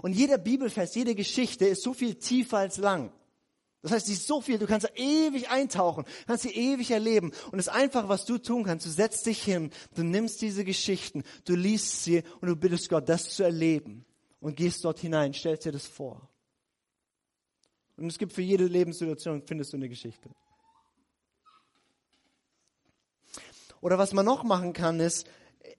Und 0.00 0.14
jeder 0.14 0.38
Bibelvers, 0.38 0.94
jede 0.94 1.14
Geschichte 1.14 1.66
ist 1.66 1.82
so 1.82 1.92
viel 1.92 2.14
tiefer 2.14 2.58
als 2.58 2.78
lang. 2.78 3.12
Das 3.82 3.92
heißt, 3.92 4.06
sie 4.06 4.14
ist 4.14 4.26
so 4.26 4.40
viel, 4.40 4.58
du 4.58 4.66
kannst 4.66 4.86
da 4.86 4.90
ewig 4.96 5.50
eintauchen, 5.50 6.06
kannst 6.26 6.42
sie 6.42 6.50
ewig 6.50 6.90
erleben. 6.90 7.30
Und 7.52 7.58
das 7.58 7.68
Einfache, 7.68 8.08
was 8.08 8.24
du 8.24 8.38
tun 8.38 8.64
kannst, 8.64 8.86
du 8.86 8.90
setzt 8.90 9.26
dich 9.26 9.42
hin, 9.42 9.70
du 9.94 10.02
nimmst 10.02 10.40
diese 10.40 10.64
Geschichten, 10.64 11.22
du 11.44 11.54
liest 11.54 12.02
sie 12.02 12.22
und 12.40 12.48
du 12.48 12.56
bittest 12.56 12.88
Gott, 12.88 13.08
das 13.08 13.28
zu 13.30 13.44
erleben. 13.44 14.04
Und 14.40 14.56
gehst 14.56 14.84
dort 14.84 14.98
hinein, 14.98 15.34
stellst 15.34 15.66
dir 15.66 15.72
das 15.72 15.86
vor. 15.86 16.28
Und 17.96 18.06
es 18.06 18.18
gibt 18.18 18.32
für 18.32 18.42
jede 18.42 18.64
Lebenssituation, 18.66 19.42
findest 19.46 19.72
du 19.72 19.76
eine 19.76 19.88
Geschichte. 19.88 20.30
Oder 23.80 23.98
was 23.98 24.12
man 24.12 24.24
noch 24.24 24.44
machen 24.44 24.72
kann, 24.72 25.00
ist, 25.00 25.26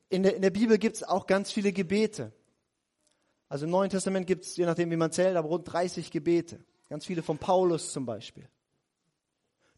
in 0.10 0.24
der, 0.24 0.36
in 0.36 0.42
der 0.42 0.50
Bibel 0.50 0.78
gibt 0.78 0.98
es 0.98 1.04
auch 1.04 1.28
ganz 1.28 1.52
viele 1.52 1.72
Gebete. 1.72 2.32
Also 3.50 3.66
im 3.66 3.72
Neuen 3.72 3.90
Testament 3.90 4.28
gibt 4.28 4.46
es, 4.46 4.58
je 4.58 4.66
nachdem 4.66 4.92
wie 4.92 4.98
man 4.98 5.12
zählt, 5.12 5.38
aber 5.38 5.48
rund 5.48 5.72
30 5.72 6.12
Gebete. 6.12 6.60
Ganz 6.90 7.06
viele 7.06 7.24
von 7.24 7.38
Paulus 7.38 7.92
zum 7.92 8.06
Beispiel. 8.06 8.50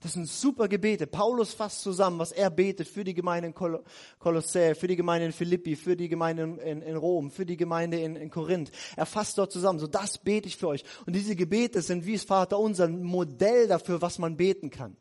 Das 0.02 0.14
sind 0.14 0.30
super 0.30 0.70
Gebete. 0.70 1.08
Paulus 1.08 1.54
fasst 1.54 1.82
zusammen, 1.82 2.20
was 2.20 2.32
er 2.32 2.50
betet 2.50 2.88
für 2.88 3.04
die 3.04 3.14
Gemeinde 3.14 3.48
in 3.48 3.54
Kol 3.54 3.84
Kolossä, 4.18 4.74
für 4.74 4.88
die 4.88 4.96
Gemeinde 4.96 5.26
in 5.26 5.34
Philippi, 5.34 5.76
für 5.76 5.98
die 5.98 6.08
Gemeinde 6.08 6.44
in, 6.64 6.82
in 6.82 6.96
Rom, 6.96 7.32
für 7.32 7.46
die 7.46 7.58
Gemeinde 7.58 8.00
in, 8.00 8.16
in, 8.16 8.30
Korinth. 8.30 8.72
Er 8.96 9.06
fasst 9.06 9.38
dort 9.38 9.52
zusammen. 9.52 9.80
So, 9.80 9.88
das 9.88 10.18
bete 10.18 10.48
ich 10.48 10.56
für 10.56 10.70
euch. 10.70 10.86
Und 11.06 11.18
diese 11.18 11.36
Gebete 11.36 11.82
sind 11.82 12.06
wie 12.06 12.14
es 12.14 12.24
Vater 12.24 12.60
unser 12.60 12.86
ein 12.86 13.04
Modell 13.04 13.68
dafür, 13.68 14.02
was 14.02 14.20
man 14.20 14.38
beten 14.38 14.70
kann. 14.70 14.96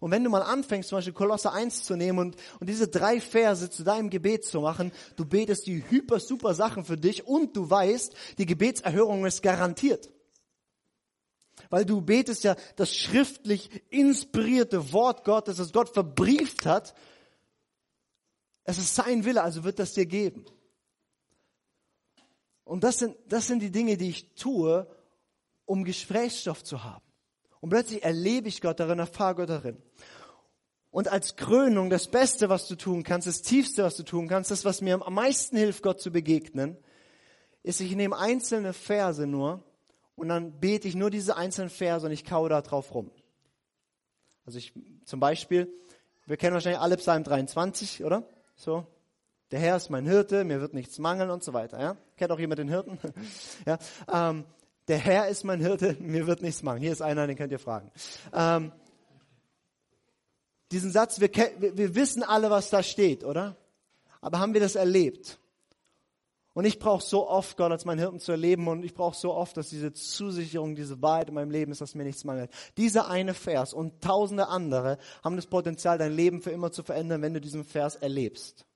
Und 0.00 0.10
wenn 0.10 0.24
du 0.24 0.30
mal 0.30 0.42
anfängst, 0.42 0.88
zum 0.88 0.98
Beispiel 0.98 1.12
Kolosse 1.12 1.52
1 1.52 1.84
zu 1.84 1.96
nehmen 1.96 2.18
und, 2.18 2.36
und 2.60 2.68
diese 2.68 2.88
drei 2.88 3.20
Verse 3.20 3.70
zu 3.70 3.84
deinem 3.84 4.10
Gebet 4.10 4.44
zu 4.44 4.60
machen, 4.60 4.92
du 5.16 5.24
betest 5.24 5.66
die 5.66 5.82
hyper 5.88 6.20
super 6.20 6.54
Sachen 6.54 6.84
für 6.84 6.96
dich 6.96 7.26
und 7.26 7.56
du 7.56 7.68
weißt, 7.68 8.14
die 8.38 8.46
Gebetserhörung 8.46 9.26
ist 9.26 9.42
garantiert. 9.42 10.10
Weil 11.70 11.84
du 11.84 12.00
betest 12.00 12.44
ja 12.44 12.56
das 12.76 12.94
schriftlich 12.94 13.70
inspirierte 13.90 14.92
Wort 14.92 15.24
Gottes, 15.24 15.56
das 15.56 15.72
Gott 15.72 15.88
verbrieft 15.88 16.66
hat. 16.66 16.94
Es 18.64 18.78
ist 18.78 18.94
sein 18.94 19.24
Wille, 19.24 19.42
also 19.42 19.64
wird 19.64 19.78
das 19.78 19.94
dir 19.94 20.06
geben. 20.06 20.44
Und 22.64 22.84
das 22.84 22.98
sind, 22.98 23.16
das 23.26 23.46
sind 23.46 23.60
die 23.60 23.70
Dinge, 23.70 23.96
die 23.96 24.10
ich 24.10 24.34
tue, 24.34 24.86
um 25.64 25.84
Gesprächsstoff 25.84 26.62
zu 26.62 26.84
haben. 26.84 27.07
Und 27.60 27.70
plötzlich 27.70 28.04
erlebe 28.04 28.48
ich 28.48 28.60
Gott 28.60 28.80
darin, 28.80 28.98
erfahre 28.98 29.34
Gott 29.36 29.48
darin. 29.48 29.82
Und 30.90 31.08
als 31.08 31.36
Krönung, 31.36 31.90
das 31.90 32.08
Beste, 32.08 32.48
was 32.48 32.66
du 32.66 32.74
tun 32.74 33.02
kannst, 33.02 33.26
das 33.26 33.42
Tiefste, 33.42 33.84
was 33.84 33.96
du 33.96 34.02
tun 34.02 34.28
kannst, 34.28 34.50
das, 34.50 34.64
was 34.64 34.80
mir 34.80 35.00
am 35.04 35.14
meisten 35.14 35.56
hilft, 35.56 35.82
Gott 35.82 36.00
zu 36.00 36.10
begegnen, 36.10 36.76
ist, 37.62 37.80
ich 37.80 37.94
nehme 37.94 38.16
einzelne 38.16 38.72
Verse 38.72 39.26
nur 39.26 39.62
und 40.14 40.28
dann 40.28 40.58
bete 40.60 40.88
ich 40.88 40.94
nur 40.94 41.10
diese 41.10 41.36
einzelnen 41.36 41.70
Verse 41.70 42.06
und 42.06 42.12
ich 42.12 42.24
kaue 42.24 42.48
da 42.48 42.62
drauf 42.62 42.94
rum. 42.94 43.10
Also 44.46 44.58
ich, 44.58 44.72
zum 45.04 45.20
Beispiel, 45.20 45.72
wir 46.26 46.36
kennen 46.36 46.54
wahrscheinlich 46.54 46.80
alle 46.80 46.96
Psalm 46.96 47.24
23, 47.24 48.04
oder? 48.04 48.26
So. 48.56 48.86
Der 49.50 49.60
Herr 49.60 49.76
ist 49.76 49.90
mein 49.90 50.06
Hirte, 50.06 50.44
mir 50.44 50.60
wird 50.60 50.74
nichts 50.74 50.98
mangeln 50.98 51.30
und 51.30 51.42
so 51.42 51.52
weiter, 51.52 51.80
ja? 51.80 51.96
Kennt 52.16 52.32
auch 52.32 52.38
jemand 52.38 52.58
den 52.58 52.68
Hirten? 52.68 52.98
ja. 53.66 53.78
Ähm, 54.12 54.44
der 54.88 54.98
Herr 54.98 55.28
ist 55.28 55.44
mein 55.44 55.60
Hirte, 55.60 55.96
mir 56.00 56.26
wird 56.26 56.42
nichts 56.42 56.62
machen. 56.62 56.80
Hier 56.80 56.92
ist 56.92 57.02
einer, 57.02 57.26
den 57.26 57.36
könnt 57.36 57.52
ihr 57.52 57.58
fragen. 57.58 57.90
Ähm, 58.32 58.72
diesen 60.72 60.90
Satz, 60.90 61.20
wir, 61.20 61.30
wir 61.32 61.94
wissen 61.94 62.22
alle, 62.22 62.50
was 62.50 62.70
da 62.70 62.82
steht, 62.82 63.24
oder? 63.24 63.56
Aber 64.20 64.38
haben 64.38 64.54
wir 64.54 64.60
das 64.60 64.74
erlebt? 64.74 65.38
Und 66.54 66.64
ich 66.64 66.80
brauche 66.80 67.04
so 67.04 67.28
oft, 67.28 67.56
Gott 67.56 67.70
als 67.70 67.84
mein 67.84 67.98
Hirten 67.98 68.18
zu 68.18 68.32
erleben 68.32 68.66
und 68.66 68.84
ich 68.84 68.92
brauche 68.92 69.16
so 69.16 69.32
oft, 69.32 69.56
dass 69.56 69.68
diese 69.68 69.92
Zusicherung, 69.92 70.74
diese 70.74 71.00
Wahrheit 71.00 71.28
in 71.28 71.34
meinem 71.34 71.52
Leben 71.52 71.70
ist, 71.70 71.80
dass 71.80 71.94
mir 71.94 72.02
nichts 72.02 72.24
mangelt. 72.24 72.50
Dieser 72.76 73.08
eine 73.08 73.32
Vers 73.32 73.72
und 73.72 74.02
tausende 74.02 74.48
andere 74.48 74.98
haben 75.22 75.36
das 75.36 75.46
Potenzial, 75.46 75.98
dein 75.98 76.12
Leben 76.12 76.42
für 76.42 76.50
immer 76.50 76.72
zu 76.72 76.82
verändern, 76.82 77.22
wenn 77.22 77.34
du 77.34 77.40
diesen 77.40 77.64
Vers 77.64 77.94
erlebst. 77.94 78.66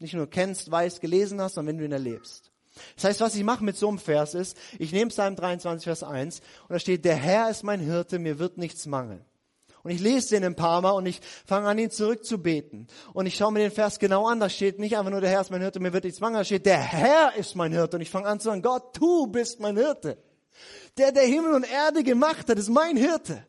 Nicht 0.00 0.14
nur 0.14 0.28
kennst, 0.28 0.68
weißt, 0.68 1.00
gelesen 1.00 1.40
hast, 1.40 1.54
sondern 1.54 1.74
wenn 1.74 1.78
du 1.78 1.84
ihn 1.84 1.92
erlebst. 1.92 2.51
Das 2.96 3.04
heißt, 3.04 3.20
was 3.20 3.34
ich 3.34 3.44
mache 3.44 3.64
mit 3.64 3.76
so 3.76 3.88
einem 3.88 3.98
Vers 3.98 4.34
ist, 4.34 4.56
ich 4.78 4.92
nehme 4.92 5.10
Psalm 5.10 5.36
23, 5.36 5.84
Vers 5.84 6.02
1 6.02 6.40
und 6.40 6.70
da 6.70 6.78
steht, 6.78 7.04
der 7.04 7.16
Herr 7.16 7.50
ist 7.50 7.62
mein 7.64 7.80
Hirte, 7.80 8.18
mir 8.18 8.38
wird 8.38 8.58
nichts 8.58 8.86
mangeln. 8.86 9.24
Und 9.82 9.90
ich 9.90 10.00
lese 10.00 10.36
den 10.36 10.44
ein 10.44 10.54
paar 10.54 10.80
Mal 10.80 10.92
und 10.92 11.06
ich 11.06 11.20
fange 11.44 11.68
an, 11.68 11.78
ihn 11.78 11.90
zurückzubeten. 11.90 12.86
Und 13.14 13.26
ich 13.26 13.34
schaue 13.34 13.52
mir 13.52 13.58
den 13.58 13.72
Vers 13.72 13.98
genau 13.98 14.28
an. 14.28 14.38
Da 14.38 14.48
steht 14.48 14.78
nicht 14.78 14.96
einfach 14.96 15.10
nur, 15.10 15.20
der 15.20 15.30
Herr 15.30 15.40
ist 15.40 15.50
mein 15.50 15.60
Hirte, 15.60 15.80
mir 15.80 15.92
wird 15.92 16.04
nichts 16.04 16.20
mangeln. 16.20 16.38
Da 16.38 16.44
steht, 16.44 16.66
der 16.66 16.78
Herr 16.78 17.34
ist 17.34 17.56
mein 17.56 17.72
Hirte. 17.72 17.96
Und 17.96 18.02
ich 18.02 18.10
fange 18.10 18.28
an 18.28 18.38
zu 18.38 18.44
sagen, 18.44 18.62
Gott, 18.62 18.96
du 18.96 19.26
bist 19.26 19.58
mein 19.58 19.76
Hirte. 19.76 20.18
Der, 20.98 21.10
der 21.10 21.24
Himmel 21.24 21.54
und 21.54 21.64
Erde 21.68 22.04
gemacht 22.04 22.48
hat, 22.48 22.58
ist 22.58 22.68
mein 22.68 22.96
Hirte. 22.96 23.44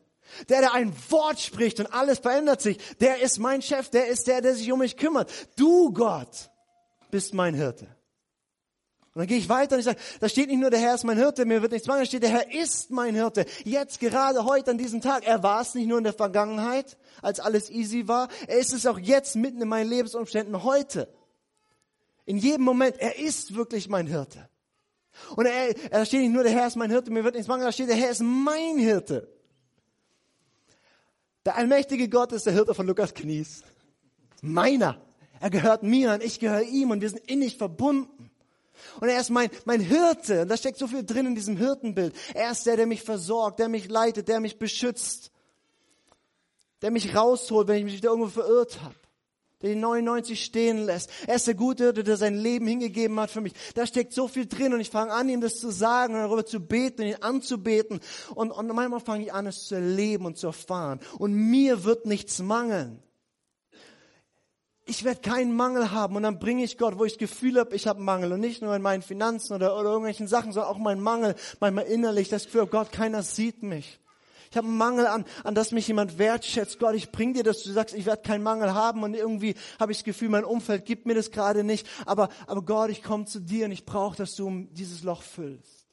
Der, 0.48 0.60
der 0.60 0.74
ein 0.74 0.92
Wort 1.10 1.38
spricht 1.38 1.78
und 1.78 1.86
alles 1.86 2.18
verändert 2.18 2.60
sich, 2.60 2.78
der 2.98 3.20
ist 3.20 3.38
mein 3.38 3.62
Chef, 3.62 3.88
der 3.90 4.08
ist 4.08 4.26
der, 4.26 4.40
der 4.40 4.54
sich 4.54 4.72
um 4.72 4.80
mich 4.80 4.96
kümmert. 4.96 5.30
Du, 5.56 5.92
Gott, 5.92 6.50
bist 7.12 7.34
mein 7.34 7.54
Hirte. 7.54 7.86
Und 9.14 9.20
dann 9.20 9.26
gehe 9.28 9.38
ich 9.38 9.48
weiter 9.48 9.76
und 9.76 9.78
ich 9.78 9.84
sage, 9.84 10.00
da 10.18 10.28
steht 10.28 10.48
nicht 10.48 10.58
nur, 10.58 10.70
der 10.70 10.80
Herr 10.80 10.96
ist 10.96 11.04
mein 11.04 11.16
Hirte, 11.16 11.44
mir 11.44 11.62
wird 11.62 11.70
nichts 11.70 11.86
mangeln, 11.86 12.02
da 12.02 12.06
steht, 12.08 12.24
der 12.24 12.30
Herr 12.30 12.52
ist 12.52 12.90
mein 12.90 13.14
Hirte. 13.14 13.46
Jetzt, 13.62 14.00
gerade 14.00 14.44
heute, 14.44 14.72
an 14.72 14.78
diesem 14.78 15.00
Tag. 15.00 15.24
Er 15.24 15.44
war 15.44 15.60
es 15.60 15.74
nicht 15.76 15.86
nur 15.86 15.98
in 15.98 16.04
der 16.04 16.12
Vergangenheit, 16.12 16.98
als 17.22 17.38
alles 17.38 17.70
easy 17.70 18.08
war. 18.08 18.28
Er 18.48 18.58
ist 18.58 18.72
es 18.72 18.86
auch 18.86 18.98
jetzt, 18.98 19.36
mitten 19.36 19.62
in 19.62 19.68
meinen 19.68 19.88
Lebensumständen, 19.88 20.64
heute. 20.64 21.08
In 22.26 22.38
jedem 22.38 22.64
Moment. 22.64 22.96
Er 22.98 23.16
ist 23.16 23.54
wirklich 23.54 23.88
mein 23.88 24.08
Hirte. 24.08 24.48
Und 25.36 25.46
er, 25.46 25.74
da 25.90 26.04
steht 26.04 26.22
nicht 26.22 26.32
nur, 26.32 26.42
der 26.42 26.52
Herr 26.52 26.66
ist 26.66 26.74
mein 26.74 26.90
Hirte, 26.90 27.12
mir 27.12 27.22
wird 27.22 27.34
nichts 27.36 27.46
mangeln, 27.46 27.66
da 27.66 27.72
steht, 27.72 27.88
der 27.88 27.96
Herr 27.96 28.10
ist 28.10 28.22
mein 28.22 28.78
Hirte. 28.78 29.28
Der 31.46 31.54
allmächtige 31.54 32.08
Gott 32.08 32.32
ist 32.32 32.46
der 32.46 32.52
Hirte 32.52 32.74
von 32.74 32.84
Lukas 32.84 33.14
Knies. 33.14 33.62
Meiner. 34.40 35.00
Er 35.38 35.50
gehört 35.50 35.84
mir 35.84 36.14
und 36.14 36.24
ich 36.24 36.40
gehöre 36.40 36.62
ihm 36.62 36.90
und 36.90 37.00
wir 37.00 37.10
sind 37.10 37.20
innig 37.30 37.58
verbunden. 37.58 38.30
Und 39.00 39.08
er 39.08 39.20
ist 39.20 39.30
mein, 39.30 39.50
mein 39.64 39.80
Hirte. 39.80 40.42
Und 40.42 40.48
da 40.48 40.56
steckt 40.56 40.78
so 40.78 40.86
viel 40.86 41.04
drin 41.04 41.26
in 41.26 41.34
diesem 41.34 41.56
Hirtenbild. 41.56 42.14
Er 42.34 42.50
ist 42.50 42.66
der, 42.66 42.76
der 42.76 42.86
mich 42.86 43.02
versorgt, 43.02 43.58
der 43.58 43.68
mich 43.68 43.88
leitet, 43.88 44.28
der 44.28 44.40
mich 44.40 44.58
beschützt. 44.58 45.30
Der 46.82 46.90
mich 46.90 47.14
rausholt, 47.14 47.68
wenn 47.68 47.78
ich 47.78 47.84
mich 47.84 47.96
wieder 47.96 48.10
irgendwo 48.10 48.28
verirrt 48.28 48.82
habe. 48.82 48.94
Der 49.62 49.70
die 49.70 49.80
99 49.80 50.44
stehen 50.44 50.84
lässt. 50.84 51.10
Er 51.26 51.36
ist 51.36 51.46
der 51.46 51.54
gute 51.54 51.84
Hirte, 51.84 52.04
der 52.04 52.16
sein 52.16 52.34
Leben 52.34 52.66
hingegeben 52.66 53.18
hat 53.18 53.30
für 53.30 53.40
mich. 53.40 53.54
Da 53.74 53.86
steckt 53.86 54.12
so 54.12 54.28
viel 54.28 54.46
drin 54.46 54.74
und 54.74 54.80
ich 54.80 54.90
fange 54.90 55.12
an, 55.12 55.28
ihm 55.28 55.40
das 55.40 55.56
zu 55.56 55.70
sagen 55.70 56.14
und 56.14 56.20
darüber 56.20 56.44
zu 56.44 56.60
beten 56.60 57.02
und 57.02 57.08
ihn 57.08 57.22
anzubeten. 57.22 58.00
Und, 58.34 58.50
und 58.50 58.66
manchmal 58.68 59.00
fange 59.00 59.24
ich 59.24 59.32
an, 59.32 59.46
es 59.46 59.64
zu 59.66 59.76
erleben 59.76 60.26
und 60.26 60.36
zu 60.36 60.48
erfahren. 60.48 61.00
Und 61.18 61.32
mir 61.32 61.84
wird 61.84 62.04
nichts 62.04 62.40
mangeln 62.40 63.02
ich 64.86 65.04
werde 65.04 65.20
keinen 65.20 65.56
Mangel 65.56 65.92
haben 65.92 66.16
und 66.16 66.24
dann 66.24 66.38
bringe 66.38 66.62
ich 66.62 66.76
Gott, 66.76 66.98
wo 66.98 67.04
ich 67.04 67.12
das 67.12 67.18
Gefühl 67.18 67.58
habe, 67.58 67.74
ich 67.74 67.86
habe 67.86 68.02
Mangel 68.02 68.32
und 68.32 68.40
nicht 68.40 68.60
nur 68.60 68.76
in 68.76 68.82
meinen 68.82 69.02
Finanzen 69.02 69.54
oder, 69.54 69.78
oder 69.78 69.90
irgendwelchen 69.90 70.28
Sachen, 70.28 70.52
sondern 70.52 70.70
auch 70.70 70.78
meinen 70.78 71.00
Mangel, 71.00 71.34
manchmal 71.60 71.84
innerlich, 71.84 72.28
das 72.28 72.44
Gefühl, 72.44 72.66
Gott, 72.66 72.92
keiner 72.92 73.22
sieht 73.22 73.62
mich. 73.62 73.98
Ich 74.50 74.56
habe 74.56 74.68
einen 74.68 74.76
Mangel 74.76 75.06
an, 75.06 75.24
an 75.42 75.54
dass 75.54 75.72
mich 75.72 75.88
jemand 75.88 76.18
wertschätzt. 76.18 76.78
Gott, 76.78 76.94
ich 76.94 77.10
bring 77.10 77.32
dir 77.32 77.42
das, 77.42 77.62
du 77.62 77.72
sagst, 77.72 77.94
ich 77.94 78.06
werde 78.06 78.22
keinen 78.22 78.42
Mangel 78.42 78.74
haben 78.74 79.02
und 79.02 79.14
irgendwie 79.14 79.54
habe 79.80 79.90
ich 79.90 79.98
das 79.98 80.04
Gefühl, 80.04 80.28
mein 80.28 80.44
Umfeld 80.44 80.84
gibt 80.84 81.06
mir 81.06 81.14
das 81.14 81.30
gerade 81.30 81.64
nicht. 81.64 81.88
Aber, 82.04 82.28
aber 82.46 82.62
Gott, 82.62 82.90
ich 82.90 83.02
komme 83.02 83.24
zu 83.24 83.40
dir 83.40 83.64
und 83.64 83.72
ich 83.72 83.86
brauche, 83.86 84.16
dass 84.16 84.36
du 84.36 84.68
dieses 84.70 85.02
Loch 85.02 85.22
füllst. 85.22 85.86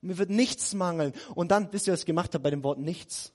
Mir 0.00 0.16
wird 0.16 0.30
nichts 0.30 0.72
mangeln. 0.72 1.12
Und 1.34 1.50
dann, 1.50 1.70
wisst 1.72 1.88
ihr, 1.88 1.92
was 1.92 2.00
ich 2.00 2.06
gemacht 2.06 2.32
habe 2.32 2.44
bei 2.44 2.50
dem 2.50 2.62
Wort 2.62 2.78
nichts? 2.78 3.32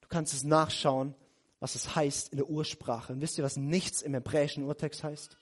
Du 0.00 0.08
kannst 0.08 0.34
es 0.34 0.42
nachschauen 0.42 1.14
was 1.62 1.76
es 1.76 1.94
heißt 1.94 2.30
in 2.30 2.38
der 2.38 2.50
Ursprache. 2.50 3.12
Und 3.12 3.20
wisst 3.20 3.38
ihr, 3.38 3.44
was 3.44 3.56
nichts 3.56 4.02
im 4.02 4.14
hebräischen 4.14 4.64
Urtext 4.64 5.04
heißt? 5.04 5.38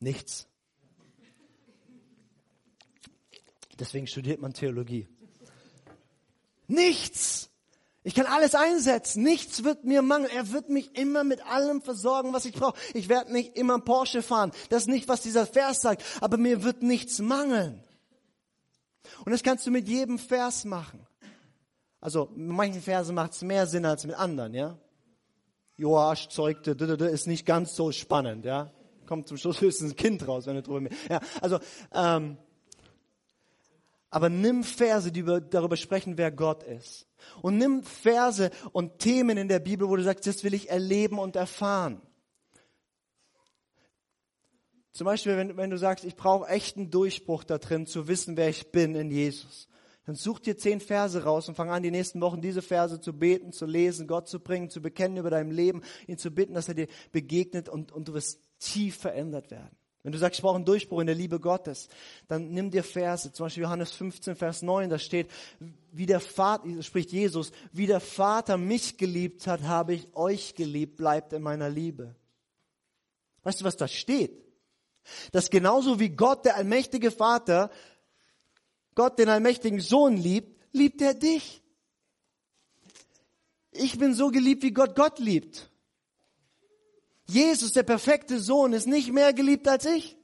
Nichts. 0.00 0.46
Deswegen 3.78 4.06
studiert 4.06 4.40
man 4.40 4.54
Theologie. 4.54 5.08
Nichts. 6.68 7.50
Ich 8.02 8.14
kann 8.14 8.24
alles 8.24 8.54
einsetzen. 8.54 9.22
Nichts 9.22 9.62
wird 9.62 9.84
mir 9.84 10.00
mangeln. 10.00 10.32
Er 10.34 10.50
wird 10.52 10.70
mich 10.70 10.96
immer 10.96 11.22
mit 11.22 11.44
allem 11.44 11.82
versorgen, 11.82 12.32
was 12.32 12.46
ich 12.46 12.54
brauche. 12.54 12.78
Ich 12.94 13.10
werde 13.10 13.30
nicht 13.30 13.58
immer 13.58 13.74
einen 13.74 13.84
Porsche 13.84 14.22
fahren. 14.22 14.52
Das 14.70 14.84
ist 14.84 14.88
nicht, 14.88 15.06
was 15.06 15.20
dieser 15.20 15.44
Vers 15.44 15.82
sagt. 15.82 16.02
Aber 16.22 16.38
mir 16.38 16.62
wird 16.62 16.82
nichts 16.82 17.18
mangeln. 17.18 17.84
Und 19.26 19.32
das 19.32 19.42
kannst 19.42 19.66
du 19.66 19.70
mit 19.70 19.86
jedem 19.86 20.18
Vers 20.18 20.64
machen. 20.64 21.06
Also 22.04 22.28
mit 22.36 22.54
manchen 22.54 22.82
Versen 22.82 23.14
macht 23.14 23.32
es 23.32 23.40
mehr 23.40 23.66
Sinn 23.66 23.86
als 23.86 24.04
mit 24.04 24.14
anderen, 24.14 24.52
ja. 24.52 24.76
Joasch 25.78 26.28
zeugte, 26.28 26.72
ist 26.72 27.26
nicht 27.26 27.46
ganz 27.46 27.74
so 27.74 27.92
spannend, 27.92 28.44
ja. 28.44 28.70
Kommt 29.06 29.26
zum 29.26 29.38
Schluss 29.38 29.58
höchstens 29.62 29.92
ein 29.92 29.96
Kind 29.96 30.28
raus, 30.28 30.44
wenn 30.44 30.54
du 30.54 30.62
drüber 30.62 30.90
Ja, 31.08 31.20
also, 31.40 31.60
ähm, 31.94 32.36
aber 34.10 34.28
nimm 34.28 34.64
Verse, 34.64 35.10
die 35.10 35.20
über, 35.20 35.40
darüber 35.40 35.78
sprechen, 35.78 36.18
wer 36.18 36.30
Gott 36.30 36.62
ist. 36.62 37.06
Und 37.40 37.56
nimm 37.56 37.82
Verse 37.82 38.50
und 38.72 38.98
Themen 38.98 39.38
in 39.38 39.48
der 39.48 39.60
Bibel, 39.60 39.88
wo 39.88 39.96
du 39.96 40.02
sagst, 40.02 40.26
das 40.26 40.44
will 40.44 40.52
ich 40.52 40.68
erleben 40.68 41.18
und 41.18 41.36
erfahren. 41.36 42.02
Zum 44.92 45.06
Beispiel, 45.06 45.38
wenn, 45.38 45.56
wenn 45.56 45.70
du 45.70 45.78
sagst, 45.78 46.04
ich 46.04 46.16
brauche 46.16 46.48
echten 46.48 46.90
Durchbruch 46.90 47.44
da 47.44 47.56
drin, 47.56 47.86
zu 47.86 48.08
wissen, 48.08 48.36
wer 48.36 48.50
ich 48.50 48.72
bin 48.72 48.94
in 48.94 49.10
Jesus 49.10 49.68
dann 50.06 50.14
such 50.14 50.40
dir 50.40 50.56
zehn 50.56 50.80
Verse 50.80 51.22
raus 51.24 51.48
und 51.48 51.54
fang 51.54 51.70
an, 51.70 51.82
die 51.82 51.90
nächsten 51.90 52.20
Wochen 52.20 52.40
diese 52.40 52.62
Verse 52.62 53.00
zu 53.00 53.12
beten, 53.12 53.52
zu 53.52 53.64
lesen, 53.64 54.06
Gott 54.06 54.28
zu 54.28 54.38
bringen, 54.40 54.68
zu 54.68 54.82
bekennen 54.82 55.16
über 55.16 55.30
dein 55.30 55.50
Leben, 55.50 55.82
ihn 56.06 56.18
zu 56.18 56.30
bitten, 56.30 56.54
dass 56.54 56.68
er 56.68 56.74
dir 56.74 56.88
begegnet 57.12 57.68
und, 57.68 57.92
und 57.92 58.08
du 58.08 58.14
wirst 58.14 58.40
tief 58.58 58.96
verändert 58.96 59.50
werden. 59.50 59.76
Wenn 60.02 60.12
du 60.12 60.18
sagst, 60.18 60.38
ich 60.38 60.42
brauche 60.42 60.56
einen 60.56 60.66
Durchbruch 60.66 61.00
in 61.00 61.06
der 61.06 61.16
Liebe 61.16 61.40
Gottes, 61.40 61.88
dann 62.28 62.50
nimm 62.50 62.70
dir 62.70 62.84
Verse, 62.84 63.32
zum 63.32 63.46
Beispiel 63.46 63.62
Johannes 63.62 63.92
15, 63.92 64.36
Vers 64.36 64.60
9, 64.60 64.90
da 64.90 64.98
steht, 64.98 65.30
wie 65.92 66.04
der 66.04 66.20
Vater, 66.20 66.82
spricht 66.82 67.10
Jesus, 67.10 67.52
wie 67.72 67.86
der 67.86 68.00
Vater 68.00 68.58
mich 68.58 68.98
geliebt 68.98 69.46
hat, 69.46 69.62
habe 69.62 69.94
ich 69.94 70.14
euch 70.14 70.54
geliebt, 70.54 70.96
bleibt 70.96 71.32
in 71.32 71.40
meiner 71.40 71.70
Liebe. 71.70 72.14
Weißt 73.44 73.62
du, 73.62 73.64
was 73.64 73.78
da 73.78 73.88
steht? 73.88 74.44
Dass 75.32 75.48
genauso 75.48 75.98
wie 75.98 76.10
Gott, 76.10 76.44
der 76.44 76.56
allmächtige 76.56 77.10
Vater, 77.10 77.70
Gott 78.94 79.18
den 79.18 79.28
allmächtigen 79.28 79.80
Sohn 79.80 80.16
liebt, 80.16 80.60
liebt 80.72 81.00
er 81.00 81.14
dich. 81.14 81.62
Ich 83.70 83.98
bin 83.98 84.14
so 84.14 84.30
geliebt, 84.30 84.62
wie 84.62 84.72
Gott 84.72 84.94
Gott 84.94 85.18
liebt. 85.18 85.70
Jesus, 87.26 87.72
der 87.72 87.82
perfekte 87.82 88.38
Sohn, 88.38 88.72
ist 88.72 88.86
nicht 88.86 89.12
mehr 89.12 89.32
geliebt 89.32 89.66
als 89.66 89.84
ich. 89.86 90.16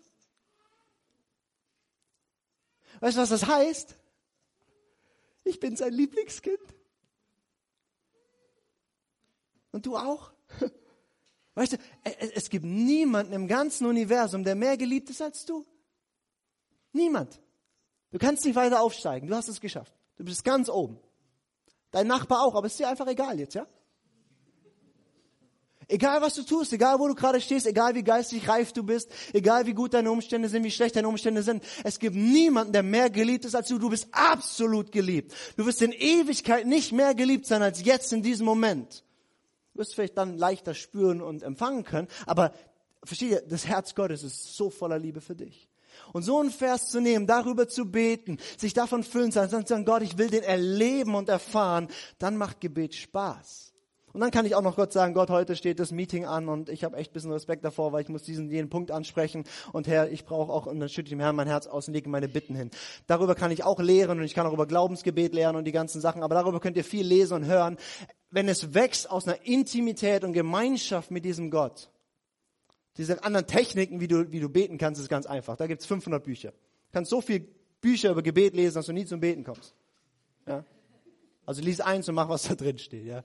Weißt 3.01 3.16
du, 3.16 3.23
was 3.23 3.31
das 3.31 3.47
heißt? 3.47 3.97
Ich 5.45 5.59
bin 5.59 5.75
sein 5.75 5.93
Lieblingskind. 5.93 6.61
Und 9.73 9.87
du 9.87 9.97
auch? 9.97 10.33
Weißt 11.55 11.73
du, 11.73 11.77
es 12.05 12.51
gibt 12.51 12.64
niemanden 12.64 13.33
im 13.33 13.49
ganzen 13.49 13.87
Universum, 13.87 14.45
der 14.45 14.55
mehr 14.55 14.77
geliebt 14.77 15.11
ist 15.11 15.23
als 15.23 15.45
du. 15.45 15.66
Niemand. 16.93 17.41
Du 18.13 18.19
kannst 18.19 18.45
nicht 18.45 18.57
weiter 18.57 18.81
aufsteigen. 18.81 19.29
Du 19.29 19.35
hast 19.35 19.49
es 19.49 19.61
geschafft. 19.61 19.93
Du 20.17 20.25
bist 20.25 20.45
ganz 20.45 20.69
oben. 20.69 20.99
Dein 21.91 22.07
Nachbar 22.07 22.43
auch, 22.45 22.55
aber 22.55 22.67
es 22.67 22.73
ist 22.73 22.81
dir 22.81 22.89
einfach 22.89 23.07
egal 23.07 23.39
jetzt, 23.39 23.55
ja? 23.55 23.67
Egal 25.89 26.23
was 26.23 26.35
du 26.35 26.45
tust, 26.45 26.73
egal 26.73 27.01
wo 27.01 27.09
du 27.09 27.17
gerade 27.17 27.41
stehst, 27.41 27.67
egal 27.67 27.97
wie 27.97 28.05
geistig 28.05 28.49
reif 28.49 28.73
du 28.73 28.85
bist, 28.85 29.11
egal 29.33 29.67
wie 29.67 29.75
gut 29.75 29.93
deine 29.93 30.13
Umstände 30.13 30.49
sind, 30.49 30.63
wie 30.63 30.71
schlecht 30.71 30.95
deine 30.95 31.09
Umstände 31.09 31.43
sind, 31.43 31.65
es 31.83 31.99
gibt 31.99 32.15
niemanden, 32.15 32.73
der 32.73 32.85
mehr 32.85 33.11
geliebt 33.11 33.45
ist 33.45 33.57
als 33.57 33.67
du. 33.67 33.77
Du 33.77 33.91
bist 33.91 34.07
absolut 34.13 34.93
geliebt. 34.93 35.35
Du 35.57 35.67
wirst 35.67 35.83
in 35.83 35.91
Ewigkeit 35.91 36.65
nicht 36.65 36.93
mehr 36.93 37.17
geliebt 37.17 37.47
sein 37.47 37.63
als 37.63 37.85
jetzt 37.85 38.13
in 38.13 38.23
diesem 38.23 38.47
Moment. 38.47 39.03
Du 39.73 39.81
wirst 39.81 39.97
vielleicht 39.97 40.17
dann 40.17 40.39
leichter 40.39 40.75
spüren 40.75 41.21
und 41.21 41.43
empfangen 41.43 41.83
können, 41.83 42.07
aber 42.25 42.53
versteht 43.03 43.31
ihr, 43.33 43.41
das 43.41 43.67
Herz 43.67 43.97
Gottes 43.97 44.23
ist 44.23 44.55
so 44.55 44.71
voller 44.71 44.99
Liebe 44.99 45.21
für 45.21 45.35
dich. 45.35 45.70
Und 46.12 46.22
so 46.22 46.38
einen 46.38 46.51
Vers 46.51 46.90
zu 46.90 47.01
nehmen, 47.01 47.26
darüber 47.26 47.68
zu 47.68 47.90
beten, 47.90 48.38
sich 48.59 48.74
davon 48.74 49.03
füllen 49.03 49.32
zu 49.32 49.40
lassen, 49.40 49.66
zu 49.66 49.74
sagen, 49.74 49.84
Gott, 49.84 50.03
ich 50.03 50.18
will 50.18 50.30
den 50.30 50.42
erleben 50.42 51.14
und 51.14 51.28
erfahren, 51.28 51.88
dann 52.18 52.36
macht 52.36 52.61
Gebet 52.61 52.94
Spaß. 52.94 53.70
Und 54.12 54.20
dann 54.20 54.30
kann 54.30 54.44
ich 54.44 54.55
auch 54.57 54.62
noch 54.62 54.76
Gott 54.76 54.92
sagen, 54.92 55.14
Gott, 55.14 55.30
heute 55.30 55.55
steht 55.55 55.78
das 55.78 55.92
Meeting 55.92 56.24
an 56.24 56.48
und 56.48 56.68
ich 56.68 56.82
habe 56.82 56.96
echt 56.96 57.11
ein 57.11 57.14
bisschen 57.14 57.32
Respekt 57.32 57.64
davor, 57.64 57.92
weil 57.92 58.03
ich 58.03 58.09
muss 58.09 58.24
diesen 58.24 58.51
jeden 58.51 58.68
Punkt 58.68 58.90
ansprechen. 58.90 59.44
Und 59.72 59.86
Herr, 59.86 60.11
ich 60.11 60.24
brauche 60.24 60.53
auch, 60.53 60.66
und 60.66 60.80
dann 60.80 60.88
schütte 60.88 61.07
ich 61.07 61.11
dem 61.11 61.20
Herrn 61.20 61.36
mein 61.36 61.46
Herz 61.46 61.66
aus 61.66 61.86
und 61.86 61.94
lege 61.94 62.09
meine 62.09 62.28
Bitten 62.28 62.57
hin. 62.57 62.70
Darüber 63.07 63.34
kann 63.34 63.53
ich 63.53 63.62
auch 63.62 63.78
lehren 63.78 64.18
und 64.18 64.24
ich 64.24 64.34
kann 64.34 64.46
auch 64.46 64.53
über 64.53 64.66
Glaubensgebet 64.66 65.32
lehren 65.32 65.55
und 65.55 65.64
die 65.64 65.72
ganzen 65.72 66.01
Sachen, 66.01 66.22
aber 66.22 66.34
darüber 66.34 66.59
könnt 66.59 66.76
ihr 66.76 66.84
viel 66.84 67.07
lesen 67.07 67.34
und 67.34 67.44
hören. 67.46 67.76
Wenn 68.30 68.48
es 68.48 68.74
wächst 68.74 69.11
aus 69.11 69.28
einer 69.28 69.44
Intimität 69.46 70.24
und 70.24 70.32
Gemeinschaft 70.32 71.11
mit 71.12 71.24
diesem 71.24 71.51
Gott, 71.51 71.90
diese 72.97 73.22
anderen 73.22 73.47
Techniken, 73.47 74.01
wie 74.01 74.09
du, 74.09 74.30
wie 74.32 74.41
du 74.41 74.49
beten 74.49 74.78
kannst, 74.78 75.01
ist 75.01 75.09
ganz 75.09 75.26
einfach. 75.26 75.57
Da 75.57 75.66
gibt's 75.66 75.86
500 75.86 76.22
Bücher. 76.22 76.51
Du 76.51 76.93
kannst 76.93 77.11
so 77.11 77.20
viel 77.20 77.47
Bücher 77.80 78.11
über 78.11 78.22
Gebet 78.22 78.55
lesen, 78.55 78.74
dass 78.74 78.86
du 78.86 78.93
nie 78.93 79.07
zum 79.07 79.20
Beten 79.20 79.45
kommst. 79.45 79.74
Ja? 80.47 80.64
Also 81.47 81.62
lies 81.62 81.80
eins 81.80 82.09
und 82.09 82.14
mach, 82.14 82.28
was 82.28 82.43
da 82.43 82.55
drin 82.55 82.78
steht. 82.78 83.07
Ja? 83.07 83.22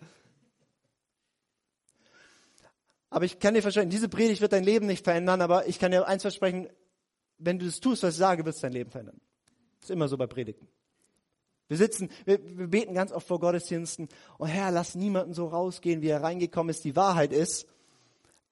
Aber 3.10 3.26
ich 3.26 3.40
kann 3.40 3.54
dir 3.54 3.62
versprechen, 3.62 3.90
diese 3.90 4.10
Predigt 4.10 4.42
wird 4.42 4.54
dein 4.54 4.64
Leben 4.64 4.88
nicht 4.88 5.04
verändern, 5.04 5.42
aber 5.42 5.68
ich 5.68 5.80
kann 5.80 5.92
dir 5.92 6.08
eins 6.08 6.22
versprechen, 6.22 6.68
wenn 7.38 7.60
du 7.60 7.66
das 7.66 7.80
tust, 7.80 8.04
was 8.04 8.14
ich 8.14 8.20
sage, 8.20 8.46
wird 8.46 8.56
es 8.56 8.62
dein 8.62 8.74
Leben 8.74 8.92
verändern. 8.92 9.20
Das 9.80 9.90
ist 9.90 9.94
immer 9.94 10.08
so 10.08 10.18
bei 10.18 10.28
Predigten. 10.28 10.68
Wir 11.68 11.78
sitzen, 11.78 12.10
wir, 12.26 12.40
wir 12.58 12.68
beten 12.68 12.94
ganz 12.94 13.12
oft 13.12 13.28
vor 13.28 13.40
Gottesdiensten, 13.40 14.08
oh 14.38 14.46
Herr, 14.46 14.72
lass 14.72 14.96
niemanden 14.96 15.34
so 15.34 15.48
rausgehen, 15.48 16.02
wie 16.02 16.10
er 16.10 16.22
reingekommen 16.22 16.70
ist. 16.70 16.84
Die 16.84 16.96
Wahrheit 16.96 17.34
ist, 17.34 17.68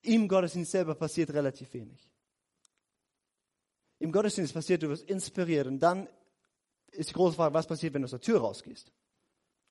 im 0.04 0.28
Gottesdienst 0.28 0.72
selber 0.72 0.96
passiert 0.96 1.32
relativ 1.32 1.74
wenig. 1.74 2.08
Im 4.00 4.12
Gottesdienst 4.12 4.54
passiert, 4.54 4.84
du 4.84 4.90
wirst 4.90 5.10
inspiriert 5.10 5.68
und 5.68 5.80
dann 5.80 6.08
ist 6.92 7.10
die 7.10 7.14
große 7.14 7.36
Frage, 7.36 7.54
was 7.54 7.68
passiert, 7.68 7.94
wenn 7.94 8.02
du 8.02 8.06
aus 8.06 8.12
der 8.12 8.22
Tür 8.22 8.40
rausgehst? 8.40 8.92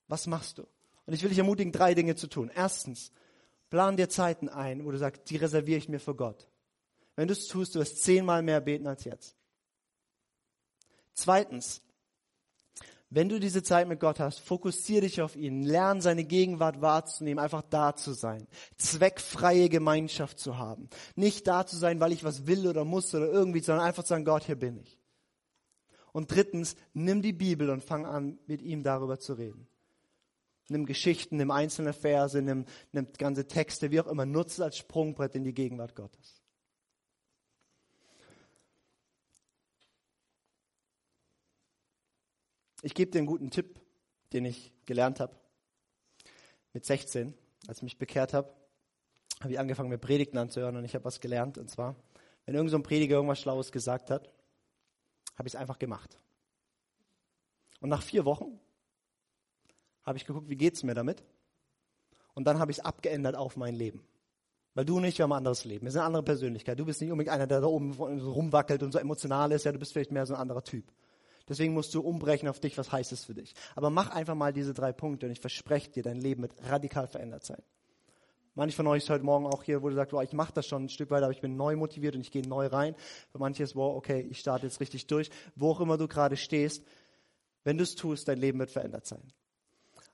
Was 0.09 0.27
machst 0.27 0.59
du? 0.59 0.67
Und 1.07 1.15
ich 1.15 1.23
will 1.23 1.29
dich 1.29 1.39
ermutigen, 1.39 1.73
drei 1.73 1.95
Dinge 1.95 2.17
zu 2.17 2.27
tun. 2.27 2.51
Erstens, 2.55 3.13
plan 3.71 3.97
dir 3.97 4.09
Zeiten 4.09 4.49
ein, 4.49 4.85
wo 4.85 4.91
du 4.91 4.99
sagst, 4.99 5.31
die 5.31 5.37
reserviere 5.37 5.79
ich 5.79 5.89
mir 5.89 6.01
für 6.01 6.15
Gott. 6.15 6.49
Wenn 7.15 7.29
du 7.29 7.33
es 7.33 7.47
tust, 7.47 7.75
du 7.75 7.81
wirst 7.81 8.03
zehnmal 8.03 8.43
mehr 8.43 8.61
beten 8.61 8.87
als 8.87 9.05
jetzt. 9.05 9.37
Zweitens, 11.15 11.83
wenn 13.15 13.29
du 13.29 13.39
diese 13.39 13.63
Zeit 13.63 13.89
mit 13.89 14.01
Gott 14.01 14.21
hast, 14.21 14.41
fokussiere 14.41 15.03
dich 15.03 15.21
auf 15.21 15.37
ihn, 15.37 15.63
lern 15.63 16.01
seine 16.01 16.25
Gegenwart 16.25 16.81
wahrzunehmen, 16.81 17.43
einfach 17.43 17.63
da 17.69 17.95
zu 17.95 18.13
sein, 18.15 18.47
zweckfreie 18.79 19.69
Gemeinschaft 19.69 20.39
zu 20.39 20.57
haben. 20.57 20.89
Nicht 21.15 21.47
da 21.47 21.67
zu 21.67 21.77
sein, 21.77 22.01
weil 22.01 22.13
ich 22.13 22.25
was 22.25 22.47
will 22.47 22.67
oder 22.67 22.87
muss 22.87 23.15
oder 23.15 23.31
irgendwie, 23.31 23.61
sondern 23.61 23.85
einfach 23.85 24.03
zu 24.03 24.11
sagen, 24.11 24.25
Gott, 24.25 24.45
hier 24.45 24.57
bin 24.57 24.79
ich. 24.79 24.99
Und 26.13 26.31
drittens, 26.31 26.75
nimm 26.95 27.21
die 27.21 27.35
Bibel 27.35 27.69
und 27.69 27.85
fang 27.85 28.07
an, 28.07 28.39
mit 28.47 28.63
ihm 28.63 28.83
darüber 28.83 29.19
zu 29.19 29.35
reden. 29.35 29.69
Nimm 30.69 30.87
Geschichten, 30.87 31.37
nimm 31.37 31.51
einzelne 31.51 31.93
Verse, 31.93 32.41
nimm, 32.41 32.65
nimm 32.93 33.09
ganze 33.19 33.47
Texte, 33.47 33.91
wie 33.91 34.01
auch 34.01 34.07
immer, 34.07 34.25
nutze 34.25 34.55
es 34.55 34.61
als 34.61 34.79
Sprungbrett 34.79 35.35
in 35.35 35.45
die 35.45 35.53
Gegenwart 35.55 35.95
Gottes. 35.95 36.42
Ich 42.85 42.95
gebe 42.95 43.13
dir 43.13 43.19
einen 43.19 43.29
guten 43.29 43.51
Tipp, 43.51 43.81
den 44.33 44.45
ich 44.45 44.73
gelernt 44.87 45.21
habe. 45.21 45.35
Mit 46.73 46.85
16, 46.85 47.33
als 47.69 47.79
ich 47.79 47.83
mich 47.85 47.99
bekehrt 47.99 48.35
habe, 48.35 48.53
habe 49.41 49.53
ich 49.53 49.59
angefangen, 49.59 49.89
mir 49.89 49.99
Predigten 49.99 50.37
anzuhören 50.37 50.77
und 50.77 50.85
ich 50.85 50.95
habe 50.95 51.05
was 51.05 51.21
gelernt. 51.21 51.59
Und 51.59 51.71
zwar, 51.71 51.95
wenn 52.45 52.55
irgendein 52.55 52.81
so 52.81 52.83
Prediger 52.83 53.17
irgendwas 53.17 53.41
Schlaues 53.41 53.71
gesagt 53.71 54.11
hat, 54.11 54.29
habe 55.37 55.49
ich 55.49 55.55
es 55.55 55.61
einfach 55.61 55.79
gemacht. 55.79 56.19
Und 57.81 57.89
nach 57.89 58.03
vier 58.03 58.25
Wochen 58.25 58.59
habe 60.03 60.19
ich 60.19 60.27
geguckt, 60.27 60.49
wie 60.49 60.57
geht 60.57 60.75
es 60.75 60.83
mir 60.83 60.95
damit? 60.95 61.23
Und 62.35 62.47
dann 62.47 62.59
habe 62.59 62.73
ich 62.73 62.79
es 62.79 62.85
abgeändert 62.85 63.37
auf 63.37 63.57
mein 63.57 63.75
Leben. 63.75 64.05
Weil 64.75 64.87
du 64.87 64.97
und 64.97 65.05
ich, 65.05 65.19
wir 65.19 65.25
haben 65.25 65.33
ein 65.33 65.39
anderes 65.39 65.65
Leben. 65.65 65.85
Wir 65.85 65.93
sind 65.93 66.01
eine 66.01 66.07
andere 66.07 66.23
Persönlichkeit. 66.23 66.79
Du 66.81 66.85
bist 66.87 67.01
nicht 67.01 67.13
unbedingt 67.13 67.35
einer, 67.35 67.47
der 67.47 67.61
da 67.61 67.67
oben 67.67 67.93
rumwackelt 67.93 68.83
und 68.83 68.91
so 68.91 68.99
emotional 68.99 69.53
ist. 69.53 69.65
Ja, 69.65 69.73
du 69.73 69.79
bist 69.79 69.93
vielleicht 69.93 70.11
mehr 70.11 70.27
so 70.27 70.35
ein 70.35 70.41
anderer 70.41 70.65
Typ. 70.65 70.91
Deswegen 71.53 71.75
musst 71.75 71.93
du 71.93 72.01
umbrechen 72.01 72.49
auf 72.49 72.61
dich, 72.61 72.79
was 72.79 72.91
heißt 72.91 73.13
es 73.13 73.27
für 73.27 73.35
dich. 73.35 73.53
Aber 73.77 73.91
mach 73.91 74.09
einfach 74.09 74.35
mal 74.35 74.55
diese 74.55 74.73
drei 74.73 74.91
Punkte 74.91 75.27
und 75.27 75.33
ich 75.33 75.41
verspreche 75.41 75.91
dir, 75.91 76.03
dein 76.03 76.17
Leben 76.17 76.41
wird 76.41 76.55
radikal 76.67 77.07
verändert 77.07 77.45
sein. 77.45 77.61
Manche 78.55 78.75
von 78.75 78.87
euch 78.87 79.03
ist 79.03 79.11
heute 79.11 79.23
Morgen 79.23 79.45
auch 79.45 79.63
hier, 79.63 79.83
wo 79.83 79.91
du 79.91 79.95
sagst, 79.95 80.15
ich 80.23 80.33
mache 80.33 80.55
das 80.55 80.67
schon 80.67 80.85
ein 80.85 80.89
Stück 80.89 81.11
weiter, 81.11 81.27
aber 81.27 81.35
ich 81.35 81.43
bin 81.43 81.59
neu 81.59 81.77
motiviert 81.77 82.15
und 82.15 82.23
ich 82.23 82.31
gehe 82.31 82.41
neu 82.49 82.69
rein. 82.69 82.95
Für 83.33 83.39
manche 83.39 83.65
ist, 83.65 83.77
wow, 83.77 83.95
okay, 83.95 84.27
ich 84.31 84.39
starte 84.39 84.65
jetzt 84.65 84.81
richtig 84.81 85.07
durch. 85.09 85.29
Wo 85.55 85.73
auch 85.73 85.81
immer 85.83 85.99
du 85.99 86.09
gerade 86.09 86.39
stehst, 86.39 86.87
wenn 87.65 87.77
du 87.77 87.83
es 87.83 87.97
tust, 87.97 88.29
dein 88.29 88.39
Leben 88.39 88.59
wird 88.59 88.71
verändert 88.71 89.05
sein. 89.05 89.21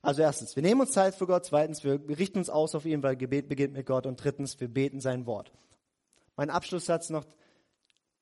Also 0.03 0.23
erstens, 0.23 0.57
wir 0.57 0.65
nehmen 0.65 0.81
uns 0.81 0.91
Zeit 0.91 1.15
für 1.15 1.29
Gott. 1.29 1.45
Zweitens, 1.45 1.85
wir 1.85 2.01
richten 2.19 2.39
uns 2.39 2.51
aus 2.51 2.75
auf 2.75 2.85
ihn, 2.85 3.05
weil 3.05 3.15
Gebet 3.15 3.49
beginnt 3.49 3.75
mit 3.75 3.87
Gott. 3.87 4.07
Und 4.07 4.17
drittens, 4.25 4.59
wir 4.59 4.67
beten 4.67 5.01
sein 5.01 5.25
Wort. 5.25 5.53
Mein 6.35 6.51
Abschlusssatz 6.51 7.11
noch, 7.11 7.27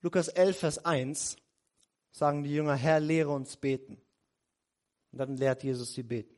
Lukas 0.03 0.29
11, 0.29 0.59
Vers 0.59 0.85
1 0.85 1.39
sagen 2.17 2.45
die 2.45 2.55
Jünger, 2.55 2.75
Herr, 2.75 2.99
lehre 2.99 3.29
uns 3.29 3.59
beten. 3.59 4.01
Und 5.13 5.19
dann 5.19 5.37
lehrt 5.37 5.63
Jesus 5.63 5.93
sie 5.93 6.03
beten. 6.03 6.35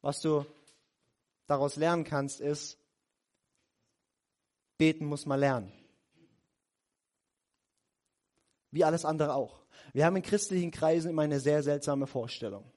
Was 0.00 0.20
du 0.20 0.46
daraus 1.48 1.74
lernen 1.74 2.04
kannst, 2.04 2.40
ist, 2.40 2.78
beten 4.78 5.06
muss 5.06 5.26
man 5.26 5.40
lernen. 5.40 5.72
Wie 8.70 8.84
alles 8.84 9.04
andere 9.04 9.34
auch. 9.34 9.64
Wir 9.92 10.06
haben 10.06 10.14
in 10.14 10.22
christlichen 10.22 10.70
Kreisen 10.70 11.10
immer 11.10 11.22
eine 11.22 11.40
sehr 11.40 11.64
seltsame 11.64 12.06
Vorstellung. 12.06 12.70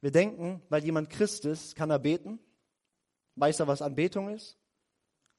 Wir 0.00 0.12
denken, 0.12 0.62
weil 0.68 0.84
jemand 0.84 1.10
Christ 1.10 1.46
ist, 1.46 1.74
kann 1.74 1.90
er 1.90 1.98
beten, 1.98 2.38
weiß 3.34 3.58
er, 3.58 3.66
was 3.66 3.82
Anbetung 3.82 4.28
ist, 4.28 4.56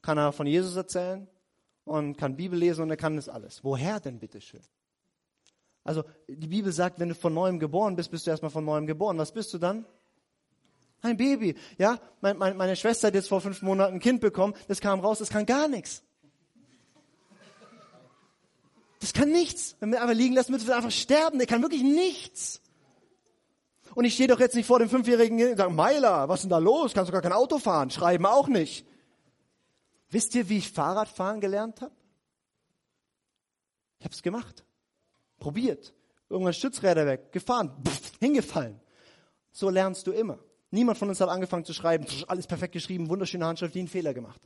kann 0.01 0.17
er 0.17 0.33
von 0.33 0.45
Jesus 0.45 0.75
erzählen 0.75 1.25
und 1.85 2.17
kann 2.17 2.35
Bibel 2.35 2.59
lesen 2.59 2.81
und 2.81 2.89
er 2.89 2.97
kann 2.97 3.15
das 3.15 3.29
alles. 3.29 3.63
Woher 3.63 4.01
denn 4.01 4.19
bitteschön? 4.19 4.61
Also 5.88 6.03
die 6.27 6.47
Bibel 6.47 6.73
sagt, 6.73 6.99
wenn 6.99 7.07
du 7.07 7.15
von 7.15 7.33
neuem 7.33 7.59
geboren 7.59 7.95
bist, 7.95 8.11
bist 8.11 8.27
du 8.27 8.31
erstmal 8.31 8.51
von 8.51 8.65
neuem 8.65 8.85
geboren. 8.88 9.17
Was 9.17 9.31
bist 9.31 9.53
du 9.53 9.57
dann? 9.57 9.85
Ein 11.01 11.15
Baby. 11.15 11.55
Ja, 11.77 11.97
meine, 12.19 12.38
meine, 12.38 12.55
meine 12.55 12.75
Schwester 12.75 13.07
hat 13.07 13.13
jetzt 13.13 13.29
vor 13.29 13.39
fünf 13.39 13.61
Monaten 13.61 13.93
ein 13.95 13.99
Kind 14.01 14.19
bekommen. 14.19 14.53
Das 14.67 14.81
kam 14.81 14.99
raus, 14.99 15.19
das 15.19 15.29
kann 15.29 15.45
gar 15.45 15.69
nichts. 15.69 16.03
Das 18.99 19.13
kann 19.13 19.31
nichts. 19.31 19.77
Wenn 19.79 19.91
wir 19.91 20.01
einfach 20.01 20.13
liegen 20.13 20.35
lassen, 20.35 20.51
wird 20.51 20.69
einfach 20.69 20.91
sterben. 20.91 21.38
Der 21.38 21.47
kann 21.47 21.61
wirklich 21.61 21.83
nichts. 21.83 22.61
Und 23.95 24.03
ich 24.03 24.15
stehe 24.15 24.27
doch 24.27 24.41
jetzt 24.41 24.55
nicht 24.55 24.67
vor 24.67 24.79
dem 24.79 24.89
Fünfjährigen 24.89 25.51
und 25.51 25.57
sage, 25.57 25.71
Meiler, 25.71 26.27
was 26.27 26.39
ist 26.39 26.43
denn 26.43 26.49
da 26.49 26.57
los? 26.57 26.93
Kannst 26.93 27.07
du 27.07 27.13
gar 27.13 27.21
kein 27.21 27.31
Auto 27.31 27.59
fahren? 27.59 27.91
Schreiben 27.91 28.25
auch 28.25 28.49
nicht. 28.49 28.85
Wisst 30.09 30.35
ihr, 30.35 30.49
wie 30.49 30.57
ich 30.57 30.69
Fahrradfahren 30.69 31.39
gelernt 31.39 31.79
habe? 31.79 31.95
Ich 33.99 34.05
habe 34.05 34.13
es 34.13 34.21
gemacht. 34.21 34.66
Probiert. 35.39 35.93
Irgendwann 36.29 36.53
Stützräder 36.53 37.05
weg, 37.05 37.31
gefahren, 37.31 37.71
pff, 37.85 38.17
hingefallen. 38.19 38.79
So 39.51 39.69
lernst 39.69 40.05
du 40.07 40.11
immer. 40.11 40.39
Niemand 40.71 40.97
von 40.97 41.07
uns 41.09 41.21
hat 41.21 41.29
angefangen 41.29 41.63
zu 41.63 41.73
schreiben, 41.73 42.05
alles 42.27 42.47
perfekt 42.47 42.73
geschrieben, 42.73 43.09
wunderschöne 43.09 43.45
Handschrift, 43.45 43.75
nie 43.75 43.81
einen 43.81 43.88
Fehler 43.88 44.13
gemacht. 44.13 44.41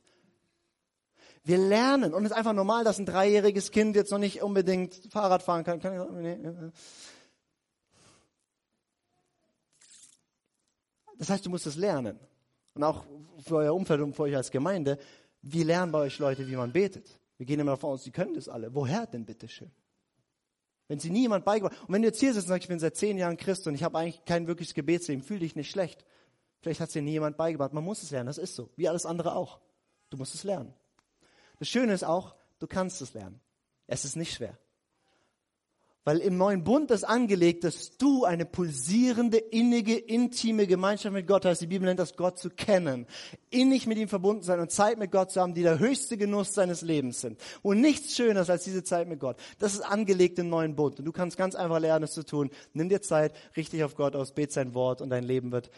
Wir 1.44 1.58
lernen 1.58 2.14
und 2.14 2.24
es 2.24 2.32
ist 2.32 2.38
einfach 2.38 2.54
normal, 2.54 2.84
dass 2.84 3.00
ein 3.00 3.08
dreijähriges 3.08 3.72
Kind 3.72 3.96
jetzt 3.96 4.12
noch 4.12 4.20
nicht 4.20 4.44
unbedingt 4.44 4.94
Fahrrad 5.10 5.42
fahren 5.42 5.64
kann. 5.64 6.72
Das 11.18 11.30
heißt, 11.30 11.46
du 11.46 11.50
musst 11.50 11.66
es 11.66 11.76
lernen. 11.76 12.20
Und 12.76 12.84
auch 12.84 13.06
für 13.44 13.58
euer 13.58 13.74
Umfeld 13.74 14.02
und 14.02 14.16
für 14.16 14.24
euch 14.24 14.36
als 14.36 14.52
Gemeinde, 14.52 15.00
wie 15.42 15.64
lernen 15.64 15.92
bei 15.92 16.00
euch 16.00 16.20
Leute, 16.20 16.48
wie 16.48 16.56
man 16.56 16.72
betet? 16.72 17.20
Wir 17.38 17.48
gehen 17.48 17.60
immer 17.60 17.72
davon 17.72 17.94
aus, 17.94 18.04
sie 18.04 18.12
können 18.12 18.36
das 18.36 18.48
alle. 18.48 18.74
Woher 18.76 19.08
denn 19.08 19.26
bitteschön? 19.26 19.72
Wenn 20.92 21.00
sie 21.00 21.10
nie 21.10 21.22
jemand 21.22 21.46
beigebracht 21.46 21.80
Und 21.88 21.94
wenn 21.94 22.02
du 22.02 22.10
jetzt 22.10 22.20
hier 22.20 22.34
sitzt 22.34 22.48
und 22.48 22.50
sagst, 22.50 22.66
ich 22.66 22.68
bin 22.68 22.78
seit 22.78 22.98
zehn 22.98 23.18
Jahren 23.18 23.38
Christ 23.38 23.66
und 23.66 23.76
ich 23.76 23.84
habe 23.84 23.98
eigentlich 23.98 24.26
kein 24.26 24.46
wirkliches 24.48 24.74
Gebetsleben, 24.74 25.24
fühl 25.24 25.40
dich 25.40 25.56
nicht 25.56 25.72
schlecht. 25.72 26.04
Vielleicht 26.60 26.82
hat 26.82 26.90
es 26.90 26.94
dir 26.94 27.02
nie 27.02 27.12
jemand 27.12 27.38
beigebracht. 27.38 27.72
Man 27.72 27.86
muss 27.86 28.04
es 28.04 28.12
lernen, 28.12 28.28
das 28.28 28.38
ist 28.38 28.56
so. 28.56 28.70
Wie 28.76 28.90
alles 28.90 29.06
andere 29.06 29.34
auch. 29.34 29.62
Du 30.10 30.18
musst 30.18 30.36
es 30.36 30.44
lernen. 30.44 30.74
Das 31.60 31.70
Schöne 31.70 31.94
ist 31.94 32.04
auch, 32.04 32.36
du 32.60 32.68
kannst 32.68 33.02
es 33.02 33.14
lernen. 33.14 33.40
Es 33.88 34.04
ist 34.04 34.18
nicht 34.18 34.34
schwer. 34.34 34.58
Weil 36.04 36.18
im 36.18 36.36
neuen 36.36 36.64
Bund 36.64 36.90
ist 36.90 37.04
angelegt, 37.04 37.64
dass 37.64 37.96
du 37.98 38.26
eine 38.26 38.46
pulsierende, 38.46 39.38
innige, 39.38 39.96
intime 39.96 40.66
Gemeinschaft 40.66 41.14
mit 41.14 41.28
Gott 41.28 41.46
hast. 41.46 41.62
Die 41.62 41.68
Bibel 41.68 41.86
nennt 41.86 42.00
das 42.00 42.16
Gott 42.16 42.40
zu 42.40 42.50
kennen. 42.50 43.06
Innig 43.52 43.86
mit 43.86 44.00
ihm 44.00 44.08
verbunden 44.08 44.42
sein 44.42 44.60
und 44.60 44.72
Zeit 44.72 44.98
mit 44.98 45.12
Gott 45.12 45.30
zu 45.30 45.40
haben, 45.40 45.54
die 45.54 45.62
der 45.62 45.78
höchste 45.78 46.18
Genuss 46.18 46.54
seines 46.54 46.82
Lebens 46.82 47.22
sind. 47.22 47.40
Und 47.62 47.82
nichts 47.82 48.16
Schöneres 48.16 48.50
als 48.50 48.64
diese 48.64 48.84
Zeit 48.84 49.08
mit 49.08 49.20
Gott. 49.20 49.38
Das 49.60 49.76
ist 49.76 49.82
angelegt 49.82 50.40
im 50.40 50.50
neuen 50.50 50.76
Bund. 50.76 50.98
Und 50.98 51.06
du 51.06 51.12
kannst 51.12 51.38
ganz 51.38 51.54
einfach 51.54 51.80
lernen, 51.80 52.06
es 52.06 52.14
zu 52.14 52.26
tun. 52.26 52.50
Nimm 52.74 52.90
dir 52.90 53.02
Zeit, 53.02 53.34
richtig 53.56 53.84
auf 53.84 53.96
Gott 53.96 54.16
aus, 54.16 54.34
bet 54.34 54.52
sein 54.52 54.74
Wort 54.74 55.02
und 55.02 55.12
dein 55.12 55.24
Leben 55.24 55.52
wird 55.52 55.70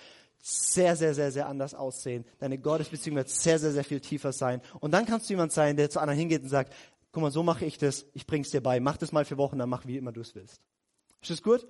sehr, 0.45 0.97
sehr, 0.97 1.13
sehr, 1.13 1.31
sehr 1.31 1.47
anders 1.47 1.73
aussehen. 1.73 2.25
Deine 2.39 2.57
Gottesbeziehung 2.57 3.15
wird 3.15 3.29
sehr, 3.29 3.59
sehr, 3.59 3.71
sehr 3.71 3.85
viel 3.85 4.01
tiefer 4.01 4.33
sein. 4.33 4.61
Und 4.81 4.91
dann 4.91 5.05
kannst 5.05 5.29
du 5.29 5.33
jemand 5.33 5.53
sein, 5.53 5.77
der 5.77 5.89
zu 5.89 6.01
anderen 6.01 6.19
hingeht 6.19 6.43
und 6.43 6.49
sagt, 6.49 6.73
guck 7.13 7.21
mal, 7.21 7.31
so 7.31 7.43
mache 7.43 7.65
ich 7.65 7.77
das, 7.77 8.05
ich 8.13 8.27
bring's 8.27 8.49
dir 8.49 8.61
bei. 8.61 8.79
Mach 8.79 8.97
das 8.97 9.13
mal 9.13 9.23
für 9.23 9.37
Wochen, 9.37 9.59
dann 9.59 9.69
mach 9.69 9.85
wie 9.85 9.97
immer 9.97 10.11
du 10.11 10.19
es 10.19 10.35
willst. 10.35 10.59
Ist 11.21 11.31
das 11.31 11.41
gut? 11.41 11.65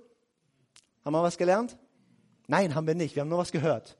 Haben 1.04 1.12
wir 1.12 1.22
was 1.22 1.38
gelernt? 1.38 1.76
Nein, 2.48 2.74
haben 2.74 2.86
wir 2.86 2.94
nicht. 2.94 3.14
Wir 3.14 3.20
haben 3.20 3.28
nur 3.28 3.38
was 3.38 3.52
gehört. 3.52 3.96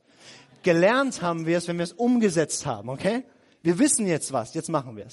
Gelernt 0.62 1.20
haben 1.22 1.47
wir 1.47 1.59
es, 1.59 1.68
wenn 1.68 1.76
wir 1.76 1.84
es 1.84 1.92
umgesetzt 1.92 2.64
haben, 2.64 2.88
okay? 2.88 3.24
Wir 3.62 3.78
wissen 3.78 4.07
jetzt 4.07 4.32
was, 4.32 4.55
jetzt 4.55 4.70
machen 4.70 4.97
wir 4.97 5.03
es. 5.03 5.03